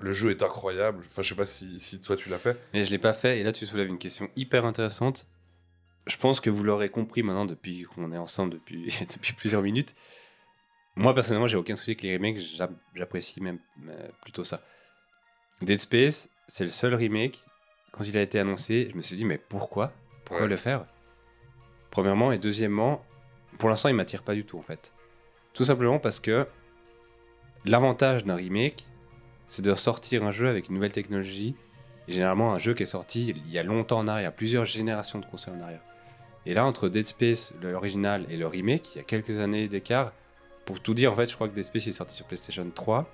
le 0.00 0.12
jeu 0.12 0.30
est 0.30 0.42
incroyable. 0.42 1.04
Enfin, 1.06 1.22
je 1.22 1.28
sais 1.28 1.34
pas 1.34 1.46
si, 1.46 1.78
si 1.80 2.00
toi 2.00 2.16
tu 2.16 2.28
l'as 2.28 2.38
fait. 2.38 2.58
Mais 2.74 2.84
je 2.84 2.90
l'ai 2.90 2.98
pas 2.98 3.12
fait, 3.12 3.38
et 3.40 3.42
là 3.42 3.52
tu 3.52 3.66
soulèves 3.66 3.88
une 3.88 3.98
question 3.98 4.28
hyper 4.36 4.64
intéressante. 4.64 5.28
Je 6.06 6.16
pense 6.16 6.40
que 6.40 6.50
vous 6.50 6.62
l'aurez 6.64 6.88
compris 6.88 7.22
maintenant 7.22 7.44
depuis 7.44 7.82
qu'on 7.82 8.10
est 8.12 8.16
ensemble 8.18 8.52
depuis, 8.52 8.86
depuis 9.12 9.32
plusieurs 9.34 9.62
minutes. 9.62 9.94
Moi 10.96 11.14
personnellement, 11.14 11.46
j'ai 11.46 11.56
aucun 11.56 11.76
souci 11.76 11.90
avec 11.90 12.02
les 12.02 12.16
remakes, 12.16 12.38
j'a- 12.38 12.70
j'apprécie 12.94 13.40
même 13.40 13.58
euh, 13.88 14.08
plutôt 14.22 14.44
ça. 14.44 14.60
Dead 15.62 15.78
Space, 15.78 16.28
c'est 16.48 16.64
le 16.64 16.70
seul 16.70 16.94
remake. 16.94 17.44
Quand 17.92 18.04
il 18.04 18.16
a 18.16 18.22
été 18.22 18.38
annoncé, 18.38 18.88
je 18.90 18.96
me 18.96 19.02
suis 19.02 19.16
dit, 19.16 19.24
mais 19.24 19.38
pourquoi? 19.38 19.92
Pourquoi 20.24 20.44
Ouais. 20.44 20.50
le 20.50 20.56
faire? 20.56 20.84
Premièrement, 21.90 22.32
et 22.32 22.38
deuxièmement, 22.38 23.04
pour 23.58 23.68
l'instant, 23.68 23.88
il 23.88 23.94
m'attire 23.94 24.22
pas 24.22 24.34
du 24.34 24.44
tout 24.44 24.58
en 24.58 24.62
fait. 24.62 24.92
Tout 25.54 25.64
simplement 25.64 25.98
parce 25.98 26.20
que 26.20 26.46
l'avantage 27.64 28.24
d'un 28.24 28.36
remake, 28.36 28.84
c'est 29.50 29.62
de 29.62 29.70
ressortir 29.72 30.22
un 30.22 30.30
jeu 30.30 30.48
avec 30.48 30.68
une 30.68 30.76
nouvelle 30.76 30.92
technologie 30.92 31.56
et 32.06 32.12
généralement 32.12 32.54
un 32.54 32.58
jeu 32.60 32.72
qui 32.72 32.84
est 32.84 32.86
sorti 32.86 33.34
il 33.34 33.50
y 33.50 33.58
a 33.58 33.64
longtemps 33.64 33.98
en 33.98 34.06
arrière, 34.06 34.32
plusieurs 34.32 34.64
générations 34.64 35.18
de 35.18 35.26
consoles 35.26 35.54
en 35.54 35.60
arrière. 35.60 35.82
Et 36.46 36.54
là, 36.54 36.64
entre 36.64 36.88
Dead 36.88 37.04
Space, 37.04 37.52
l'original, 37.60 38.26
et 38.30 38.36
le 38.36 38.46
remake, 38.46 38.94
il 38.94 38.98
y 38.98 39.00
a 39.00 39.04
quelques 39.04 39.40
années 39.40 39.66
d'écart. 39.66 40.12
Pour 40.66 40.78
tout 40.78 40.94
dire, 40.94 41.10
en 41.10 41.16
fait, 41.16 41.28
je 41.28 41.34
crois 41.34 41.48
que 41.48 41.54
Dead 41.54 41.64
Space 41.64 41.88
est 41.88 41.92
sorti 41.92 42.14
sur 42.14 42.26
PlayStation 42.26 42.64
3. 42.72 43.12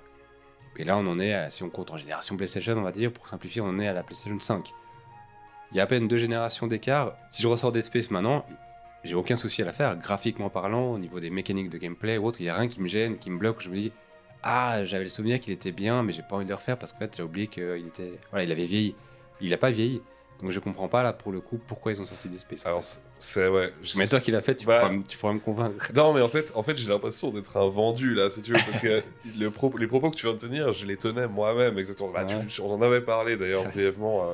Et 0.77 0.83
là, 0.83 0.95
on 0.97 1.07
en 1.07 1.17
est, 1.17 1.33
à, 1.33 1.49
si 1.49 1.63
on 1.63 1.69
compte 1.69 1.89
en 1.89 1.97
génération 1.97 2.37
PlayStation, 2.37 2.73
on 2.73 2.83
va 2.83 2.91
dire, 2.91 3.11
pour 3.11 3.27
simplifier, 3.27 3.61
on 3.61 3.69
en 3.69 3.79
est 3.79 3.87
à 3.87 3.93
la 3.93 4.03
PlayStation 4.03 4.39
5. 4.39 4.71
Il 5.71 5.77
y 5.77 5.79
a 5.79 5.83
à 5.83 5.87
peine 5.87 6.07
deux 6.07 6.17
générations 6.17 6.67
d'écart. 6.67 7.17
Si 7.31 7.41
je 7.41 7.47
ressors 7.47 7.71
Dead 7.71 7.83
Space 7.83 8.11
maintenant, 8.11 8.45
j'ai 9.03 9.15
aucun 9.15 9.35
souci 9.35 9.63
à 9.63 9.65
la 9.65 9.73
faire. 9.73 9.97
Graphiquement 9.97 10.51
parlant, 10.51 10.91
au 10.91 10.99
niveau 10.99 11.19
des 11.19 11.31
mécaniques 11.31 11.69
de 11.69 11.79
gameplay 11.79 12.19
ou 12.19 12.27
autre, 12.27 12.39
il 12.41 12.43
n'y 12.43 12.49
a 12.49 12.55
rien 12.55 12.67
qui 12.67 12.79
me 12.79 12.87
gêne, 12.87 13.17
qui 13.17 13.31
me 13.31 13.39
bloque. 13.39 13.59
Je 13.61 13.69
me 13.69 13.75
dis, 13.75 13.91
ah, 14.43 14.83
j'avais 14.85 15.03
le 15.03 15.09
souvenir 15.09 15.39
qu'il 15.39 15.53
était 15.53 15.71
bien, 15.71 16.03
mais 16.03 16.11
j'ai 16.13 16.21
pas 16.21 16.35
envie 16.35 16.45
de 16.45 16.49
le 16.49 16.55
refaire 16.55 16.77
parce 16.77 16.93
qu'en 16.93 16.99
fait, 16.99 17.13
j'ai 17.17 17.23
oublié 17.23 17.47
qu'il 17.47 17.85
était. 17.87 18.19
Voilà, 18.31 18.43
il 18.45 18.51
avait 18.51 18.65
vieilli. 18.65 18.95
Il 19.41 19.53
a 19.53 19.57
pas 19.57 19.71
vieilli. 19.71 20.01
Donc 20.41 20.51
je 20.51 20.59
comprends 20.59 20.87
pas 20.87 21.01
là 21.01 21.13
pour 21.13 21.31
le 21.31 21.41
coup 21.41 21.57
pourquoi 21.67 21.91
ils 21.91 21.99
ont 21.99 22.05
sorti 22.05 22.29
Dead 22.29 22.37
Space. 22.39 22.63
Alors, 22.67 22.83
c'est- 23.19 23.47
ouais. 23.47 23.73
je- 23.81 23.97
mais 23.97 24.05
toi 24.05 24.19
qui 24.19 24.29
l'as 24.29 24.41
fait, 24.41 24.53
tu, 24.55 24.67
Bah- 24.67 24.81
pourras, 24.81 24.93
tu 25.07 25.17
pourras 25.17 25.33
me 25.33 25.39
convaincre. 25.39 25.91
Non, 25.95 26.13
mais 26.13 26.21
en 26.21 26.27
fait, 26.27 26.51
en 26.53 26.61
fait 26.61 26.77
j'ai 26.77 26.87
l'impression 26.89 27.31
d'être 27.31 27.57
un 27.57 27.67
vendu 27.67 28.13
là, 28.13 28.29
si 28.29 28.43
tu 28.43 28.53
veux, 28.53 28.59
parce 28.63 28.79
que 28.79 29.01
le 29.39 29.49
pro- 29.49 29.75
les 29.79 29.87
propos 29.87 30.11
que 30.11 30.15
tu 30.15 30.27
viens 30.27 30.35
de 30.35 30.39
tenir, 30.39 30.71
je 30.73 30.85
les 30.85 30.95
tenais 30.95 31.27
moi-même, 31.27 31.79
exactement. 31.79 32.11
Bah, 32.11 32.23
tu- 32.47 32.61
on 32.61 32.71
en 32.71 32.81
avait 32.83 33.01
parlé 33.01 33.35
d'ailleurs 33.35 33.63
brièvement. 33.73 34.29
euh, 34.29 34.33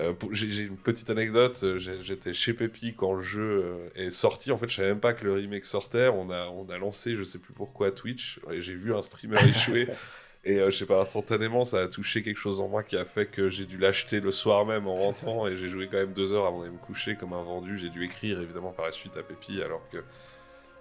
euh, 0.00 0.12
j'ai 0.32 0.64
une 0.64 0.76
petite 0.76 1.10
anecdote. 1.10 1.60
euh, 1.64 1.78
J'étais 1.78 2.32
chez 2.32 2.54
Pepi 2.54 2.94
quand 2.94 3.12
le 3.14 3.22
jeu 3.22 3.62
euh, 3.64 3.88
est 3.94 4.10
sorti. 4.10 4.52
En 4.52 4.58
fait, 4.58 4.68
je 4.68 4.76
savais 4.76 4.88
même 4.88 5.00
pas 5.00 5.12
que 5.14 5.24
le 5.24 5.32
remake 5.34 5.64
sortait. 5.66 6.08
On 6.08 6.30
a, 6.30 6.46
on 6.48 6.68
a 6.70 6.78
lancé, 6.78 7.16
je 7.16 7.24
sais 7.24 7.38
plus 7.38 7.52
pourquoi, 7.52 7.90
Twitch. 7.92 8.40
Et 8.50 8.60
j'ai 8.60 8.74
vu 8.74 8.94
un 8.94 9.02
streamer 9.02 9.38
échouer. 9.48 9.88
Et 10.44 10.58
euh, 10.58 10.70
je 10.70 10.78
sais 10.78 10.86
pas, 10.86 11.00
instantanément, 11.02 11.64
ça 11.64 11.82
a 11.82 11.88
touché 11.88 12.22
quelque 12.22 12.38
chose 12.38 12.60
en 12.60 12.68
moi 12.68 12.82
qui 12.82 12.96
a 12.96 13.04
fait 13.04 13.26
que 13.26 13.50
j'ai 13.50 13.66
dû 13.66 13.76
l'acheter 13.76 14.20
le 14.20 14.30
soir 14.30 14.64
même 14.64 14.86
en 14.88 14.94
rentrant. 14.96 15.46
et 15.46 15.54
j'ai 15.54 15.68
joué 15.68 15.86
quand 15.86 15.98
même 15.98 16.14
deux 16.14 16.32
heures 16.32 16.46
avant 16.46 16.60
d'aller 16.60 16.72
me 16.72 16.78
coucher 16.78 17.14
comme 17.16 17.34
un 17.34 17.42
vendu. 17.42 17.76
J'ai 17.76 17.90
dû 17.90 18.04
écrire 18.04 18.40
évidemment 18.40 18.72
par 18.72 18.86
la 18.86 18.92
suite 18.92 19.16
à 19.18 19.22
Pepi, 19.22 19.60
alors 19.62 19.86
que. 19.92 19.98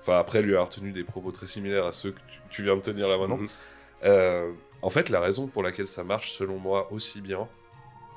Enfin, 0.02 0.18
après 0.18 0.42
lui 0.42 0.54
avoir 0.54 0.70
tenu 0.70 0.92
des 0.94 1.04
propos 1.04 1.32
très 1.32 1.48
similaires 1.48 1.86
à 1.86 1.92
ceux 1.92 2.12
que 2.12 2.20
tu, 2.30 2.40
tu 2.50 2.64
viens 2.64 2.78
de 2.78 2.82
tenir 2.82 3.08
là 3.10 3.18
maintenant. 3.18 3.40
Euh, 4.06 4.52
en 4.82 4.90
fait, 4.90 5.10
la 5.10 5.20
raison 5.20 5.48
pour 5.48 5.62
laquelle 5.64 5.88
ça 5.88 6.06
marche, 6.06 6.32
selon 6.32 6.58
moi, 6.58 6.92
aussi 6.94 7.20
bien, 7.22 7.50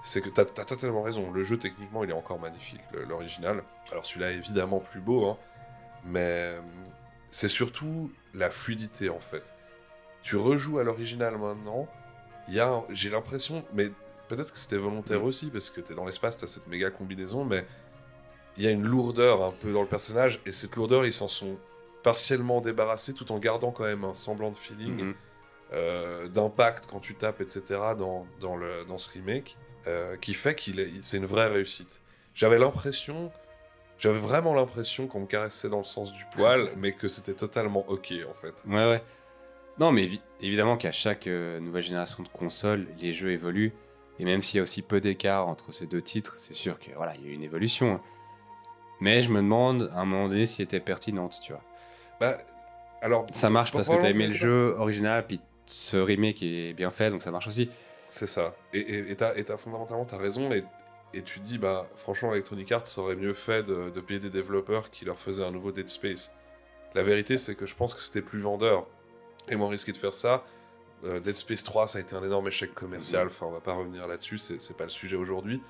c'est 0.03 0.21
que 0.21 0.29
t'as 0.29 0.43
as 0.43 0.65
totalement 0.65 1.03
raison. 1.03 1.31
Le 1.31 1.45
jeu, 1.45 1.57
techniquement, 1.59 2.05
il 2.05 2.11
est 2.11 2.15
encore 2.15 2.39
magnifique, 2.41 2.81
l'original. 3.09 3.63
Alors, 3.91 4.05
celui-là 4.05 4.33
est 4.33 4.37
évidemment 4.37 4.81
plus 4.81 5.01
beau, 5.01 5.27
hein, 5.27 5.39
mais 6.05 6.21
euh, 6.57 6.61
c'est 7.31 7.49
surtout 7.49 8.11
la 8.35 8.51
fluidité, 8.51 9.09
en 9.11 9.21
fait. 9.21 9.53
Tu 10.23 10.37
rejoues 10.37 10.79
à 10.79 10.85
l'original 10.85 11.37
maintenant, 11.39 11.87
il 12.49 12.55
y 12.55 12.61
a, 12.61 12.69
un- 12.69 12.85
j'ai 12.91 13.11
l'impression, 13.11 13.65
mais 13.73 13.91
peut-être 14.29 14.53
que 14.53 14.59
c'était 14.59 14.77
volontaire 14.77 15.21
Mhm. 15.21 15.27
aussi, 15.27 15.51
parce 15.51 15.71
que 15.71 15.81
t'es 15.81 15.95
dans 15.95 16.05
l'espace, 16.05 16.39
t'as 16.39 16.47
cette 16.47 16.67
méga 16.67 16.91
combinaison, 16.91 17.45
mais 17.45 17.65
il 18.57 18.65
y 18.65 18.67
a 18.67 18.71
une 18.71 18.85
lourdeur 18.85 19.43
un 19.43 19.51
peu 19.51 19.73
dans 19.73 19.83
le 19.83 19.89
personnage, 19.89 20.41
et 20.47 20.53
cette 20.53 20.75
lourdeur, 20.77 21.07
ils 21.07 21.13
s'en 21.13 21.29
sont 21.29 21.57
partiellement 22.03 22.61
débarrassés 22.61 23.15
tout 23.15 23.31
en 23.31 23.39
gardant 23.39 23.71
quand 23.71 23.85
même 23.85 24.05
un 24.05 24.15
semblant 24.15 24.51
de 24.51 24.57
feeling. 24.57 25.05
Mhm. 25.05 25.15
euh, 25.75 26.29
d'impact 26.29 26.87
quand 26.91 27.01
tu 27.01 27.15
tapes, 27.15 27.41
etc. 27.41 27.63
dans, 27.97 28.27
dans, 28.41 28.57
le, 28.59 28.85
dans 28.85 28.99
ce 28.99 29.09
remake, 29.11 29.57
euh, 29.87 30.17
qui 30.17 30.35
fait 30.35 30.55
qu'il 30.55 30.81
est, 30.81 30.91
c'est 31.01 31.17
une 31.17 31.27
vraie 31.27 31.49
réussite. 31.49 32.01
J'avais 32.35 32.59
l'impression, 32.59 33.31
j'avais 33.99 34.19
vraiment 34.19 34.55
l'impression 34.55 35.07
qu'on 35.07 35.21
me 35.21 35.27
caressait 35.27 35.69
dans 35.69 35.79
le 35.79 35.85
sens 35.85 36.13
du 36.13 36.25
poil, 36.35 36.71
mais 36.77 36.93
que 36.93 37.09
c'était 37.09 37.35
totalement 37.35 37.85
ok 37.89 38.13
en 38.29 38.33
fait. 38.35 38.55
Ouais, 38.67 38.89
ouais. 38.89 39.03
Non, 39.79 39.91
mais 39.93 40.03
évi- 40.07 40.21
évidemment 40.41 40.77
qu'à 40.77 40.93
chaque 40.93 41.27
euh, 41.27 41.59
nouvelle 41.61 41.83
génération 41.83 42.23
de 42.23 42.29
consoles, 42.29 42.87
les 43.01 43.13
jeux 43.13 43.31
évoluent. 43.31 43.73
Et 44.19 44.25
même 44.25 44.43
s'il 44.43 44.59
y 44.59 44.61
a 44.61 44.63
aussi 44.63 44.83
peu 44.83 45.01
d'écart 45.01 45.49
entre 45.49 45.73
ces 45.73 45.87
deux 45.87 46.03
titres, 46.03 46.35
c'est 46.37 46.53
sûr 46.55 46.79
que 46.79 46.91
voilà, 46.95 47.15
il 47.17 47.23
y 47.23 47.27
a 47.27 47.31
eu 47.31 47.33
une 47.33 47.43
évolution. 47.43 47.95
hein. 47.95 48.01
Mais 49.01 49.23
je 49.23 49.31
me 49.31 49.37
demande 49.39 49.91
à 49.95 50.01
un 50.01 50.05
moment 50.05 50.29
donné 50.29 50.47
si 50.47 50.61
elle 50.63 50.67
était 50.67 50.79
pertinente, 50.81 51.41
tu 51.43 51.53
vois. 51.53 51.63
Bah, 52.21 52.37
alors, 53.01 53.27
Ça 53.33 53.49
marche 53.51 53.73
parce 53.73 53.89
que 53.89 53.97
t'as 53.97 54.11
aimé 54.11 54.27
le 54.29 54.33
jeu 54.35 54.77
original, 54.79 55.27
puis 55.27 55.41
ce 55.67 55.97
remake 55.97 56.43
est 56.43 56.73
bien 56.75 56.91
fait, 56.91 57.11
donc 57.11 57.23
ça 57.23 57.31
marche 57.33 57.49
aussi. 57.49 57.69
C'est 58.13 58.27
ça. 58.27 58.55
Et 58.75 59.17
t'as 59.17 59.43
t'as 59.43 59.57
fondamentalement 59.57 60.05
raison. 60.19 60.51
Et, 60.53 61.23
tu 61.23 61.41
dis, 61.41 61.57
bah, 61.57 61.89
franchement, 61.97 62.35
Electronic 62.35 62.71
Arts 62.71 62.99
aurait 62.99 63.17
mieux 63.17 63.33
fait 63.33 63.63
de, 63.63 63.89
payer 64.01 64.21
des 64.21 64.29
développeurs 64.29 64.91
qui 64.91 65.07
leur 65.07 65.19
faisaient 65.19 65.45
un 65.45 65.51
nouveau 65.51 65.73
Dead 65.73 65.89
Space. 65.89 66.31
La 66.95 67.03
vérité, 67.03 67.39
c'est 67.39 67.55
que 67.55 67.65
je 67.65 67.75
pense 67.75 67.95
que 67.95 68.03
c'était 68.03 68.21
plus 68.21 68.41
vendeur. 68.41 68.87
Et 69.49 69.57
moins 69.57 69.71
risqué 69.71 69.93
de 69.93 69.97
faire 69.97 70.13
ça. 70.13 70.45
Euh, 71.05 71.21
Dead 71.21 71.35
Space 71.35 71.65
3, 71.65 71.87
ça 71.87 71.99
a 71.99 72.01
été 72.03 72.15
un 72.15 72.23
énorme 72.23 72.49
échec 72.49 72.75
commercial. 72.75 73.29
Enfin, 73.29 73.47
on 73.47 73.51
va 73.51 73.61
pas 73.61 73.73
revenir 73.73 74.07
là-dessus, 74.07 74.37
c'est 74.37 74.77
pas 74.77 74.85
le 74.85 74.91
sujet 74.91 75.17
aujourd'hui. 75.17 75.63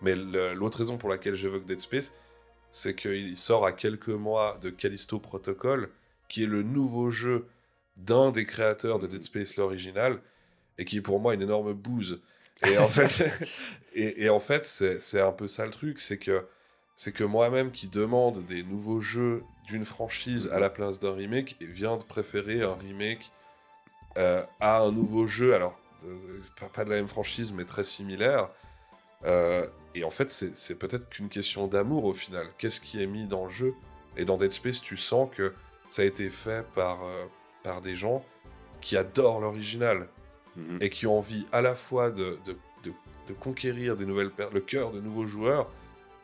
Mais 0.00 0.14
l'autre 0.14 0.78
raison 0.78 0.96
pour 0.96 1.10
laquelle 1.10 1.34
j'évoque 1.34 1.66
Dead 1.66 1.78
Space, 1.78 2.14
c'est 2.70 2.94
qu'il 2.94 3.36
sort 3.36 3.66
à 3.66 3.72
quelques 3.72 4.08
mois 4.08 4.56
de 4.62 4.70
Callisto 4.70 5.18
Protocol, 5.18 5.90
qui 6.28 6.44
est 6.44 6.48
le 6.48 6.62
nouveau 6.62 7.10
jeu 7.10 7.48
d'un 7.98 8.30
des 8.30 8.46
créateurs 8.46 8.98
de 8.98 9.06
Dead 9.06 9.22
Space 9.22 9.56
l'original, 9.56 10.22
et 10.78 10.84
qui 10.84 10.98
est 10.98 11.02
pour 11.02 11.20
moi 11.20 11.34
une 11.34 11.42
énorme 11.42 11.72
bouse. 11.72 12.20
Et 12.66 12.78
en 12.78 12.88
fait, 12.88 13.30
et, 13.94 14.24
et 14.24 14.30
en 14.30 14.40
fait 14.40 14.64
c'est 14.66 15.20
un 15.20 15.32
peu 15.32 15.48
ça 15.48 15.64
le 15.64 15.70
truc, 15.70 16.00
c'est 16.00 16.18
que, 16.18 16.46
c'est 16.94 17.12
que 17.12 17.24
moi-même 17.24 17.70
qui 17.70 17.88
demande 17.88 18.44
des 18.46 18.62
nouveaux 18.62 19.00
jeux 19.00 19.42
d'une 19.66 19.84
franchise 19.84 20.48
à 20.52 20.58
la 20.58 20.70
place 20.70 21.00
d'un 21.00 21.12
remake, 21.12 21.56
et 21.60 21.66
vient 21.66 21.96
de 21.96 22.02
préférer 22.02 22.62
un 22.62 22.74
remake 22.74 23.32
euh, 24.18 24.44
à 24.60 24.80
un 24.80 24.92
nouveau 24.92 25.26
jeu, 25.26 25.54
alors 25.54 25.78
euh, 26.04 26.40
pas, 26.72 26.84
de 26.84 26.90
la 26.90 26.96
même 26.96 27.08
franchise, 27.08 27.52
mais 27.52 27.64
très 27.64 27.84
similaire. 27.84 28.48
Euh, 29.24 29.66
et 29.94 30.04
en 30.04 30.10
fait, 30.10 30.30
c'est 30.30 30.74
peut-être 30.74 31.08
qu'une 31.08 31.28
question 31.28 31.66
d'amour 31.66 32.04
au 32.04 32.12
final. 32.12 32.46
Qu'est-ce 32.58 32.80
qui 32.80 33.02
est 33.02 33.06
mis 33.06 33.26
dans 33.26 33.44
le 33.44 33.50
jeu? 33.50 33.74
Et 34.16 34.24
dans 34.24 34.36
Dead 34.36 34.52
Space, 34.52 34.80
tu 34.80 34.96
sens 34.96 35.30
que 35.34 35.54
ça 35.88 36.02
a 36.02 36.04
été 36.04 36.28
fait 36.28 36.66
par, 36.74 37.00
par 37.62 37.80
des 37.80 37.94
gens 37.94 38.24
qui 38.80 38.96
adorent 38.96 39.40
l'original 39.40 40.08
Mhm. 40.56 40.78
et 40.80 40.90
qui 40.90 41.06
ont 41.06 41.16
envie 41.18 41.46
à 41.52 41.62
la 41.62 41.74
fois 41.74 42.10
de, 42.10 42.38
de, 42.44 42.56
de- 42.84 42.92
de 43.28 43.32
conquérir 43.32 43.96
des 43.96 44.04
nouvelles 44.04 44.30
le 44.52 44.60
cœur 44.60 44.90
de 44.92 45.00
nouveaux 45.00 45.26
joueurs 45.26 45.70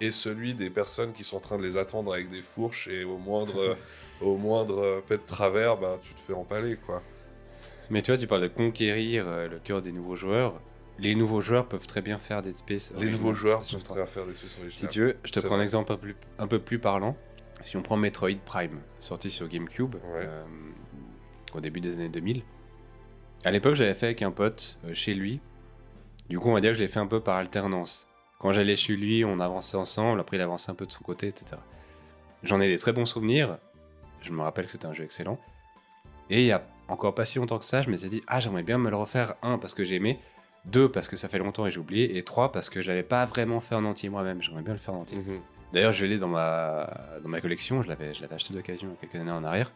et 0.01 0.11
celui 0.11 0.55
des 0.55 0.71
personnes 0.71 1.13
qui 1.13 1.25
sont 1.25 1.37
en 1.39 1.41
train 1.41 1.59
de 1.59 1.63
les 1.63 1.77
attendre 1.77 2.13
avec 2.13 2.29
des 2.31 2.43
fourches 2.43 2.89
et 2.89 3.05
au 3.05 3.19
moindre, 3.19 3.77
au 4.21 4.37
moindre 4.37 5.03
pet 5.09 5.17
de 5.19 5.27
travers, 5.27 5.77
bah, 5.77 5.99
tu 6.03 6.13
te 6.15 6.21
fais 6.21 6.33
empaler 6.35 6.77
quoi. 6.77 7.03
Mais 7.91 8.03
tu 8.03 8.11
vois, 8.11 8.19
tu 8.19 8.27
parles 8.27 8.43
de 8.43 8.49
conquérir 8.49 9.25
euh, 9.27 9.49
le 9.49 9.59
cœur 9.59 9.81
des 9.81 9.93
nouveaux 9.93 10.15
joueurs. 10.17 10.61
Les 10.99 11.15
nouveaux 11.15 11.41
joueurs 11.41 11.67
peuvent 11.67 11.87
très 11.87 12.03
bien 12.03 12.19
faire 12.19 12.43
Dead 12.43 12.53
Space. 12.53 12.93
Les 12.99 13.09
nouveaux 13.09 13.33
joueurs 13.33 13.61
peuvent 13.61 13.83
très 13.83 13.95
bien 13.95 14.07
faire 14.07 14.27
des 14.27 14.37
originales. 14.45 14.71
Si 14.73 14.89
tu 14.89 15.01
veux, 15.01 15.17
je 15.25 15.31
te 15.33 15.41
prends 15.41 15.57
un 15.57 15.63
exemple 15.63 15.93
un 15.93 15.97
peu, 15.97 16.01
plus, 16.03 16.17
un 16.39 16.47
peu 16.49 16.59
plus 16.59 16.79
parlant. 16.81 17.17
Si 17.63 17.77
on 17.77 17.83
prend 17.83 17.97
Metroid 17.97 18.37
Prime, 18.45 18.81
sorti 18.99 19.31
sur 19.31 19.49
GameCube 19.49 19.95
Ouais. 19.95 20.01
euh, 20.25 20.45
au 21.55 21.61
début 21.61 21.81
des 21.81 21.95
années 21.97 22.09
2000. 22.09 22.43
À 23.45 23.51
l'époque, 23.51 23.75
je 23.77 23.83
l'avais 23.83 23.95
fait 23.95 24.07
avec 24.07 24.23
un 24.23 24.31
pote 24.31 24.79
euh, 24.85 24.95
chez 24.95 25.15
lui. 25.15 25.41
Du 26.29 26.39
coup, 26.39 26.49
on 26.49 26.55
va 26.55 26.61
dire 26.61 26.73
que 26.73 26.77
je 26.77 26.83
l'ai 26.83 26.89
fait 26.89 26.99
un 26.99 27.07
peu 27.07 27.21
par 27.21 27.37
alternance. 27.37 28.09
Quand 28.39 28.53
j'allais 28.53 28.77
chez 28.77 28.97
lui, 28.97 29.25
on 29.25 29.41
avançait 29.41 29.77
ensemble. 29.77 30.21
Après, 30.21 30.37
il 30.37 30.41
avançait 30.41 30.71
un 30.71 30.75
peu 30.75 30.87
de 30.87 30.93
son 30.93 31.03
côté, 31.03 31.29
etc. 31.29 31.61
J'en 32.43 32.61
ai 32.61 32.69
des 32.69 32.79
très 32.79 32.93
bons 32.93 33.05
souvenirs. 33.05 33.59
Je 34.23 34.33
me 34.33 34.43
rappelle 34.43 34.67
que 34.67 34.73
c'était 34.73 34.87
un 34.87 34.93
jeu 34.93 35.05
excellent. 35.05 35.39
Et 36.31 36.41
il 36.41 36.47
y 36.47 36.53
a 36.53 36.67
encore 36.89 37.15
pas 37.15 37.25
si 37.25 37.39
longtemps 37.39 37.59
que 37.59 37.65
ça, 37.65 37.83
je 37.83 37.91
m'étais 37.91 38.09
dit 38.09 38.23
Ah, 38.27 38.41
j'aimerais 38.41 38.63
bien 38.63 38.79
me 38.79 38.91
le 38.91 38.97
refaire. 38.97 39.35
Un, 39.43 39.59
parce 39.59 39.75
que 39.75 39.85
j'ai 39.85 39.97
aimé. 39.97 40.19
Deux, 40.65 40.91
parce 40.91 41.09
que 41.09 41.17
ça 41.17 41.29
fait 41.29 41.39
longtemps 41.39 41.67
et 41.67 41.71
j'ai 41.71 41.81
oublié. 41.81 42.17
Et 42.19 42.23
trois, 42.23 42.53
parce 42.53 42.71
que 42.71 42.81
je 42.81 42.89
l'avais 42.89 43.03
pas 43.03 43.25
vraiment 43.25 43.61
fait 43.61 43.75
en 43.75 43.85
entier 43.85 44.09
moi-même. 44.09 44.43
J'aimerais 44.43 44.63
bien 44.63 44.75
le 44.75 44.79
faire 44.79 44.95
en 44.95 45.01
entier. 45.01 45.19
Mhm. 45.19 45.41
D'ailleurs, 45.73 45.93
je 45.93 46.07
l'ai 46.07 46.19
dans 46.19 46.29
ma, 46.29 46.91
dans 47.23 47.29
ma 47.29 47.41
collection, 47.41 47.83
je 47.83 47.89
l'avais, 47.89 48.15
je 48.15 48.23
l'avais 48.23 48.35
acheté 48.35 48.55
d'occasion 48.55 48.97
quelques 49.01 49.17
années 49.17 49.31
en 49.31 49.45
arrière, 49.45 49.71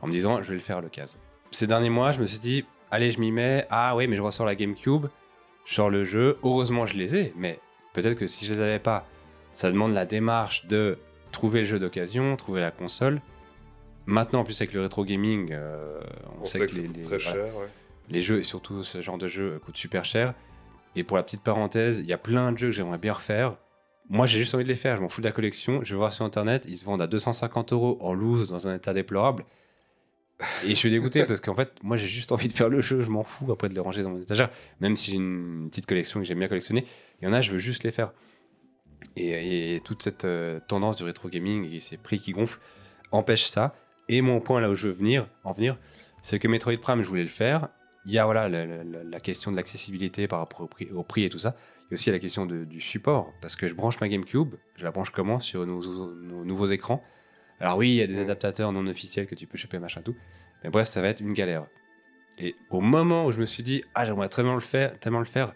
en 0.00 0.08
me 0.08 0.12
disant, 0.12 0.42
je 0.42 0.48
vais 0.48 0.54
le 0.54 0.60
faire 0.60 0.78
à 0.78 0.80
l'occasion. 0.80 1.20
Ces 1.52 1.66
derniers 1.66 1.90
mois, 1.90 2.10
je 2.10 2.20
me 2.20 2.26
suis 2.26 2.40
dit, 2.40 2.64
allez, 2.92 3.10
je 3.10 3.18
m'y 3.18 3.32
mets, 3.32 3.66
ah 3.70 3.96
oui, 3.96 4.06
mais 4.06 4.14
je 4.16 4.22
ressors 4.22 4.46
la 4.46 4.54
GameCube, 4.54 5.06
je 5.64 5.74
sors 5.74 5.90
le 5.90 6.04
jeu, 6.04 6.38
heureusement 6.44 6.86
je 6.86 6.96
les 6.96 7.16
ai, 7.16 7.32
mais 7.36 7.58
peut-être 7.92 8.14
que 8.16 8.28
si 8.28 8.46
je 8.46 8.52
les 8.52 8.60
avais 8.60 8.78
pas, 8.78 9.06
ça 9.52 9.70
demande 9.72 9.92
la 9.92 10.06
démarche 10.06 10.66
de 10.66 10.98
trouver 11.32 11.60
le 11.62 11.66
jeu 11.66 11.78
d'occasion, 11.80 12.36
trouver 12.36 12.60
la 12.60 12.70
console. 12.70 13.20
Maintenant, 14.06 14.40
en 14.40 14.44
plus 14.44 14.60
avec 14.60 14.72
le 14.74 14.82
rétro 14.82 15.04
gaming, 15.04 15.50
euh, 15.52 16.00
on, 16.38 16.42
On 16.42 16.44
sait, 16.44 16.58
sait 16.58 16.66
que, 16.66 16.74
les, 16.76 16.86
coûte 16.86 16.96
les- 16.96 17.02
très 17.02 17.18
voilà, 17.18 17.32
cher. 17.46 17.56
ouais. 17.56 17.66
les 18.10 18.20
jeux, 18.22 18.38
et 18.38 18.42
surtout 18.42 18.82
ce 18.82 19.00
genre 19.00 19.18
de 19.18 19.28
jeu, 19.28 19.60
coûtent 19.64 19.76
super 19.76 20.04
cher. 20.04 20.34
Et 20.96 21.04
pour 21.04 21.16
la 21.16 21.22
petite 21.22 21.42
parenthèse, 21.42 22.00
il 22.00 22.06
y 22.06 22.12
a 22.12 22.18
plein 22.18 22.52
de 22.52 22.58
jeux 22.58 22.66
que 22.68 22.72
j'aimerais 22.72 22.98
bien 22.98 23.12
refaire. 23.14 23.56
Moi, 24.10 24.26
j'ai 24.26 24.38
juste 24.38 24.54
envie 24.54 24.64
de 24.64 24.68
les 24.68 24.74
faire. 24.74 24.96
Je 24.96 25.00
m'en 25.02 25.08
fous 25.08 25.20
de 25.22 25.26
la 25.26 25.32
collection. 25.32 25.80
Je 25.84 25.94
vais 25.94 25.98
voir 25.98 26.12
sur 26.12 26.24
internet, 26.24 26.66
ils 26.68 26.76
se 26.76 26.84
vendent 26.84 27.00
à 27.00 27.06
250 27.06 27.72
euros 27.72 27.96
en 28.00 28.12
loose 28.12 28.48
dans 28.48 28.66
un 28.68 28.74
état 28.74 28.92
déplorable. 28.92 29.44
Et 30.64 30.70
je 30.70 30.74
suis 30.74 30.90
dégoûté 30.90 31.24
parce 31.24 31.40
qu'en 31.40 31.54
fait, 31.54 31.72
moi, 31.82 31.96
j'ai 31.96 32.06
juste 32.06 32.32
envie 32.32 32.48
de 32.48 32.52
faire 32.52 32.68
le 32.68 32.80
jeu. 32.80 33.02
Je 33.02 33.10
m'en 33.10 33.24
fous 33.24 33.50
après 33.52 33.68
de 33.68 33.74
les 33.74 33.80
ranger 33.80 34.02
dans 34.02 34.10
mon 34.10 34.20
étagère. 34.20 34.50
Même 34.80 34.96
si 34.96 35.12
j'ai 35.12 35.16
une 35.16 35.68
petite 35.70 35.86
collection 35.86 36.20
que 36.20 36.26
j'aime 36.26 36.38
bien 36.38 36.48
collectionner, 36.48 36.84
il 37.20 37.24
y 37.24 37.28
en 37.28 37.32
a, 37.32 37.40
je 37.40 37.52
veux 37.52 37.58
juste 37.58 37.84
les 37.84 37.90
faire. 37.90 38.12
Et, 39.16 39.80
toute 39.84 40.02
cette 40.02 40.24
euh, 40.24 40.60
tendance 40.68 40.96
du 40.96 41.04
rétro 41.04 41.28
gaming 41.28 41.70
et 41.72 41.80
ces 41.80 41.96
prix 41.96 42.18
qui 42.18 42.32
gonflent 42.32 42.60
empêche 43.10 43.44
ça. 43.44 43.74
Et 44.08 44.20
mon 44.20 44.40
point 44.40 44.60
là 44.60 44.70
où 44.70 44.74
je 44.74 44.88
veux 44.88 44.92
venir, 44.92 45.26
en 45.44 45.52
venir, 45.52 45.76
c'est 46.22 46.38
que 46.38 46.48
Metroid 46.48 46.76
Prime, 46.80 47.02
je 47.02 47.08
voulais 47.08 47.22
le 47.22 47.28
faire. 47.28 47.68
Il 48.04 48.12
y 48.12 48.18
a 48.18 48.24
voilà 48.24 48.48
la, 48.48 49.20
question 49.20 49.52
de 49.52 49.56
l'accessibilité 49.56 50.26
par 50.26 50.40
rapport 50.40 50.62
au 50.92 51.02
prix, 51.04 51.24
et 51.24 51.30
tout 51.30 51.38
ça. 51.38 51.54
Il 51.82 51.90
y 51.90 51.94
a 51.94 51.94
aussi 51.94 52.10
la 52.10 52.18
question 52.18 52.46
du 52.46 52.80
support, 52.80 53.32
parce 53.40 53.54
que 53.54 53.68
je 53.68 53.74
branche 53.74 54.00
ma 54.00 54.08
GameCube, 54.08 54.56
je 54.76 54.82
la 54.82 54.90
branche 54.90 55.10
comment 55.10 55.38
sur 55.38 55.66
nos 55.66 56.44
nouveaux 56.44 56.66
écrans? 56.66 57.04
Alors 57.62 57.78
oui, 57.78 57.90
il 57.90 57.94
y 57.94 58.02
a 58.02 58.08
des 58.08 58.18
adaptateurs 58.18 58.72
non 58.72 58.88
officiels 58.88 59.28
que 59.28 59.36
tu 59.36 59.46
peux 59.46 59.56
choper, 59.56 59.78
machin 59.78 60.02
tout. 60.02 60.16
Mais 60.64 60.70
bref, 60.70 60.88
ça 60.88 61.00
va 61.00 61.08
être 61.08 61.20
une 61.20 61.32
galère. 61.32 61.66
Et 62.38 62.56
au 62.70 62.80
moment 62.80 63.26
où 63.26 63.32
je 63.32 63.38
me 63.38 63.46
suis 63.46 63.62
dit, 63.62 63.84
ah 63.94 64.04
j'aimerais 64.04 64.28
bien 64.28 64.54
le 64.54 64.60
faire, 64.60 64.98
tellement 64.98 65.20
le 65.20 65.24
faire, 65.24 65.54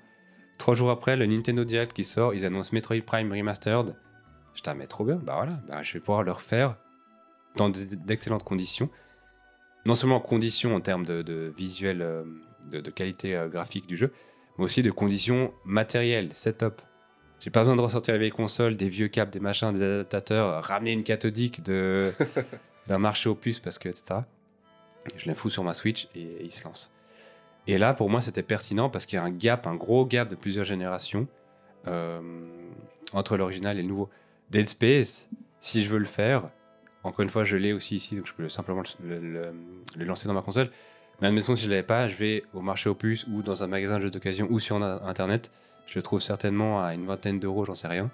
trois 0.57 0.77
jours 0.77 0.90
après, 0.90 1.16
le 1.16 1.27
Nintendo 1.27 1.64
Direct 1.64 1.92
qui 1.92 2.05
sort, 2.05 2.33
ils 2.33 2.47
annoncent 2.47 2.71
Metroid 2.73 3.03
Prime 3.05 3.33
Remastered. 3.33 3.97
Je 4.55 4.62
ah 4.66 4.75
mais 4.75 4.87
trop 4.87 5.05
bien, 5.05 5.16
bah 5.16 5.35
voilà, 5.35 5.61
bah, 5.66 5.83
je 5.83 5.95
vais 5.95 6.01
pouvoir 6.01 6.23
le 6.23 6.31
refaire 6.31 6.77
dans 7.57 7.69
d'excellentes 7.71 8.45
conditions. 8.45 8.88
Non 9.85 9.97
seulement 9.97 10.16
en 10.16 10.21
conditions 10.21 10.77
en 10.77 10.81
termes 10.81 11.05
de, 11.05 11.23
de 11.23 11.53
visuel, 11.57 12.03
euh, 12.03 12.25
de, 12.71 12.81
de 12.81 12.90
qualité 12.90 13.37
euh, 13.37 13.49
graphique 13.49 13.87
du 13.88 13.97
jeu, 13.97 14.12
mais 14.59 14.64
aussi 14.64 14.83
de 14.83 14.92
conditions 14.92 15.53
matérielles, 15.64 16.33
setup. 16.33 16.83
J'ai 17.40 17.51
pas 17.51 17.61
besoin 17.61 17.77
de 17.77 17.81
ressortir 17.83 18.14
la 18.14 18.18
vieille 18.18 18.31
console, 18.31 18.77
des 18.77 18.88
vieux 18.88 19.09
câbles, 19.09 19.31
des 19.31 19.40
machins, 19.40 19.72
des 19.72 19.83
adaptateurs, 19.83 20.64
ramener 20.64 20.92
une 20.92 21.03
cathodique 21.05 21.62
de 21.62 22.12
d'un 22.87 22.99
marché 22.99 23.29
aux 23.29 23.35
puces 23.35 23.59
parce 23.61 23.79
que 23.79 23.88
etc. 23.88 24.20
Je 25.16 25.29
la 25.29 25.35
fous 25.35 25.51
sur 25.51 25.62
ma 25.62 25.75
Switch 25.75 26.09
et, 26.14 26.20
et 26.22 26.44
il 26.44 26.51
se 26.51 26.64
lance. 26.64 26.90
Et 27.68 27.79
là, 27.79 27.94
pour 27.94 28.11
moi, 28.11 28.20
c'était 28.20 28.42
pertinent 28.42 28.88
parce 28.90 29.07
qu'il 29.07 29.16
y 29.16 29.20
a 29.20 29.25
un 29.25 29.31
gap, 29.31 29.66
un 29.66 29.75
gros 29.75 30.07
gap 30.07 30.29
de 30.29 30.35
plusieurs 30.37 30.64
générations 30.64 31.27
euh, 31.87 32.20
entre 33.12 33.37
l'original 33.37 33.79
et 33.79 33.83
le 33.83 33.88
nouveau. 33.88 34.09
Dead 34.51 34.68
Space, 34.68 35.29
si 35.61 35.83
je 35.83 35.88
veux 35.90 35.99
le 35.99 36.05
faire, 36.05 36.51
encore 37.03 37.22
une 37.22 37.29
fois, 37.29 37.44
je 37.44 37.57
l'ai 37.57 37.72
aussi 37.72 37.96
ici, 37.96 38.16
donc 38.16 38.27
je 38.27 38.33
peux 38.35 38.49
simplement 38.49 38.83
le, 39.05 39.18
le- 39.20 39.55
le 39.96 40.05
lancer 40.05 40.27
dans 40.29 40.35
ma 40.35 40.42
console. 40.42 40.70
Mais 41.20 41.29
admettons, 41.29 41.57
si 41.57 41.64
je 41.64 41.70
l'avais 41.70 41.83
pas, 41.83 42.09
je 42.09 42.16
vais 42.16 42.44
au 42.53 42.61
marché 42.61 42.88
aux 42.88 42.94
puces 42.94 43.27
ou 43.29 43.42
dans 43.42 43.62
un 43.62 43.66
magasin 43.66 43.96
de 43.96 44.03
jeux 44.03 44.11
d'occasion 44.11 44.46
ou 44.51 44.59
sur 44.59 44.77
internet. 44.83 45.51
Je 45.87 45.99
le 45.99 46.03
trouve 46.03 46.20
certainement 46.20 46.83
à 46.85 46.94
une 46.94 47.07
vingtaine 47.07 47.38
d'euros, 47.40 47.64
j'en 47.64 47.75
sais 47.75 47.88
rien. 47.88 48.11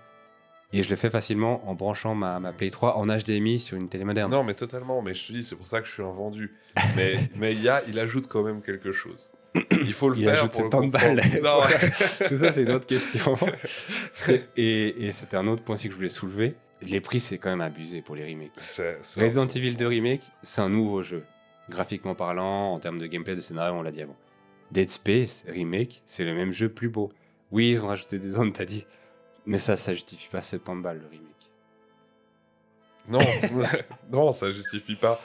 Et 0.75 0.83
je 0.83 0.89
le 0.89 0.97
fais 0.97 1.11
facilement 1.11 1.69
en 1.69 1.75
branchant 1.75 2.15
ma, 2.15 2.41
ma 2.41 2.53
Play 2.53 2.71
3 2.71 2.97
en 2.97 3.07
HDMI 3.07 3.59
sur 3.59 3.77
une 3.77 3.89
télé 3.91 4.05
moderne. 4.05 4.31
Non, 4.31 4.43
mais 4.43 4.55
totalement. 4.55 5.03
Mais 5.03 5.13
je 5.13 5.27
te 5.27 5.33
dis, 5.33 5.45
c'est 5.45 5.57
pour 5.57 5.67
ça 5.67 5.81
que 5.83 5.87
je 5.87 5.93
suis 5.93 6.03
un 6.03 6.11
vendu. 6.11 6.55
Mais 6.97 7.17
mais 7.37 7.53
il 7.53 7.63
y 7.63 7.69
a, 7.69 7.83
il 7.89 7.99
ajoute 7.99 8.27
quand 8.27 8.43
même 8.43 8.63
quelque 8.63 8.91
chose. 8.93 9.31
Il 9.71 9.93
faut 9.93 10.09
le 10.09 10.17
Il 10.17 10.25
faire. 10.25 10.33
ajoute 10.35 10.53
pour 10.53 10.63
le 10.65 10.71
70 10.71 10.91
balles. 10.91 11.17
comprendre. 11.21 11.43
Non, 11.43 11.77
c'est 12.27 12.39
ça, 12.39 12.53
c'est 12.55 12.63
une 12.63 12.71
autre 12.73 12.87
question. 12.87 13.37
Et 14.57 15.07
et 15.07 15.13
c'était 15.13 15.37
un 15.37 15.47
autre 15.47 15.63
point 15.63 15.75
aussi 15.75 15.89
que 15.89 15.93
je 15.93 15.97
voulais 15.97 16.09
soulever. 16.09 16.55
Les 16.83 17.01
prix, 17.01 17.21
c'est 17.21 17.39
quand 17.39 17.51
même 17.51 17.61
abusé 17.61 18.01
pour 18.03 18.17
les 18.17 18.25
remakes. 18.25 18.53
c'est 18.57 18.99
c'est- 19.03 19.21
Resident 19.23 19.47
Evil 19.47 19.77
2 19.77 19.87
Remake, 19.87 20.23
c'est 20.43 20.63
un 20.63 20.69
nouveau 20.71 21.03
jeu. 21.03 21.25
Graphiquement 21.71 22.15
parlant, 22.15 22.73
en 22.73 22.79
termes 22.81 22.99
de 22.99 23.07
gameplay, 23.07 23.35
de 23.37 23.41
scénario, 23.41 23.75
on 23.75 23.83
l'a 23.83 23.93
dit 23.93 24.03
avant. 24.03 24.17
Dead 24.73 24.89
Space 24.91 25.45
Remake, 25.49 26.03
c'est 26.07 26.25
le 26.25 26.35
même 26.35 26.53
jeu 26.53 26.69
plus 26.71 26.89
beau. 26.89 27.13
Oui, 27.53 27.73
ils 27.73 27.81
ont 27.81 27.89
rajouté 27.89 28.19
des 28.19 28.31
zones, 28.31 28.53
t'as 28.53 28.65
dit. 28.65 28.87
Mais 29.45 29.59
ça, 29.59 29.77
ça 29.77 29.93
justifie 29.93 30.29
pas 30.29 30.41
70 30.41 30.83
balles 30.83 31.01
le 31.01 31.07
remake. 31.07 31.29
Non, 33.09 33.19
non, 34.11 34.33
ça 34.33 34.51
justifie 34.51 34.97
pas. 34.97 35.21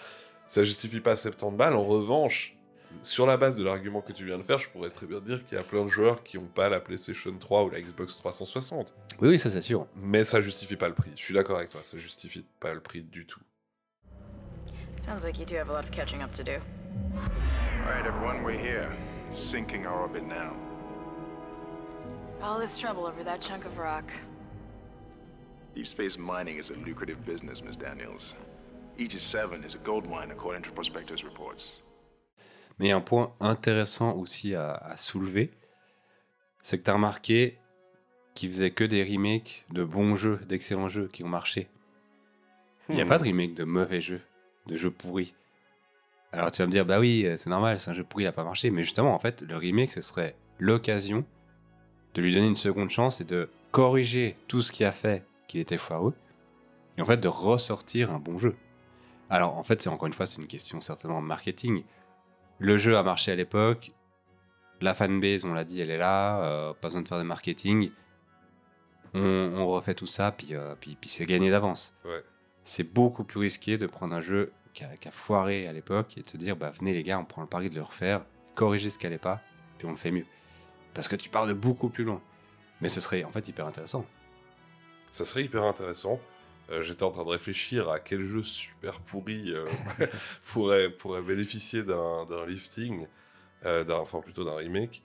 Ça 0.48 0.64
justifie 0.64 1.00
pas 1.00 1.16
70 1.16 1.58
balles. 1.58 1.76
En 1.76 1.86
revanche, 1.86 2.56
sur 3.02 3.26
la 3.26 3.38
base 3.38 3.58
de 3.58 3.64
l'argument 3.64 4.02
que 4.02 4.12
tu 4.12 4.26
viens 4.26 4.38
de 4.38 4.44
faire, 4.44 4.58
je 4.58 4.70
pourrais 4.70 4.90
très 4.90 5.08
bien 5.08 5.22
dire 5.22 5.46
qu'il 5.46 5.58
y 5.58 5.62
a 5.62 5.64
plein 5.64 5.84
de 5.84 5.90
joueurs 5.90 6.24
qui 6.24 6.38
n'ont 6.38 6.48
pas 6.48 6.68
la 6.70 6.80
PlayStation 6.80 7.34
3 7.38 7.64
ou 7.64 7.70
la 7.70 7.80
Xbox 7.80 8.18
360. 8.18 8.94
Oui, 9.22 9.30
oui, 9.30 9.40
ça 9.40 9.50
c'est 9.50 9.62
sûr. 9.62 9.88
Mais 9.96 10.24
ça 10.24 10.42
justifie 10.42 10.76
pas 10.76 10.90
le 10.90 10.96
prix. 10.96 11.12
Je 11.16 11.24
suis 11.24 11.34
d'accord 11.34 11.58
avec 11.58 11.70
toi, 11.70 11.82
ça 11.84 11.98
justifie 11.98 12.46
pas 12.60 12.74
le 12.74 12.82
prix 12.82 13.04
du 13.04 13.26
tout. 13.26 13.42
Sounds 15.00 15.24
like 15.24 15.40
you 15.40 15.46
do 15.46 15.56
have 15.56 15.70
a 15.70 15.74
lot 15.74 15.86
of 15.86 15.92
catching 15.92 16.22
up 16.22 16.32
to 16.32 16.44
do. 16.44 16.60
All 17.86 17.94
right, 17.94 18.06
everyone, 18.06 18.44
we're 18.44 18.60
here. 18.60 18.90
Sinking 19.32 19.86
our 19.86 20.02
orbit 20.02 20.24
now. 20.28 20.67
All 22.42 22.60
this 22.60 22.78
trouble 22.78 23.06
over 23.06 23.24
that 23.24 23.40
chunk 23.42 23.66
of 23.66 23.78
rock. 23.78 24.06
Deep 25.76 25.88
space 25.88 26.18
mining 26.18 26.58
is 26.58 26.72
a 26.72 26.76
lucrative 26.86 27.24
business, 27.26 27.64
Miss 27.64 27.76
Daniels. 27.78 28.36
Aegis 28.98 29.20
7 29.22 29.64
is 29.64 29.76
a 29.76 29.80
gold 29.84 30.08
mine 30.10 30.32
according 30.32 30.64
to 30.64 30.72
prospectors' 30.72 31.24
reports. 31.24 31.82
Mais 32.80 32.88
il 32.88 32.90
y 32.90 32.92
a 32.92 32.96
un 32.98 33.02
point 33.02 33.34
intéressant 33.40 34.16
aussi 34.16 34.54
à, 34.56 34.74
à 34.74 34.98
soulever, 34.98 35.52
c'est 36.62 36.78
que 36.78 36.84
tu 36.84 36.90
as 36.92 36.94
remarqué 36.94 37.58
qu'ils 38.36 38.52
faisaient 38.52 38.72
que 38.72 38.84
des 38.84 39.04
remakes 39.04 39.66
de 39.72 39.84
bons 39.84 40.16
jeux, 40.16 40.40
d'excellents 40.48 40.90
jeux 40.90 41.08
qui 41.08 41.24
ont 41.24 41.28
marché. 41.28 41.70
Il 42.90 42.96
n'y 42.96 43.02
a 43.02 43.06
Hmm. 43.06 43.10
pas 43.10 43.18
de 43.18 43.24
remake 43.24 43.56
de 43.56 43.64
mauvais 43.64 44.00
jeux, 44.02 44.22
de 44.68 44.76
jeux 44.76 44.92
pourris. 44.92 45.34
Alors 46.32 46.52
tu 46.52 46.62
vas 46.62 46.68
me 46.68 46.72
dire, 46.72 46.86
bah 46.86 47.00
oui, 47.00 47.28
c'est 47.36 47.50
normal, 47.50 47.80
c'est 47.80 47.90
un 47.90 47.94
jeu 47.94 48.04
pourri, 48.04 48.24
il 48.24 48.28
n'a 48.28 48.32
pas 48.32 48.44
marché. 48.44 48.70
Mais 48.70 48.84
justement, 48.84 49.14
en 49.16 49.20
fait, 49.20 49.42
le 49.42 49.58
remake, 49.58 49.92
ce 49.92 50.02
serait 50.02 50.36
l'occasion 50.60 51.26
de 52.18 52.22
lui 52.24 52.34
donner 52.34 52.48
une 52.48 52.56
seconde 52.56 52.90
chance 52.90 53.22
et 53.22 53.24
de 53.26 53.48
corriger 53.72 54.38
tout 54.48 54.64
ce 54.64 54.72
qui 54.72 54.84
a 54.84 54.92
fait 54.92 55.24
qu'il 55.48 55.60
était 55.60 55.78
foireux. 55.78 56.16
Et 56.98 57.02
en 57.04 57.06
fait, 57.06 57.18
de 57.18 57.28
ressortir 57.28 58.12
un 58.12 58.18
bon 58.18 58.40
jeu. 58.40 58.56
Alors 59.30 59.56
en 59.58 59.64
fait, 59.64 59.82
c'est 59.82 59.90
encore 59.90 60.08
une 60.08 60.14
fois, 60.14 60.26
c'est 60.26 60.42
une 60.42 60.48
question 60.48 60.82
certainement 60.82 61.22
marketing. 61.22 61.84
Le 62.58 62.76
jeu 62.78 62.98
a 62.98 63.04
marché 63.04 63.32
à 63.32 63.36
l'époque. 63.36 63.92
La 64.82 64.96
fanbase, 64.96 65.46
on 65.46 65.54
l'a 65.54 65.64
dit, 65.64 65.80
elle 65.80 65.92
est 65.92 65.98
là. 65.98 66.42
euh, 66.44 66.74
pas 66.74 66.88
besoin 66.88 67.04
de 67.04 67.08
faire 67.08 67.20
de 67.20 67.24
marketing. 67.24 67.92
On, 69.14 69.52
on 69.56 69.68
refait 69.68 69.94
tout 69.94 70.06
ça, 70.08 70.32
puis, 70.32 70.56
euh, 70.56 70.74
puis, 70.80 70.98
puis 71.00 71.10
c'est 71.10 71.26
gagné 71.26 71.52
d'avance. 71.52 71.94
Ouais. 72.04 72.24
C'est 72.64 72.84
beaucoup 72.84 73.24
plus 73.26 73.40
risqué 73.40 73.78
de 73.78 73.86
prendre 73.86 74.16
un 74.16 74.22
jeu 74.22 74.52
qui 74.74 74.84
a, 74.84 74.90
a 74.90 75.12
foiré 75.12 75.68
à 75.68 75.74
l'époque 75.74 76.18
et 76.18 76.22
de 76.22 76.28
se 76.28 76.38
dire 76.38 76.56
bah, 76.56 76.72
venez 76.72 76.94
les 76.94 77.04
gars, 77.04 77.20
on 77.20 77.26
prend 77.26 77.42
le 77.42 77.48
pari 77.48 77.70
de 77.70 77.76
le 77.76 77.84
refaire, 77.84 78.26
corriger 78.56 78.90
ce 78.90 78.98
qui 78.98 79.06
n'allait 79.06 79.18
pas, 79.20 79.42
puis 79.78 79.88
on 79.88 79.92
le 79.92 79.98
fait 79.98 80.12
mieux. 80.12 80.26
Parce 80.98 81.08
que 81.08 81.16
tu 81.16 81.30
pars 81.30 81.46
de 81.46 81.54
beaucoup 81.54 81.90
plus 81.90 82.04
loin. 82.04 82.20
Mais 82.82 82.90
ce 82.90 83.00
serait 83.00 83.24
en 83.24 83.32
fait 83.32 83.48
hyper 83.48 83.68
intéressant. 83.68 84.04
Ça 85.12 85.26
serait 85.26 85.44
hyper 85.44 85.62
intéressant. 85.62 86.20
Euh, 86.72 86.82
J'étais 86.82 87.04
en 87.04 87.12
train 87.12 87.24
de 87.24 87.30
réfléchir 87.30 87.88
à 87.88 88.00
quel 88.00 88.22
jeu 88.24 88.42
super 88.42 89.00
pourri 89.02 89.52
euh, 89.54 89.66
pourrait, 90.52 90.90
pourrait 90.90 91.22
bénéficier 91.22 91.84
d'un 91.84 92.26
lifting, 92.48 93.06
euh, 93.64 93.86
enfin 93.92 94.22
plutôt 94.22 94.44
d'un 94.44 94.56
remake. 94.56 95.04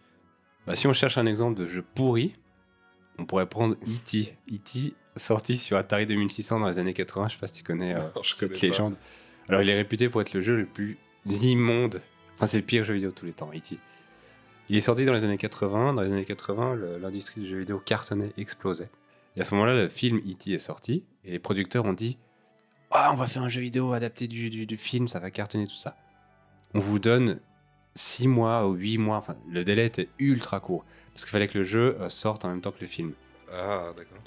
Bah, 0.66 0.74
si 0.74 0.86
on 0.86 0.94
cherche 0.94 1.18
un 1.18 1.26
exemple 1.26 1.60
de 1.60 1.66
jeu 1.66 1.84
pourri, 1.94 2.32
on 3.18 3.26
pourrait 3.26 3.46
prendre 3.46 3.74
E.T. 3.74 4.34
E.T. 4.50 4.94
sorti 5.16 5.58
sur 5.58 5.76
Atari 5.76 6.06
2600 6.06 6.58
dans 6.60 6.68
les 6.68 6.78
années 6.78 6.94
80. 6.94 7.28
Je 7.28 7.34
sais 7.34 7.38
pas 7.40 7.46
si 7.48 7.58
tu 7.58 7.64
connais 7.64 7.94
euh, 7.94 7.98
Non, 8.16 8.22
je 8.22 8.34
cette 8.34 8.58
pas. 8.58 8.66
légende. 8.66 8.96
Alors, 9.46 9.60
il 9.60 9.68
est 9.68 9.76
réputé 9.76 10.08
pour 10.08 10.22
être 10.22 10.32
le 10.32 10.40
jeu 10.40 10.56
le 10.56 10.64
plus 10.64 10.96
immonde. 11.26 12.00
Enfin, 12.34 12.46
c'est 12.46 12.56
le 12.56 12.64
pire 12.64 12.86
jeu 12.86 12.94
vidéo 12.94 13.10
de 13.10 13.14
tous 13.14 13.26
les 13.26 13.34
temps, 13.34 13.50
E.T. 13.54 13.78
Il 14.68 14.76
est 14.76 14.80
sorti 14.80 15.04
dans 15.04 15.12
les 15.12 15.24
années 15.24 15.38
80. 15.38 15.94
Dans 15.94 16.02
les 16.02 16.12
années 16.12 16.24
80, 16.24 16.74
le- 16.74 16.98
l'industrie 16.98 17.40
du 17.40 17.48
jeu 17.48 17.58
vidéo 17.58 17.78
cartonnait, 17.78 18.32
explosait. 18.36 18.90
Et 19.36 19.40
à 19.40 19.44
ce 19.44 19.54
moment-là, 19.54 19.74
le 19.74 19.88
film 19.88 20.18
E.T. 20.18 20.52
est 20.52 20.58
sorti. 20.58 21.04
Et 21.24 21.32
les 21.32 21.38
producteurs 21.38 21.84
ont 21.84 21.92
dit 21.92 22.18
Ah, 22.90 23.10
on 23.12 23.16
va 23.16 23.26
faire 23.26 23.42
un 23.42 23.48
jeu 23.48 23.60
vidéo 23.60 23.92
adapté 23.92 24.28
du, 24.28 24.50
du- 24.50 24.66
du 24.66 24.76
film, 24.76 25.08
ça 25.08 25.18
va 25.18 25.30
cartonner 25.30 25.66
tout 25.66 25.74
ça. 25.76 25.96
On 26.74 26.78
vous 26.78 26.98
donne 26.98 27.40
6 27.94 28.28
mois 28.28 28.66
ou 28.68 28.72
8 28.74 28.98
mois. 28.98 29.16
Enfin, 29.16 29.36
le 29.50 29.64
délai 29.64 29.86
était 29.86 30.08
ultra 30.18 30.60
court. 30.60 30.84
Parce 31.12 31.24
qu'il 31.24 31.30
fallait 31.32 31.48
que 31.48 31.58
le 31.58 31.64
jeu 31.64 31.96
euh, 32.00 32.08
sorte 32.08 32.44
en 32.44 32.48
même 32.48 32.60
temps 32.60 32.72
que 32.72 32.80
le 32.80 32.86
film. 32.86 33.12
Ah, 33.52 33.92
d'accord. 33.96 34.18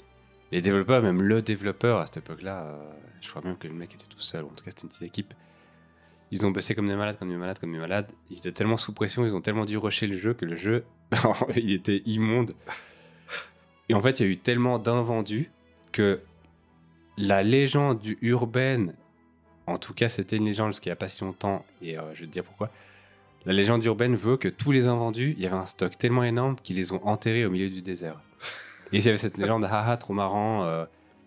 Les 0.52 0.60
développeurs, 0.60 1.02
même 1.02 1.20
le 1.22 1.42
développeur 1.42 1.98
à 2.00 2.06
cette 2.06 2.18
époque-là, 2.18 2.64
euh, 2.66 2.90
je 3.20 3.28
crois 3.30 3.42
même 3.42 3.56
que 3.56 3.66
le 3.66 3.74
mec 3.74 3.92
était 3.94 4.06
tout 4.06 4.20
seul, 4.20 4.44
en 4.44 4.48
tout 4.48 4.64
cas 4.64 4.70
c'était 4.70 4.82
une 4.82 4.88
petite 4.90 5.02
équipe. 5.02 5.34
Ils 6.30 6.44
ont 6.44 6.50
bossé 6.50 6.74
comme 6.74 6.88
des 6.88 6.96
malades, 6.96 7.18
comme 7.18 7.30
des 7.30 7.36
malades, 7.36 7.58
comme 7.58 7.72
des 7.72 7.78
malades. 7.78 8.10
Ils 8.30 8.38
étaient 8.38 8.52
tellement 8.52 8.76
sous 8.76 8.92
pression, 8.92 9.24
ils 9.24 9.34
ont 9.34 9.40
tellement 9.40 9.64
dû 9.64 9.76
rusher 9.76 10.06
le 10.06 10.16
jeu 10.16 10.34
que 10.34 10.44
le 10.44 10.56
jeu, 10.56 10.84
il 11.56 11.72
était 11.72 12.02
immonde. 12.04 12.52
Et 13.88 13.94
en 13.94 14.00
fait, 14.00 14.18
il 14.18 14.26
y 14.26 14.28
a 14.28 14.32
eu 14.32 14.36
tellement 14.36 14.78
d'invendus 14.78 15.50
que 15.92 16.20
la 17.16 17.42
légende 17.42 18.00
urbaine, 18.20 18.94
en 19.66 19.78
tout 19.78 19.94
cas 19.94 20.08
c'était 20.08 20.36
une 20.36 20.44
légende 20.44 20.72
jusqu'il 20.72 20.88
n'y 20.90 20.94
a 20.94 20.96
pas 20.96 21.08
si 21.08 21.24
longtemps, 21.24 21.64
et 21.80 21.98
euh, 21.98 22.12
je 22.12 22.20
vais 22.22 22.26
te 22.26 22.32
dire 22.32 22.44
pourquoi. 22.44 22.70
La 23.44 23.52
légende 23.52 23.84
urbaine 23.84 24.16
veut 24.16 24.36
que 24.36 24.48
tous 24.48 24.72
les 24.72 24.88
invendus, 24.88 25.34
il 25.36 25.42
y 25.42 25.46
avait 25.46 25.56
un 25.56 25.66
stock 25.66 25.96
tellement 25.96 26.24
énorme 26.24 26.56
qu'ils 26.62 26.76
les 26.76 26.92
ont 26.92 27.06
enterrés 27.06 27.46
au 27.46 27.50
milieu 27.50 27.70
du 27.70 27.80
désert. 27.80 28.20
Et 28.92 28.98
il 28.98 29.04
y 29.04 29.08
avait 29.08 29.18
cette 29.18 29.38
légende, 29.38 29.64
haha, 29.64 29.96
trop 29.96 30.12
marrant. 30.14 30.64
euh, 30.64 30.84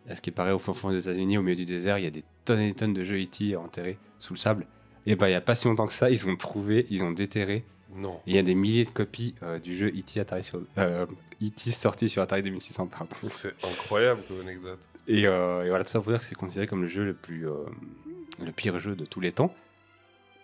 à 0.09 0.15
ce 0.15 0.21
qui 0.21 0.31
paraît, 0.31 0.51
au 0.51 0.59
fond 0.59 0.89
des 0.89 0.99
États-Unis, 0.99 1.37
au 1.37 1.43
milieu 1.43 1.55
du 1.55 1.65
désert, 1.65 1.99
il 1.99 2.03
y 2.03 2.07
a 2.07 2.11
des 2.11 2.23
tonnes 2.43 2.59
et 2.59 2.69
des 2.69 2.73
tonnes 2.73 2.93
de 2.93 3.03
jeux 3.03 3.21
E.T. 3.21 3.55
enterrés 3.55 3.99
sous 4.17 4.33
le 4.33 4.39
sable. 4.39 4.65
Et 5.05 5.15
bah, 5.15 5.27
il 5.27 5.31
n'y 5.31 5.35
a 5.35 5.41
pas 5.41 5.55
si 5.55 5.67
longtemps 5.67 5.87
que 5.87 5.93
ça, 5.93 6.09
ils 6.09 6.27
ont 6.27 6.35
trouvé, 6.35 6.85
ils 6.89 7.03
ont 7.03 7.11
déterré. 7.11 7.63
Non. 7.95 8.19
Il 8.27 8.35
y 8.35 8.37
a 8.37 8.43
des 8.43 8.55
milliers 8.55 8.85
de 8.85 8.91
copies 8.91 9.33
euh, 9.41 9.59
du 9.59 9.75
jeu 9.75 9.87
E.T. 9.87 10.19
Atari 10.19 10.43
sur, 10.43 10.61
euh, 10.77 11.05
E.T. 11.41 11.71
sorti 11.71 12.07
sur 12.07 12.21
Atari 12.21 12.43
2600, 12.43 12.87
pardon. 12.87 13.15
C'est 13.21 13.55
incroyable 13.63 14.21
comme 14.27 14.41
anecdote. 14.41 14.79
Et, 15.07 15.25
euh, 15.25 15.65
et 15.65 15.69
voilà, 15.69 15.83
tout 15.83 15.89
ça 15.89 15.99
pour 15.99 16.11
dire 16.11 16.19
que 16.19 16.25
c'est 16.25 16.35
considéré 16.35 16.67
comme 16.67 16.83
le 16.83 16.87
jeu 16.87 17.03
le 17.03 17.13
plus, 17.13 17.47
le 18.43 18.51
pire 18.51 18.79
jeu 18.79 18.95
de 18.95 19.05
tous 19.05 19.19
les 19.19 19.31
temps. 19.31 19.53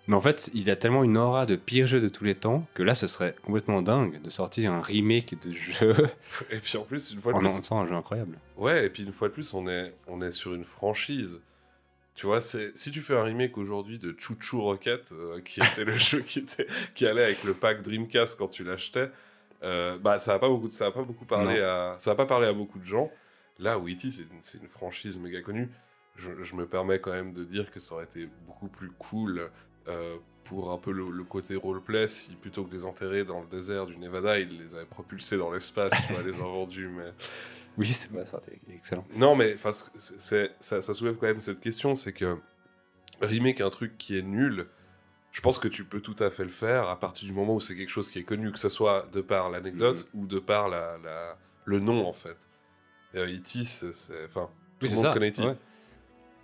Mais 0.08 0.16
en 0.16 0.22
fait, 0.22 0.52
il 0.54 0.70
a 0.70 0.76
tellement 0.76 1.04
une 1.04 1.18
aura 1.18 1.46
de 1.46 1.56
pire 1.56 1.88
jeu 1.88 2.00
de 2.00 2.10
tous 2.10 2.24
les 2.24 2.36
temps 2.36 2.68
que 2.76 2.84
là, 2.84 2.94
ce 2.94 3.08
serait 3.08 3.36
complètement 3.44 3.82
dingue 3.82 4.22
de 4.22 4.30
sortir 4.30 4.72
un 4.72 4.82
remake 4.82 5.42
de 5.42 5.52
jeu 5.52 5.96
Et 6.52 6.60
puis 6.60 6.78
en 6.78 6.84
plus, 6.84 7.12
une 7.12 7.20
fois 7.20 7.32
de 7.32 7.38
en 7.38 7.40
plus, 7.40 7.48
lançant 7.48 7.80
un 7.80 7.88
jeu 7.88 7.96
incroyable. 7.96 8.38
Ouais, 8.58 8.86
et 8.86 8.90
puis 8.90 9.04
une 9.04 9.12
fois 9.12 9.30
de 9.30 9.34
plus, 9.34 9.54
on 9.54 9.68
est, 9.68 9.94
on 10.08 10.22
est 10.22 10.32
sur 10.32 10.54
une 10.54 10.66
franchise. 10.66 11.42
Tu 12.16 12.28
vois, 12.28 12.40
si 12.40 12.92
tu 12.92 13.02
fais 13.02 13.16
un 13.16 13.24
remake 13.24 13.58
aujourd'hui 13.58 14.00
de 14.00 14.16
Choo 14.18 14.36
Choo 14.40 14.62
Rocket, 14.62 15.12
euh, 15.12 15.42
qui 15.42 15.60
était 15.60 15.84
le 15.84 15.94
jeu 15.96 16.22
qui, 16.22 16.40
était, 16.40 16.66
qui 16.94 17.06
allait 17.06 17.26
avec 17.26 17.44
le 17.44 17.54
pack 17.54 17.82
Dreamcast 17.82 18.40
quand 18.40 18.48
tu 18.48 18.64
l'achetais, 18.64 19.12
euh, 19.64 19.98
bah 19.98 20.18
ça 20.18 20.34
va 20.34 20.40
pas 20.40 20.48
beaucoup, 20.48 20.70
ça 20.70 20.86
va 20.86 20.92
pas 20.92 21.04
beaucoup 21.04 21.26
parlé 21.26 21.60
à, 21.62 21.96
ça 21.98 22.12
va 22.12 22.16
pas 22.16 22.26
parler 22.26 22.48
à 22.48 22.54
beaucoup 22.54 22.80
de 22.80 22.86
gens. 22.86 23.12
Là, 23.60 23.78
E.T. 23.78 24.10
c'est 24.10 24.58
une, 24.62 24.68
franchise 24.68 25.18
méga 25.20 25.42
connue. 25.42 25.70
Je, 26.16 26.44
je 26.44 26.56
me 26.56 26.66
permets 26.66 27.00
quand 27.00 27.12
même 27.12 27.34
de 27.34 27.44
dire 27.44 27.70
que 27.70 27.82
ça 27.82 27.96
aurait 27.96 28.06
été 28.06 28.30
beaucoup 28.48 28.70
plus 28.70 28.92
cool 28.92 29.50
euh, 29.90 30.18
pour 30.46 30.72
un 30.72 30.78
peu 30.78 30.92
le, 30.92 31.10
le 31.10 31.24
côté 31.26 31.56
roleplay 31.56 32.08
si 32.08 32.36
plutôt 32.36 32.64
que 32.64 32.70
de 32.70 32.76
les 32.76 32.86
enterrer 32.86 33.26
dans 33.26 33.42
le 33.42 33.48
désert 33.48 33.86
du 33.86 33.98
Nevada, 33.98 34.40
ils 34.40 34.58
les 34.58 34.76
avaient 34.76 34.86
propulsés 34.86 35.38
dans 35.38 35.52
l'espace, 35.52 35.92
tu 36.08 36.14
vois, 36.14 36.24
les 36.24 36.36
invendus, 36.40 36.88
mais. 36.88 37.12
Oui, 37.78 37.88
c'est 37.88 38.12
bah, 38.12 38.26
ça, 38.26 38.40
excellent. 38.70 39.06
Non, 39.16 39.36
mais 39.36 39.56
c'est- 39.96 40.52
ça, 40.60 40.82
ça 40.82 40.94
soulève 40.94 41.16
quand 41.16 41.28
même 41.28 41.40
cette 41.40 41.60
question, 41.60 41.96
c'est 41.96 42.14
que 42.14 42.38
remake 43.22 43.62
un 43.62 43.70
truc 43.70 43.98
qui 43.98 44.18
est 44.18 44.22
nul, 44.22 44.68
je 45.32 45.42
pense 45.42 45.60
que 45.60 45.68
tu 45.68 45.84
peux 45.84 46.00
tout 46.00 46.16
à 46.20 46.32
fait 46.32 46.44
le 46.44 46.50
faire 46.50 46.88
à 46.90 47.00
partir 47.00 47.28
du 47.28 47.34
moment 47.34 47.56
où 47.56 47.60
c'est 47.60 47.76
quelque 47.76 47.90
chose 47.90 48.10
qui 48.10 48.20
est 48.20 48.24
connu, 48.24 48.52
que 48.52 48.60
ce 48.60 48.70
soit 48.70 49.08
de 49.12 49.22
par 49.22 49.50
l'anecdote 49.50 50.08
Mhm. 50.14 50.22
ou 50.22 50.28
de 50.28 50.40
par 50.40 50.70
la, 50.70 50.98
la- 51.04 51.38
le 51.66 51.80
nom 51.80 52.08
en 52.08 52.14
fait. 52.14 52.38
Euh, 53.16 53.28
E.T., 53.28 53.64
c'est- 53.64 53.94
c'est- 53.94 54.26
enfin, 54.26 54.46
tout 54.46 54.50
Oui, 54.52 54.80
le 54.84 54.88
c'est 54.90 54.96
monde 54.96 55.06
ça. 55.06 55.12
connaît 55.14 55.30
E.T. 55.32 55.44
ouais. 55.46 55.58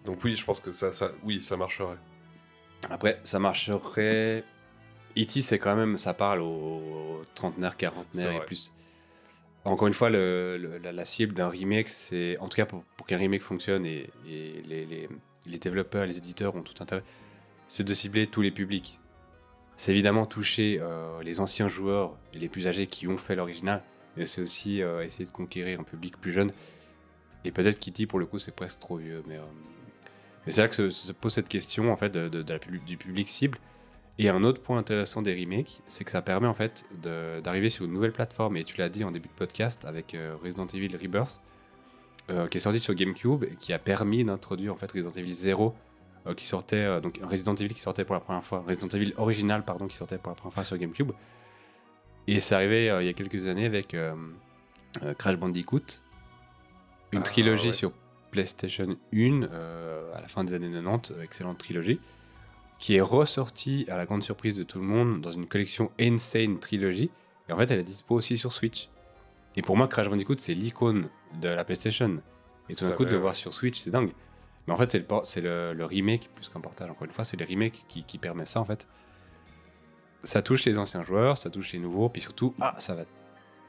Donc 0.05 0.23
oui, 0.23 0.35
je 0.35 0.43
pense 0.43 0.59
que 0.59 0.71
ça, 0.71 0.91
ça, 0.91 1.11
oui, 1.23 1.43
ça 1.43 1.55
marcherait. 1.57 1.97
Après, 2.89 3.19
ça 3.23 3.39
marcherait. 3.39 4.43
E.T., 5.17 5.41
c'est 5.41 5.59
quand 5.59 5.75
même, 5.75 5.97
ça 5.97 6.13
parle 6.13 6.41
aux 6.41 7.21
trentenaires, 7.35 7.77
quarantenaires 7.77 8.41
et 8.41 8.45
plus. 8.45 8.73
Encore 9.63 9.87
une 9.87 9.93
fois, 9.93 10.09
la, 10.09 11.05
cible 11.05 11.33
d'un 11.33 11.47
remake, 11.49 11.87
c'est. 11.89 12.37
En 12.39 12.47
tout 12.49 12.55
cas, 12.55 12.65
pour, 12.65 12.83
qu'un 13.07 13.17
remake 13.17 13.41
fonctionne 13.43 13.85
et, 13.85 14.09
les, 14.25 14.61
les- 14.85 15.09
les 15.47 15.57
développeurs, 15.57 16.05
les 16.05 16.17
éditeurs 16.17 16.55
ont 16.55 16.61
tout 16.61 16.75
intérêt, 16.83 17.03
c'est 17.67 17.83
de 17.83 17.93
cibler 17.93 18.27
tous 18.27 18.41
les 18.41 18.51
publics. 18.51 18.99
C'est 19.75 19.91
évidemment 19.91 20.25
toucher 20.27 20.77
euh, 20.81 21.21
les 21.23 21.39
anciens 21.39 21.67
joueurs 21.67 22.15
et 22.33 22.37
les 22.39 22.47
plus 22.49 22.67
âgés 22.67 22.85
qui 22.85 23.07
ont 23.07 23.17
fait 23.17 23.35
l'original, 23.35 23.81
mais 24.17 24.27
c'est 24.27 24.41
aussi 24.41 24.83
euh, 24.83 25.03
essayer 25.03 25.25
de 25.25 25.31
conquérir 25.31 25.79
un 25.79 25.83
public 25.83 26.17
plus 26.21 26.31
jeune. 26.31 26.51
Et 27.43 27.51
peut-être 27.51 27.79
Kitty, 27.79 28.05
pour 28.05 28.19
le 28.19 28.27
coup, 28.27 28.37
c'est 28.37 28.55
presque 28.55 28.79
trop 28.79 28.97
vieux, 28.97 29.23
mais. 29.27 29.37
euh, 29.37 29.41
c'est 30.47 30.61
là 30.61 30.67
que 30.67 30.75
se, 30.75 30.89
se 30.89 31.11
pose 31.11 31.33
cette 31.33 31.49
question 31.49 31.91
en 31.91 31.97
fait 31.97 32.15
du 32.17 32.97
public 32.97 33.29
cible. 33.29 33.57
Et 34.23 34.29
un 34.29 34.43
autre 34.43 34.61
point 34.61 34.77
intéressant 34.77 35.23
des 35.23 35.33
remakes, 35.33 35.81
c'est 35.87 36.03
que 36.03 36.11
ça 36.11 36.21
permet 36.21 36.47
en 36.47 36.53
fait 36.53 36.85
d'arriver 37.43 37.71
sur 37.71 37.85
une 37.85 37.91
nouvelle 37.91 38.11
plateforme. 38.11 38.55
Et 38.55 38.63
tu 38.63 38.77
l'as 38.77 38.87
dit 38.87 39.03
en 39.03 39.09
début 39.09 39.27
de 39.29 39.33
podcast 39.33 39.83
avec 39.83 40.13
euh, 40.13 40.35
Resident 40.43 40.67
Evil 40.67 40.95
Rebirth, 40.95 41.41
euh, 42.29 42.47
qui 42.47 42.57
est 42.57 42.61
sorti 42.61 42.79
sur 42.79 42.93
GameCube 42.93 43.45
et 43.45 43.55
qui 43.59 43.73
a 43.73 43.79
permis 43.79 44.23
d'introduire 44.23 44.73
en 44.73 44.77
fait 44.77 44.91
Resident 44.91 45.09
Evil 45.13 45.33
0, 45.33 45.73
euh, 46.27 46.35
qui 46.35 46.45
sortait 46.45 47.01
donc 47.01 47.19
Resident 47.23 47.55
Evil 47.55 47.73
qui 47.73 47.81
sortait 47.81 48.05
pour 48.05 48.13
la 48.13 48.21
première 48.21 48.43
fois, 48.43 48.63
Resident 48.67 48.89
Evil 48.95 49.11
original 49.17 49.65
pardon, 49.65 49.87
qui 49.87 49.97
sortait 49.97 50.19
pour 50.19 50.29
la 50.29 50.35
première 50.35 50.53
fois 50.53 50.65
sur 50.65 50.77
GameCube. 50.77 51.13
Et 52.27 52.39
c'est 52.39 52.53
arrivé 52.53 52.95
il 53.01 53.07
y 53.07 53.09
a 53.09 53.13
quelques 53.13 53.47
années 53.47 53.65
avec 53.65 53.95
Crash 55.17 55.37
Bandicoot, 55.37 56.03
une 57.11 57.21
Ah, 57.21 57.23
trilogie 57.23 57.69
ouais. 57.69 57.73
sur 57.73 57.91
PlayStation 58.31 58.97
1 59.13 59.43
euh, 59.43 60.15
à 60.15 60.21
la 60.21 60.27
fin 60.27 60.43
des 60.43 60.53
années 60.53 60.71
90, 60.71 61.11
euh, 61.11 61.21
excellente 61.21 61.59
trilogie. 61.59 61.99
Qui 62.81 62.95
est 62.95 63.01
ressorti 63.01 63.85
à 63.89 63.95
la 63.95 64.07
grande 64.07 64.23
surprise 64.23 64.57
de 64.57 64.63
tout 64.63 64.79
le 64.79 64.85
monde 64.85 65.21
dans 65.21 65.29
une 65.29 65.45
collection 65.45 65.91
Insane 65.99 66.57
Trilogy. 66.57 67.11
Et 67.47 67.53
en 67.53 67.57
fait, 67.57 67.69
elle 67.69 67.77
est 67.77 67.83
dispo 67.83 68.15
aussi 68.15 68.39
sur 68.39 68.51
Switch. 68.51 68.89
Et 69.55 69.61
pour 69.61 69.77
moi, 69.77 69.87
Crash 69.87 70.09
Bandicoot, 70.09 70.39
c'est 70.39 70.55
l'icône 70.55 71.07
de 71.39 71.47
la 71.47 71.63
PlayStation. 71.63 72.19
Et 72.69 72.75
tout 72.75 72.87
d'un 72.87 72.93
coup, 72.93 73.05
de 73.05 73.11
le 73.11 73.17
voir 73.17 73.35
sur 73.35 73.53
Switch, 73.53 73.79
c'est 73.79 73.91
dingue. 73.91 74.11
Mais 74.65 74.73
en 74.73 74.77
fait, 74.77 74.89
c'est 74.89 74.97
le, 74.97 75.05
por- 75.05 75.27
c'est 75.27 75.41
le, 75.41 75.73
le 75.73 75.85
remake, 75.85 76.31
plus 76.33 76.49
qu'un 76.49 76.59
portage, 76.59 76.89
encore 76.89 77.05
une 77.05 77.11
fois, 77.11 77.23
c'est 77.23 77.37
le 77.37 77.45
remake 77.45 77.85
qui, 77.87 78.03
qui 78.03 78.17
permet 78.17 78.45
ça, 78.45 78.59
en 78.59 78.65
fait. 78.65 78.87
Ça 80.23 80.41
touche 80.41 80.65
les 80.65 80.79
anciens 80.79 81.03
joueurs, 81.03 81.37
ça 81.37 81.51
touche 81.51 81.73
les 81.73 81.79
nouveaux, 81.79 82.09
puis 82.09 82.21
surtout, 82.21 82.55
ah, 82.61 82.73
ça 82.79 82.95
va 82.95 83.03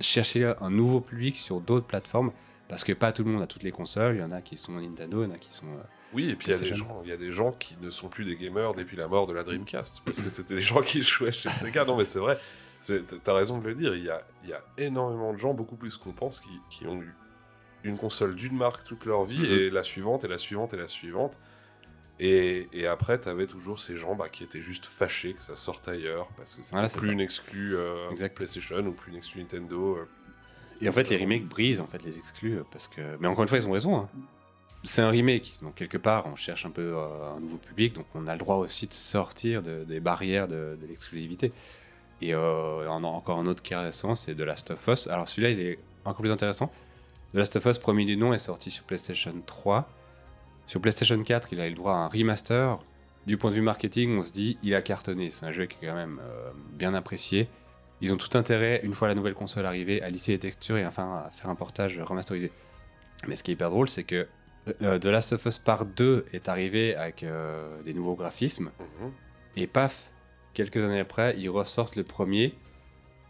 chercher 0.01 0.55
un 0.59 0.71
nouveau 0.71 1.03
public 1.03 1.37
sur 1.37 1.61
d'autres 1.61 1.87
plateformes, 1.87 2.33
parce 2.67 2.83
que 2.83 2.95
pas 2.95 3.13
tout 3.13 3.25
le 3.25 3.31
monde 3.31 3.43
a 3.43 3.47
toutes 3.47 3.63
les 3.63 3.73
consoles, 3.73 4.17
il 4.17 4.21
y 4.21 4.25
en 4.25 4.33
a 4.33 4.41
qui 4.41 4.57
sont 4.57 4.73
Nintendo, 4.73 5.23
il 5.23 5.29
y 5.29 5.31
en 5.31 5.35
a 5.35 5.39
qui 5.39 5.53
sont... 5.53 5.67
Oui, 6.15 6.29
et 6.31 6.37
puis 6.37 6.49
il 6.49 6.51
y, 6.53 6.55
a 6.55 6.59
des 6.59 6.75
gens- 6.75 7.01
il 7.05 7.09
y 7.11 7.13
a 7.13 7.17
des 7.17 7.33
gens 7.33 7.53
qui 7.53 7.77
ne 7.81 7.89
sont 7.91 8.09
plus 8.09 8.25
des 8.25 8.37
gamers 8.37 8.75
depuis 8.75 8.97
la 8.97 9.09
mort 9.09 9.27
de 9.27 9.33
la 9.33 9.43
Dreamcast, 9.45 10.03
parce 10.05 10.21
que 10.21 10.29
c'était 10.29 10.55
les 10.55 10.61
gens 10.63 10.83
qui 10.83 11.03
jouaient 11.03 11.33
chez 11.33 11.49
Sega. 11.51 11.85
Non, 11.85 11.97
mais 11.97 12.05
c'est 12.05 12.19
vrai, 12.19 12.37
t'as 13.25 13.35
raison 13.35 13.59
de 13.59 13.67
le 13.69 13.75
dire, 13.75 13.95
il 13.95 14.05
y 14.05 14.11
a, 14.11 14.23
il 14.45 14.51
y 14.51 14.53
a 14.53 14.61
énormément 14.79 15.33
de 15.33 15.39
gens, 15.39 15.55
beaucoup 15.55 15.77
plus 15.77 15.97
qu'on 15.97 16.13
pense, 16.13 16.41
qui, 16.41 16.51
qui 16.71 16.87
ont 16.87 17.01
eu 17.01 17.15
une 17.85 17.97
console 17.97 18.35
d'une 18.35 18.57
marque 18.57 18.85
toute 18.85 19.07
leur 19.07 19.25
vie, 19.25 19.39
Mhm. 19.39 19.45
et 19.59 19.71
la 19.71 19.83
suivante, 19.83 20.25
et 20.25 20.29
la 20.29 20.39
suivante, 20.39 20.75
et 20.75 20.77
la 20.77 20.89
suivante. 20.89 21.39
Et, 22.21 22.69
et 22.73 22.87
après, 22.87 23.19
t'avais 23.19 23.47
toujours 23.47 23.81
ces 23.81 23.97
gens 23.97 24.15
bah, 24.15 24.29
qui 24.29 24.45
étaient 24.45 24.61
juste 24.61 24.87
fâchés 24.87 25.33
que 25.33 25.43
ça 25.43 25.57
sorte 25.57 25.89
ailleurs, 25.89 26.29
parce 26.37 26.55
que 26.55 26.63
c'était 26.63 26.77
Voilà, 26.77 26.89
plus 26.89 27.07
ça. 27.07 27.13
une 27.13 27.21
exclue 27.21 27.75
euh, 27.75 28.11
Exact. 28.11 28.37
PlayStation 28.37 28.79
ou 28.87 28.93
plus 28.93 29.11
une 29.11 29.17
exclue 29.19 29.41
Nintendo. 29.41 29.97
euh. 29.97 30.09
Et 30.81 30.89
en 30.89 30.93
fait, 30.93 31.09
les 31.09 31.17
remakes 31.17 31.47
brisent 31.49 31.81
en 31.81 31.87
fait 31.87 32.03
les 32.05 32.19
exclus 32.19 32.59
euh, 32.59 32.63
parce 32.71 32.87
que. 32.87 33.01
Mais 33.19 33.27
encore 33.29 33.43
une 33.43 33.49
fois, 33.49 33.59
ils 33.59 33.67
ont 33.67 33.73
raison. 33.73 33.97
hein. 33.97 34.09
C'est 34.85 35.03
un 35.03 35.11
remake, 35.11 35.59
donc 35.62 35.76
quelque 35.76 35.97
part, 35.97 36.26
on 36.26 36.35
cherche 36.35 36.66
un 36.66 36.70
peu 36.70 36.95
euh, 36.97 37.37
un 37.37 37.41
nouveau 37.41 37.59
public, 37.59 37.95
donc 37.95 38.07
on 38.14 38.26
a 38.26 38.33
le 38.33 38.39
droit 38.39 38.57
aussi 38.57 38.89
de 38.89 38.93
sortir 38.93 39.62
de- 39.62 39.85
des 39.85 40.01
barrières 40.01 40.49
de, 40.49 40.76
l'exclusivité. 40.89 41.53
Et 42.20 42.35
euh, 42.35 42.89
a 42.89 42.91
encore 42.91 43.39
un 43.39 43.47
autre 43.47 43.62
cas 43.62 43.80
récent, 43.80 44.14
c'est 44.14 44.35
The 44.35 44.41
Last 44.41 44.72
of 44.72 44.87
Us. 44.89 45.07
Alors 45.07 45.28
celui-là, 45.28 45.51
il 45.51 45.61
est 45.61 45.78
encore 46.05 46.20
plus 46.22 46.30
intéressant. 46.33 46.72
The 47.33 47.37
Last 47.37 47.57
of 47.57 47.64
Us, 47.66 47.78
premier 47.78 48.05
du 48.05 48.16
nom, 48.16 48.33
est 48.33 48.39
sorti 48.39 48.70
sur 48.70 48.85
PlayStation 48.85 49.35
3. 49.47 49.89
Sur 50.66 50.80
PlayStation 50.80 51.20
4, 51.22 51.53
il 51.53 51.61
a 51.61 51.66
eu 51.66 51.70
le 51.70 51.76
droit 51.76 51.95
à 51.95 51.97
un 51.97 52.09
remaster. 52.09 52.78
Du 53.26 53.37
point 53.37 53.51
de 53.51 53.57
vue 53.57 53.62
marketing, 53.62 54.18
on 54.18 54.24
se 54.24 54.33
dit, 54.33 54.59
il 54.64 54.74
a 54.74 54.83
cartonné. 54.83 55.30
C'est 55.30 55.47
un 55.47 55.53
jeu 55.53 55.66
qui 55.66 55.76
est 55.85 55.89
quand 55.89 55.95
même 55.95 56.20
euh, 56.22 56.51
bien 56.72 56.93
apprécié. 56.95 57.49
Ils 58.01 58.12
ont 58.12 58.16
tout 58.16 58.37
intérêt, 58.37 58.80
une 58.83 58.95
fois 58.95 59.07
la 59.07 59.14
nouvelle 59.14 59.35
console 59.35 59.64
arrivée, 59.64 60.03
à 60.03 60.11
lisser 60.11 60.33
les 60.33 60.41
textures 60.41 60.76
et 60.76 60.85
enfin 60.85 61.22
à 61.24 61.30
faire 61.30 61.49
un 61.49 61.55
portage 61.55 62.01
remasterisé. 62.01 62.51
Mais 63.28 63.37
ce 63.37 63.45
qui 63.45 63.53
est 63.53 63.55
hyper 63.55 63.70
drôle, 63.70 63.89
c'est 63.89 64.03
que 64.03 64.26
euh, 64.83 64.99
The 64.99 65.07
Last 65.07 65.33
of 65.33 65.45
Us 65.47 65.59
Part 65.59 65.87
2 65.87 66.27
est 66.33 66.49
arrivé 66.49 66.95
avec 66.97 67.23
euh, 67.23 67.81
des 67.83 67.95
nouveaux 67.95 68.15
graphismes, 68.17 68.71
Mhm. 69.01 69.13
et 69.57 69.67
paf, 69.67 70.13
quelques 70.55 70.77
années 70.85 71.01
après, 71.01 71.35
ils 71.39 71.49
ressortent 71.51 71.97
le 71.97 72.05
premier, 72.05 72.55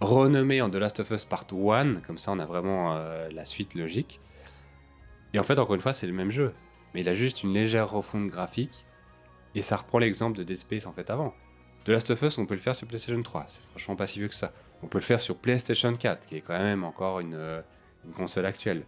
renommé 0.00 0.60
en 0.60 0.68
The 0.70 0.76
Last 0.76 1.00
of 1.00 1.10
Us 1.10 1.24
Part 1.24 1.46
1, 1.52 2.00
comme 2.06 2.18
ça 2.18 2.32
on 2.32 2.38
a 2.38 2.46
vraiment 2.46 2.94
euh, 2.96 3.28
la 3.32 3.44
suite 3.44 3.74
logique. 3.74 4.20
Et 5.32 5.38
en 5.38 5.42
fait, 5.42 5.58
encore 5.58 5.74
une 5.74 5.80
fois, 5.80 5.92
c'est 5.92 6.06
le 6.06 6.12
même 6.12 6.30
jeu, 6.30 6.52
mais 6.92 7.00
il 7.00 7.08
a 7.08 7.14
juste 7.14 7.42
une 7.42 7.54
légère 7.54 7.90
refonte 7.90 8.26
graphique, 8.28 8.84
et 9.54 9.62
ça 9.62 9.76
reprend 9.76 9.98
l'exemple 9.98 10.36
de 10.38 10.42
Dead 10.42 10.56
Space 10.56 10.86
en 10.86 10.92
fait 10.92 11.08
avant. 11.10 11.34
The 11.84 11.90
Last 11.90 12.10
of 12.10 12.22
Us, 12.22 12.38
on 12.38 12.46
peut 12.46 12.54
le 12.54 12.60
faire 12.60 12.74
sur 12.76 12.86
PlayStation 12.86 13.22
3, 13.22 13.44
c'est 13.48 13.62
franchement 13.64 13.96
pas 13.96 14.06
si 14.06 14.18
vieux 14.18 14.28
que 14.28 14.34
ça. 14.34 14.52
On 14.82 14.88
peut 14.88 14.98
le 14.98 15.04
faire 15.04 15.20
sur 15.20 15.36
PlayStation 15.36 15.92
4, 15.94 16.26
qui 16.26 16.36
est 16.36 16.40
quand 16.40 16.58
même 16.58 16.84
encore 16.84 17.20
une, 17.20 17.34
euh, 17.34 17.60
une 18.04 18.12
console 18.12 18.46
actuelle. 18.46 18.84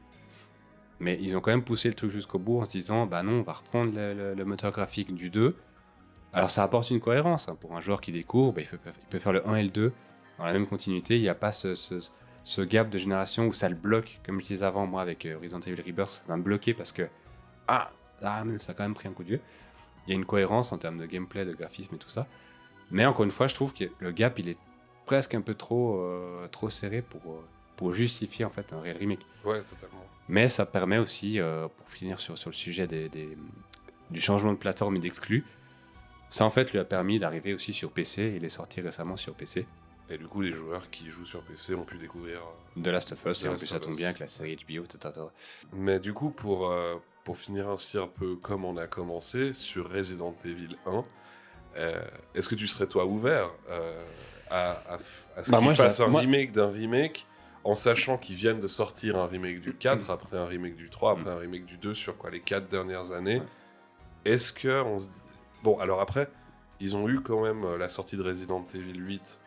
Mais 1.01 1.19
ils 1.21 1.37
ont 1.37 1.41
quand 1.41 1.51
même 1.51 1.65
poussé 1.65 1.89
le 1.89 1.95
truc 1.95 2.11
jusqu'au 2.11 2.39
bout 2.39 2.61
en 2.61 2.65
se 2.65 2.73
disant, 2.73 3.07
bah 3.07 3.23
non, 3.23 3.41
on 3.41 3.43
va 3.43 3.55
reprendre 3.55 3.93
le, 3.95 4.45
moteur 4.45 4.73
graphique 4.73 5.15
du 5.15 5.31
2. 5.31 5.57
Alors 6.33 6.51
ça 6.51 6.63
apporte 6.63 6.91
une 6.91 7.01
cohérence 7.01 7.49
hein, 7.49 7.57
pour 7.59 7.77
un 7.77 7.81
joueur 7.81 8.01
qui 8.01 8.13
découvre, 8.13 8.53
bah, 8.53 8.63
il, 8.63 8.79
peut, 9.09 9.19
faire 9.19 9.33
le 9.33 9.47
1 9.49 9.57
et 9.57 9.63
le 9.63 9.71
2 9.71 9.93
dans 10.39 10.45
la 10.45 10.53
même 10.53 10.67
continuité. 10.67 11.17
Il 11.17 11.23
n'y 11.23 11.29
a 11.29 11.35
pas 11.35 11.53
ce, 11.53 12.63
gap 12.63 12.91
de 12.91 12.99
génération 12.99 13.47
où 13.47 13.53
ça 13.53 13.69
le 13.69 13.75
bloque, 13.75 14.21
comme 14.25 14.41
je 14.41 14.47
disais 14.47 14.65
avant, 14.65 14.87
moi 14.87 15.03
avec 15.03 15.27
euh, 15.27 15.39
Resident 15.41 15.61
Evil 15.61 15.83
Rebirth, 15.87 16.11
ça 16.11 16.23
va 16.29 16.37
me 16.37 16.43
bloquer 16.43 16.75
parce 16.75 16.93
que 16.93 17.09
ah, 17.69 17.91
ah, 18.23 18.45
ça 18.59 18.73
a 18.73 18.75
quand 18.75 18.83
même 18.83 18.95
pris 18.95 19.09
un 19.09 19.13
coup 19.13 19.23
de 19.23 19.29
vieux. 19.29 19.41
Il 20.07 20.11
y 20.11 20.13
a 20.13 20.17
une 20.17 20.27
cohérence 20.27 20.73
en 20.73 20.79
termes 20.79 20.99
de 20.99 21.07
gameplay, 21.07 21.45
de 21.45 21.55
graphisme 21.55 21.95
et 21.95 21.99
tout 21.99 22.09
ça. 22.09 22.27
Mais 22.91 23.07
encore 23.07 23.25
une 23.25 23.31
fois, 23.31 23.47
je 23.47 23.55
trouve 23.55 23.73
que 23.73 23.85
le 23.99 24.13
gap, 24.13 24.39
il 24.39 24.49
est 24.49 24.59
presque 25.07 25.35
un 25.35 25.41
peu 25.41 25.55
trop, 25.55 26.01
euh, 26.01 26.47
trop 26.49 26.69
serré 26.69 27.03
pour, 27.03 27.21
euh, 27.33 27.45
pour 27.77 27.93
justifier 27.93 28.45
en 28.45 28.51
fait 28.51 28.73
un 28.73 28.81
réel 28.81 28.97
remake. 28.99 29.27
Ouais, 29.45 29.61
totalement. 29.63 30.05
Mais 30.29 30.49
ça 30.49 30.65
permet 30.67 30.99
aussi, 30.99 31.41
euh, 31.41 31.69
pour 31.69 31.89
finir 31.91 32.19
sur, 32.21 32.39
sur 32.39 32.51
le 32.51 32.55
sujet 32.55 32.87
des, 32.87 33.09
des- 33.09 33.37
du 34.11 34.21
changement 34.21 34.53
de 34.53 34.59
plateforme 34.59 34.97
et 34.97 35.01
d'exclus, 35.01 35.45
ça 36.31 36.45
en 36.45 36.51
fait 36.51 36.73
lui 36.73 36.79
a 36.79 36.85
permis 36.85 37.19
d'arriver 37.19 37.53
aussi 37.55 37.73
sur 37.73 37.91
PC. 37.91 38.35
Il 38.37 38.45
est 38.45 38.49
sorti 38.49 38.81
récemment 38.81 39.17
sur 39.17 39.35
PC. 39.35 39.67
Et 40.11 40.19
du 40.19 40.27
coup, 40.27 40.43
les 40.43 40.51
joueurs 40.51 40.91
qui 40.91 41.09
jouent 41.11 41.25
sur 41.25 41.43
PC 41.43 41.75
ont 41.75 41.85
pu 41.85 41.97
découvrir. 41.97 42.39
euh, 42.77 42.83
The 42.83 42.87
Last 42.89 43.13
of 43.13 43.25
Us, 43.27 43.41
The 43.41 43.45
et 43.45 43.49
en 43.49 43.57
plus 43.57 43.67
ça 43.67 43.81
tombe 43.81 43.97
bien 43.97 44.09
avec 44.09 44.19
la 44.19 44.29
série 44.29 44.57
HBO, 44.57 44.85
etc. 44.85 45.19
Mais 45.73 45.99
du 45.99 46.13
coup, 46.13 46.31
pour, 46.31 46.69
euh, 46.71 46.97
pour 47.25 47.39
finir 47.39 47.69
ainsi 47.71 47.97
un 47.99 48.07
peu 48.09 48.37
comme 48.37 48.65
on 48.67 48.77
a 48.77 48.87
commencé 48.87 49.55
sur 49.55 49.91
Resident 49.91 50.37
Evil 50.45 50.77
1, 50.87 51.03
euh, 51.77 52.03
est-ce 52.35 52.49
que 52.49 52.55
tu 52.55 52.67
serais 52.69 52.87
toi 52.87 53.07
ouvert 53.07 53.51
euh, 53.71 54.05
à, 54.51 54.73
à, 55.37 55.43
ce 55.43 55.51
Bah, 55.51 55.61
fassent 55.75 56.01
la- 56.01 56.05
un 56.07 56.09
moi- 56.09 56.21
remake 56.21 56.53
d'un 56.53 56.71
remake 56.71 57.27
en 57.65 57.75
sachant 57.75 58.19
qu'ils 58.19 58.37
viennent 58.37 58.61
de 58.61 58.67
sortir 58.67 59.17
un 59.17 59.27
remake 59.27 59.61
du 59.61 59.75
4, 59.75 60.11
après 60.11 60.37
un 60.37 60.45
remake 60.45 60.77
du 60.77 60.91
3, 60.91 61.13
après 61.13 61.31
un 61.31 61.37
remake 61.39 61.65
du 61.65 61.77
2 61.79 61.95
sur 61.95 62.17
quoi 62.19 62.31
les 62.31 62.41
4 62.41 62.69
dernières 62.69 63.13
années 63.13 63.39
Ouais. 63.41 63.47
Est-ce 64.33 64.53
que 64.53 64.83
on 64.83 64.99
se 64.99 65.09
dit... 65.09 65.15
Bon, 65.63 65.79
alors 65.79 66.01
après, 66.01 66.29
ils 66.81 66.97
ont 66.97 67.09
eu 67.09 67.21
quand 67.21 67.43
même 67.43 67.65
euh, 67.65 67.77
la 67.79 67.89
sortie 67.89 68.17
de 68.17 68.23
Resident 68.23 68.67
Evil 68.75 68.99
8 68.99 69.39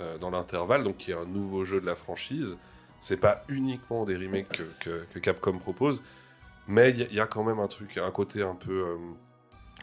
euh, 0.00 0.18
dans 0.18 0.30
l'intervalle, 0.30 0.84
donc 0.84 0.96
qui 0.98 1.10
est 1.10 1.14
un 1.14 1.24
nouveau 1.24 1.64
jeu 1.64 1.80
de 1.80 1.86
la 1.86 1.94
franchise. 1.96 2.56
C'est 2.98 3.16
pas 3.18 3.44
uniquement 3.48 4.04
des 4.04 4.16
remakes 4.16 4.48
que, 4.56 4.62
que- 4.80 5.04
que 5.12 5.18
Capcom 5.18 5.58
propose, 5.58 6.02
mais 6.66 6.90
il 6.90 6.98
y, 6.98 7.02
a- 7.02 7.06
il 7.06 7.14
y 7.14 7.20
a 7.20 7.26
quand 7.26 7.44
même 7.44 7.58
un 7.58 7.66
truc, 7.66 7.96
un 7.98 8.10
côté 8.10 8.42
un 8.42 8.54
peu. 8.54 8.72
euh, 8.88 8.96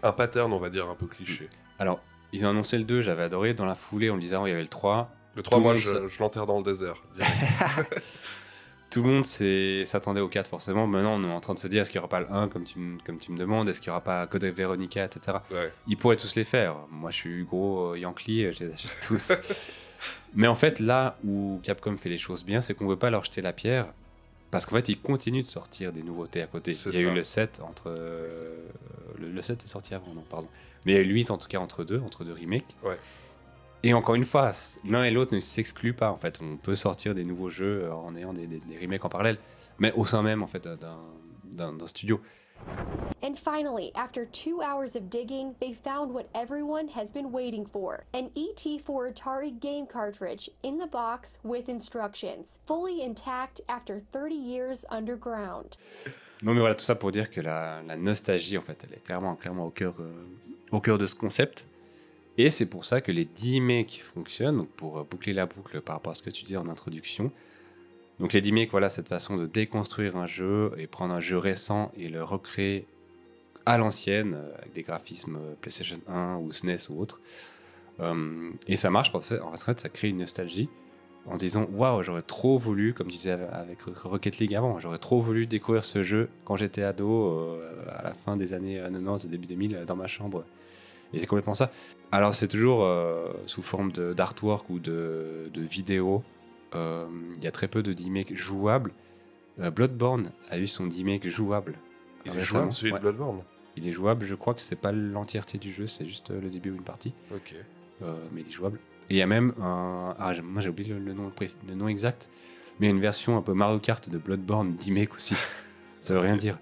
un 0.03 0.11
pattern, 0.11 0.53
on 0.53 0.59
va 0.59 0.69
dire, 0.69 0.87
un 0.89 0.95
peu 0.95 1.07
cliché. 1.07 1.49
Alors, 1.79 1.99
ils 2.31 2.45
ont 2.45 2.49
annoncé 2.49 2.77
le 2.77 2.83
2, 2.83 3.01
j'avais 3.01 3.23
adoré. 3.23 3.55
Dans 3.55 3.65
la 3.65 3.73
foulée, 3.73 4.11
on 4.11 4.15
le 4.15 4.21
disait, 4.21 4.35
il 4.45 4.49
y 4.49 4.51
avait 4.51 4.61
le 4.61 4.67
3. 4.67 5.09
Le 5.37 5.43
3, 5.43 5.57
Tout 5.57 5.59
le 5.59 5.63
moi, 5.63 5.75
je, 5.75 6.19
l'enterre 6.19 6.45
dans 6.45 6.57
le 6.57 6.63
désert. 6.63 6.95
Tout 8.89 9.03
le 9.03 9.09
monde 9.09 9.25
s'attendait 9.85 10.21
au 10.21 10.29
4 10.29 10.47
forcément. 10.49 10.87
Maintenant, 10.87 11.15
on 11.19 11.23
est 11.23 11.31
en 11.31 11.39
train 11.41 11.53
de 11.53 11.59
se 11.59 11.67
dire 11.67 11.81
est-ce 11.81 11.91
qu'il 11.91 11.99
n'y 11.99 12.03
aura 12.05 12.09
pas 12.09 12.21
le 12.21 12.31
1 12.31 12.47
comme 12.47 12.63
tu, 12.63 12.79
me- 12.79 12.97
comme 13.05 13.17
tu 13.17 13.31
me 13.31 13.37
demandes? 13.37 13.67
Est-ce 13.67 13.81
qu'il 13.81 13.89
n'y 13.89 13.95
aura 13.95 14.03
pas 14.03 14.25
Code 14.27 14.45
Veronica, 14.45 15.03
etc. 15.03 15.37
Ouais. 15.51 15.71
Ils 15.87 15.97
pourraient 15.97 16.15
tous 16.15 16.35
les 16.35 16.45
faire. 16.45 16.75
Moi, 16.89 17.11
je 17.11 17.15
suis 17.17 17.43
gros 17.43 17.91
euh, 17.93 17.99
Yankee, 17.99 18.45
euh, 18.45 18.51
je 18.53 18.63
les 18.65 18.73
achète 18.73 18.97
tous. 19.05 19.31
Mais 20.35 20.47
en 20.47 20.55
fait, 20.55 20.79
là 20.79 21.17
où 21.25 21.59
Capcom 21.63 21.97
fait 21.97 22.09
les 22.09 22.17
choses 22.17 22.45
bien, 22.45 22.61
c'est 22.61 22.73
qu'on 22.73 22.87
veut 22.87 22.95
pas 22.95 23.09
leur 23.09 23.23
jeter 23.25 23.41
la 23.41 23.53
pierre. 23.53 23.87
Parce 24.51 24.65
qu'en 24.65 24.77
fait, 24.77 24.87
ils 24.87 24.99
continuent 24.99 25.43
de 25.43 25.49
sortir 25.49 25.91
des 25.91 26.01
nouveautés 26.03 26.41
à 26.41 26.47
côté. 26.47 26.71
Il 26.71 26.75
y 26.75 26.87
a 26.87 26.91
ça. 26.93 26.99
eu 26.99 27.13
le 27.13 27.23
7 27.23 27.59
entre. 27.67 27.89
euh, 27.89 28.31
le, 29.19 29.29
le 29.29 29.41
7 29.41 29.65
est 29.65 29.67
sorti 29.67 29.93
avant, 29.93 30.13
non, 30.13 30.23
pardon. 30.29 30.47
Mais 30.85 30.93
il 30.93 30.95
y 30.95 30.97
a 30.99 31.01
eu 31.01 31.05
le 31.05 31.13
8 31.13 31.31
en 31.31 31.37
tout 31.37 31.49
cas 31.49 31.59
entre 31.59 31.83
deux, 31.83 31.99
entre 31.99 32.23
deux 32.23 32.33
remakes. 32.33 32.75
Ouais. 32.83 32.97
Et 33.83 33.93
encore 33.93 34.15
une 34.15 34.23
fois, 34.23 34.51
l'un 34.85 35.03
et 35.03 35.11
l'autre 35.11 35.33
ne 35.35 35.39
s'excluent 35.39 35.93
pas. 35.93 36.11
En 36.11 36.17
fait, 36.17 36.39
on 36.41 36.57
peut 36.57 36.75
sortir 36.75 37.13
des 37.13 37.23
nouveaux 37.23 37.49
jeux 37.49 37.83
euh, 37.85 37.93
en 37.93 38.15
ayant 38.15 38.33
des, 38.33 38.47
des- 38.47 38.59
des 38.59 38.77
remakes 38.79 39.05
en 39.05 39.09
parallèle, 39.09 39.37
mais 39.79 39.91
au 39.93 40.03
sein 40.05 40.21
même 40.23 40.41
en 40.43 40.47
fait 40.47 40.63
d'un- 40.67 40.99
d'un 41.45 41.73
d'un 41.73 41.87
studio. 41.87 42.19
And 43.21 43.35
finally, 43.37 43.91
after 43.95 44.25
two 44.25 44.61
hours 44.61 44.95
of 44.95 45.09
digging, 45.09 45.53
they 45.59 45.73
found 45.83 46.11
what 46.11 46.25
everyone 46.33 46.87
has 46.95 47.11
been 47.13 47.31
waiting 47.31 47.65
for 47.71 48.03
an 48.15 48.29
ET4 48.35 49.13
Atari 49.13 49.51
game 49.59 49.85
cartridge 49.85 50.49
in 50.63 50.79
the 50.79 50.89
box 50.89 51.37
with 51.43 51.69
instructions, 51.69 52.57
fully 52.65 53.03
intact 53.03 53.61
after 53.69 54.01
30 54.11 54.33
years 54.35 54.85
underground. 54.89 55.77
Non, 56.41 56.53
mais 56.53 56.59
voilà, 56.59 56.73
tout 56.75 56.83
ça 56.83 56.95
pour 56.95 57.11
dire 57.11 57.29
que 57.29 57.41
la, 57.41 57.81
la 57.87 57.95
nostalgie, 57.95 58.57
en 58.57 58.61
fait, 58.63 58.83
elle 58.87 58.95
est 58.97 59.03
clairement, 59.03 59.35
clairement 59.35 59.65
au, 59.67 59.71
cœur, 59.71 59.93
euh, 59.99 60.11
au 60.71 60.81
cœur 60.81 60.97
de 60.97 61.05
ce 61.05 61.15
concept. 61.15 61.65
Et 62.37 62.51
c'est 62.51 62.67
pour 62.67 62.85
ça 62.85 63.01
que 63.01 63.11
les 63.11 63.25
10 63.25 63.61
makes 63.61 64.01
fonctionnent, 64.13 64.57
donc 64.57 64.69
pour 64.69 64.99
euh, 64.99 65.03
boucler 65.09 65.33
la 65.33 65.45
boucle 65.45 65.81
par 65.81 65.95
rapport 65.95 66.11
à 66.11 66.15
ce 66.15 66.21
que 66.21 66.29
tu 66.29 66.43
disais 66.43 66.57
en 66.57 66.69
introduction. 66.69 67.31
Donc 68.19 68.33
les 68.33 68.41
10 68.41 68.51
makes, 68.51 68.71
voilà, 68.71 68.89
cette 68.89 69.09
façon 69.09 69.37
de 69.37 69.47
déconstruire 69.47 70.15
un 70.17 70.27
jeu 70.27 70.71
et 70.77 70.87
prendre 70.87 71.13
un 71.13 71.19
jeu 71.19 71.37
récent 71.37 71.91
et 71.97 72.09
le 72.09 72.23
recréer 72.23 72.85
à 73.65 73.77
l'ancienne, 73.77 74.35
euh, 74.35 74.55
avec 74.59 74.73
des 74.73 74.83
graphismes 74.83 75.37
euh, 75.37 75.53
PlayStation 75.59 75.99
1 76.07 76.37
ou 76.37 76.51
SNES 76.51 76.89
ou 76.89 77.01
autre. 77.01 77.21
Et 78.67 78.75
ça 78.75 78.91
marche 78.91 79.11
parce 79.11 79.29
que, 79.29 79.41
en 79.41 79.55
fait, 79.55 79.79
ça 79.79 79.89
crée 79.89 80.09
une 80.09 80.19
nostalgie 80.19 80.69
en 81.25 81.35
disant 81.35 81.67
waouh 81.73 82.03
j'aurais 82.03 82.21
trop 82.21 82.59
voulu 82.59 82.93
comme 82.93 83.07
tu 83.07 83.17
disais 83.17 83.31
avec 83.31 83.81
Rocket 83.81 84.37
League 84.37 84.53
avant 84.53 84.77
j'aurais 84.77 84.99
trop 84.99 85.19
voulu 85.19 85.47
découvrir 85.47 85.83
ce 85.83 86.03
jeu 86.03 86.29
quand 86.45 86.55
j'étais 86.55 86.83
ado 86.83 87.59
à 87.89 88.03
la 88.03 88.13
fin 88.13 88.37
des 88.37 88.53
années 88.53 88.79
90 88.79 89.27
début 89.27 89.47
2000 89.47 89.75
euh, 89.75 89.85
dans 89.85 89.95
ma 89.95 90.07
chambre 90.07 90.45
et 91.13 91.19
c'est 91.19 91.25
complètement 91.25 91.53
ça 91.53 91.71
alors 92.11 92.33
c'est 92.33 92.47
toujours 92.47 92.83
euh, 92.83 93.31
sous 93.45 93.61
forme 93.61 93.91
d'artwork 93.91 94.69
ou 94.69 94.79
de, 94.79 95.49
de 95.53 95.61
vidéo 95.61 96.23
Euh, 96.75 97.05
il 97.37 97.43
y 97.43 97.47
a 97.47 97.51
très 97.51 97.67
peu 97.69 97.81
de 97.81 97.93
D-Make 97.93 98.35
jouables 98.35 98.91
Euh, 99.59 99.71
Bloodborne 99.71 100.31
a 100.49 100.57
eu 100.59 100.67
son 100.67 100.85
D-Make 100.87 101.27
jouable 101.29 101.75
Il 102.25 102.35
est 102.35 102.39
jouable, 102.41 102.73
celui 102.73 102.91
Ouais. 102.91 102.99
de 102.99 103.03
Bloodborne 103.03 103.39
Il 103.77 103.87
est 103.87 103.91
jouable. 103.93 104.25
Je 104.25 104.35
crois 104.35 104.53
que 104.53 104.59
c'est 104.61 104.75
pas 104.75 104.91
l'entièreté 104.91 105.57
du 105.57 105.71
jeu, 105.71 105.87
c'est 105.87 106.05
juste 106.05 106.29
le 106.29 106.49
début 106.49 106.71
ou 106.71 106.75
une 106.75 106.83
partie. 106.83 107.13
Ok. 107.33 107.55
Mais 108.33 108.41
il 108.41 108.47
est 108.47 108.51
jouable. 108.51 108.79
Et 109.09 109.13
il 109.15 109.17
y 109.17 109.21
a 109.21 109.27
même 109.27 109.53
un. 109.61 110.13
Ah, 110.19 110.33
moi 110.43 110.61
j'ai 110.61 110.69
oublié 110.69 110.89
le, 110.93 110.99
le 110.99 111.13
nom, 111.13 111.31
le 111.69 111.73
nom 111.75 111.87
exact. 111.87 112.29
Mais 112.79 112.87
il 112.87 112.89
y 112.89 112.91
a 112.91 112.95
une 112.95 113.01
version 113.01 113.37
un 113.37 113.41
peu 113.41 113.53
Mario 113.53 113.79
Kart 113.79 114.07
de 114.09 114.17
Bloodborne 114.17 114.75
d'Imake 114.75 115.15
aussi. 115.15 115.35
Ça 116.01 116.13
veut 116.13 116.19
rien 116.19 116.35
dire. 116.35 116.59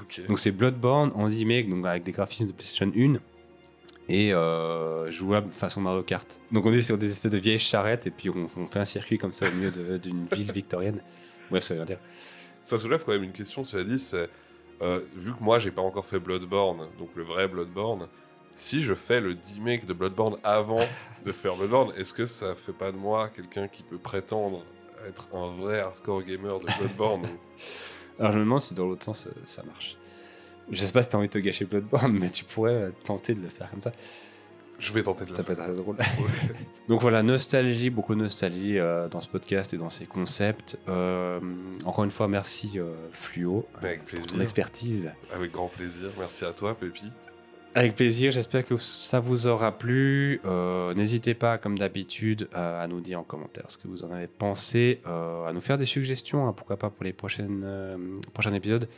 Ok. 0.00 0.22
Donc 0.28 0.38
c'est 0.38 0.52
Bloodborne 0.52 1.10
en 1.16 1.24
remake, 1.24 1.68
donc 1.68 1.84
avec 1.84 2.04
des 2.04 2.12
graphismes 2.12 2.46
de 2.46 2.52
PlayStation 2.52 2.90
1 2.96 3.18
et 4.08 4.32
euh, 4.32 5.10
jouable 5.10 5.50
façon 5.52 5.80
Mario 5.80 6.02
Kart. 6.02 6.40
Donc 6.50 6.64
on 6.66 6.72
est 6.72 6.82
sur 6.82 6.96
des 6.98 7.10
espèces 7.10 7.32
de 7.32 7.38
vieilles 7.38 7.58
charrettes 7.58 8.06
et 8.06 8.10
puis 8.10 8.30
on, 8.30 8.48
on 8.56 8.66
fait 8.66 8.78
un 8.80 8.84
circuit 8.84 9.18
comme 9.18 9.32
ça 9.32 9.48
au 9.48 9.52
milieu 9.52 9.70
d'une 9.98 10.26
ville 10.32 10.52
victorienne. 10.52 11.00
Bref, 11.50 11.64
ça 11.64 11.74
veut 11.74 11.84
dire. 11.84 11.98
Ça 12.64 12.78
soulève 12.78 13.04
quand 13.04 13.12
même 13.12 13.22
une 13.24 13.32
question, 13.32 13.64
cela 13.64 13.84
dit, 13.84 13.98
c'est 13.98 14.28
euh, 14.82 15.00
vu 15.16 15.32
que 15.32 15.42
moi 15.42 15.58
j'ai 15.58 15.70
pas 15.70 15.82
encore 15.82 16.06
fait 16.06 16.18
Bloodborne, 16.18 16.88
donc 16.98 17.10
le 17.16 17.22
vrai 17.22 17.48
Bloodborne, 17.48 18.08
si 18.54 18.82
je 18.82 18.94
fais 18.94 19.20
le 19.20 19.36
remake 19.54 19.86
de 19.86 19.92
Bloodborne 19.92 20.36
avant 20.44 20.80
de 21.24 21.32
faire 21.32 21.54
Bloodborne, 21.56 21.92
est-ce 21.96 22.12
que 22.14 22.26
ça 22.26 22.54
fait 22.54 22.72
pas 22.72 22.92
de 22.92 22.96
moi 22.96 23.28
quelqu'un 23.28 23.68
qui 23.68 23.82
peut 23.82 23.98
prétendre 23.98 24.64
être 25.08 25.28
un 25.34 25.46
vrai 25.50 25.80
hardcore 25.80 26.22
gamer 26.22 26.58
de 26.60 26.66
Bloodborne 26.78 27.22
ou- 27.24 28.18
Alors 28.20 28.32
je 28.32 28.38
me 28.38 28.44
demande 28.44 28.60
si 28.60 28.74
dans 28.74 28.86
l'autre 28.86 29.04
sens 29.04 29.26
euh, 29.26 29.30
ça 29.46 29.62
marche. 29.62 29.96
Je 30.70 30.78
sais 30.84 30.92
pas 30.92 31.02
si 31.02 31.08
t'as 31.08 31.18
envie 31.18 31.28
de 31.28 31.32
te 31.32 31.38
gâcher 31.38 31.64
Bloodborne, 31.64 32.12
mais 32.18 32.30
tu 32.30 32.44
pourrais 32.44 32.72
euh, 32.74 32.90
tenter 33.04 33.34
de 33.34 33.40
le 33.42 33.48
faire 33.48 33.70
comme 33.70 33.80
ça. 33.82 33.92
Je 34.78 34.92
vais 34.92 35.02
tenter 35.02 35.24
de 35.24 35.30
le 35.30 35.36
Ça 35.36 35.42
peut 35.42 35.54
faire. 35.54 35.64
être 35.64 35.74
très 35.74 35.82
drôle. 35.82 35.96
Donc 36.88 37.00
voilà, 37.00 37.22
nostalgie, 37.24 37.90
beaucoup 37.90 38.14
de 38.14 38.20
nostalgie 38.20 38.78
euh, 38.78 39.08
dans 39.08 39.20
ce 39.20 39.28
podcast 39.28 39.74
et 39.74 39.76
dans 39.76 39.88
ces 39.90 40.06
concepts. 40.06 40.78
Euh, 40.88 41.40
encore 41.84 42.04
une 42.04 42.10
fois, 42.12 42.28
merci 42.28 42.72
euh, 42.76 42.92
Fluo 43.12 43.66
Mais 43.82 43.88
avec 43.88 44.00
pour 44.00 44.08
plaisir. 44.10 44.32
ton 44.32 44.40
expertise. 44.40 45.10
Avec 45.34 45.50
grand 45.52 45.66
plaisir. 45.68 46.10
Merci 46.18 46.44
à 46.44 46.52
toi, 46.52 46.76
Pépi. 46.76 47.10
Avec 47.74 47.96
plaisir, 47.96 48.30
j'espère 48.32 48.64
que 48.64 48.76
ça 48.76 49.20
vous 49.20 49.46
aura 49.46 49.76
plu. 49.76 50.40
Euh, 50.44 50.94
N'hésitez 50.94 51.34
pas, 51.34 51.58
comme 51.58 51.76
d'habitude, 51.76 52.48
euh, 52.54 52.82
à 52.82 52.86
nous 52.88 53.00
dire 53.00 53.18
en 53.20 53.24
commentaire 53.24 53.70
ce 53.70 53.78
que 53.78 53.88
vous 53.88 54.04
en 54.04 54.12
avez 54.12 54.26
pensé, 54.28 55.00
euh, 55.06 55.44
à 55.44 55.52
nous 55.52 55.60
faire 55.60 55.76
des 55.76 55.84
suggestions, 55.86 56.46
hein, 56.48 56.52
pourquoi 56.52 56.76
pas 56.76 56.88
pour 56.90 57.04
les 57.04 57.12
prochaines, 57.12 57.66
prochains 58.32 58.54
épisodes. 58.54 58.88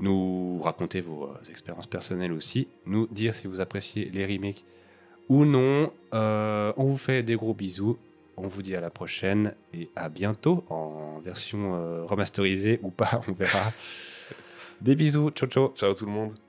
Nous 0.00 0.60
raconter 0.62 1.00
vos 1.00 1.24
euh, 1.24 1.50
expériences 1.50 1.86
personnelles 1.86 2.32
aussi, 2.32 2.68
nous 2.86 3.06
dire 3.08 3.34
si 3.34 3.46
vous 3.46 3.60
appréciez 3.60 4.10
les 4.10 4.24
remakes 4.26 4.64
ou 5.28 5.44
non. 5.44 5.92
Euh, 6.14 6.72
on 6.76 6.84
vous 6.84 6.98
fait 6.98 7.22
des 7.22 7.34
gros 7.36 7.54
bisous. 7.54 7.98
On 8.36 8.46
vous 8.46 8.62
dit 8.62 8.76
à 8.76 8.80
la 8.80 8.90
prochaine 8.90 9.54
et 9.74 9.90
à 9.96 10.08
bientôt 10.08 10.64
en 10.70 11.18
version 11.18 11.74
euh, 11.74 12.04
remasterisée 12.04 12.78
ou 12.82 12.90
pas, 12.90 13.20
on 13.28 13.32
verra. 13.32 13.72
Des 14.80 14.94
bisous, 14.94 15.30
ciao 15.30 15.48
ciao. 15.48 15.72
Ciao 15.74 15.94
tout 15.94 16.06
le 16.06 16.12
monde. 16.12 16.47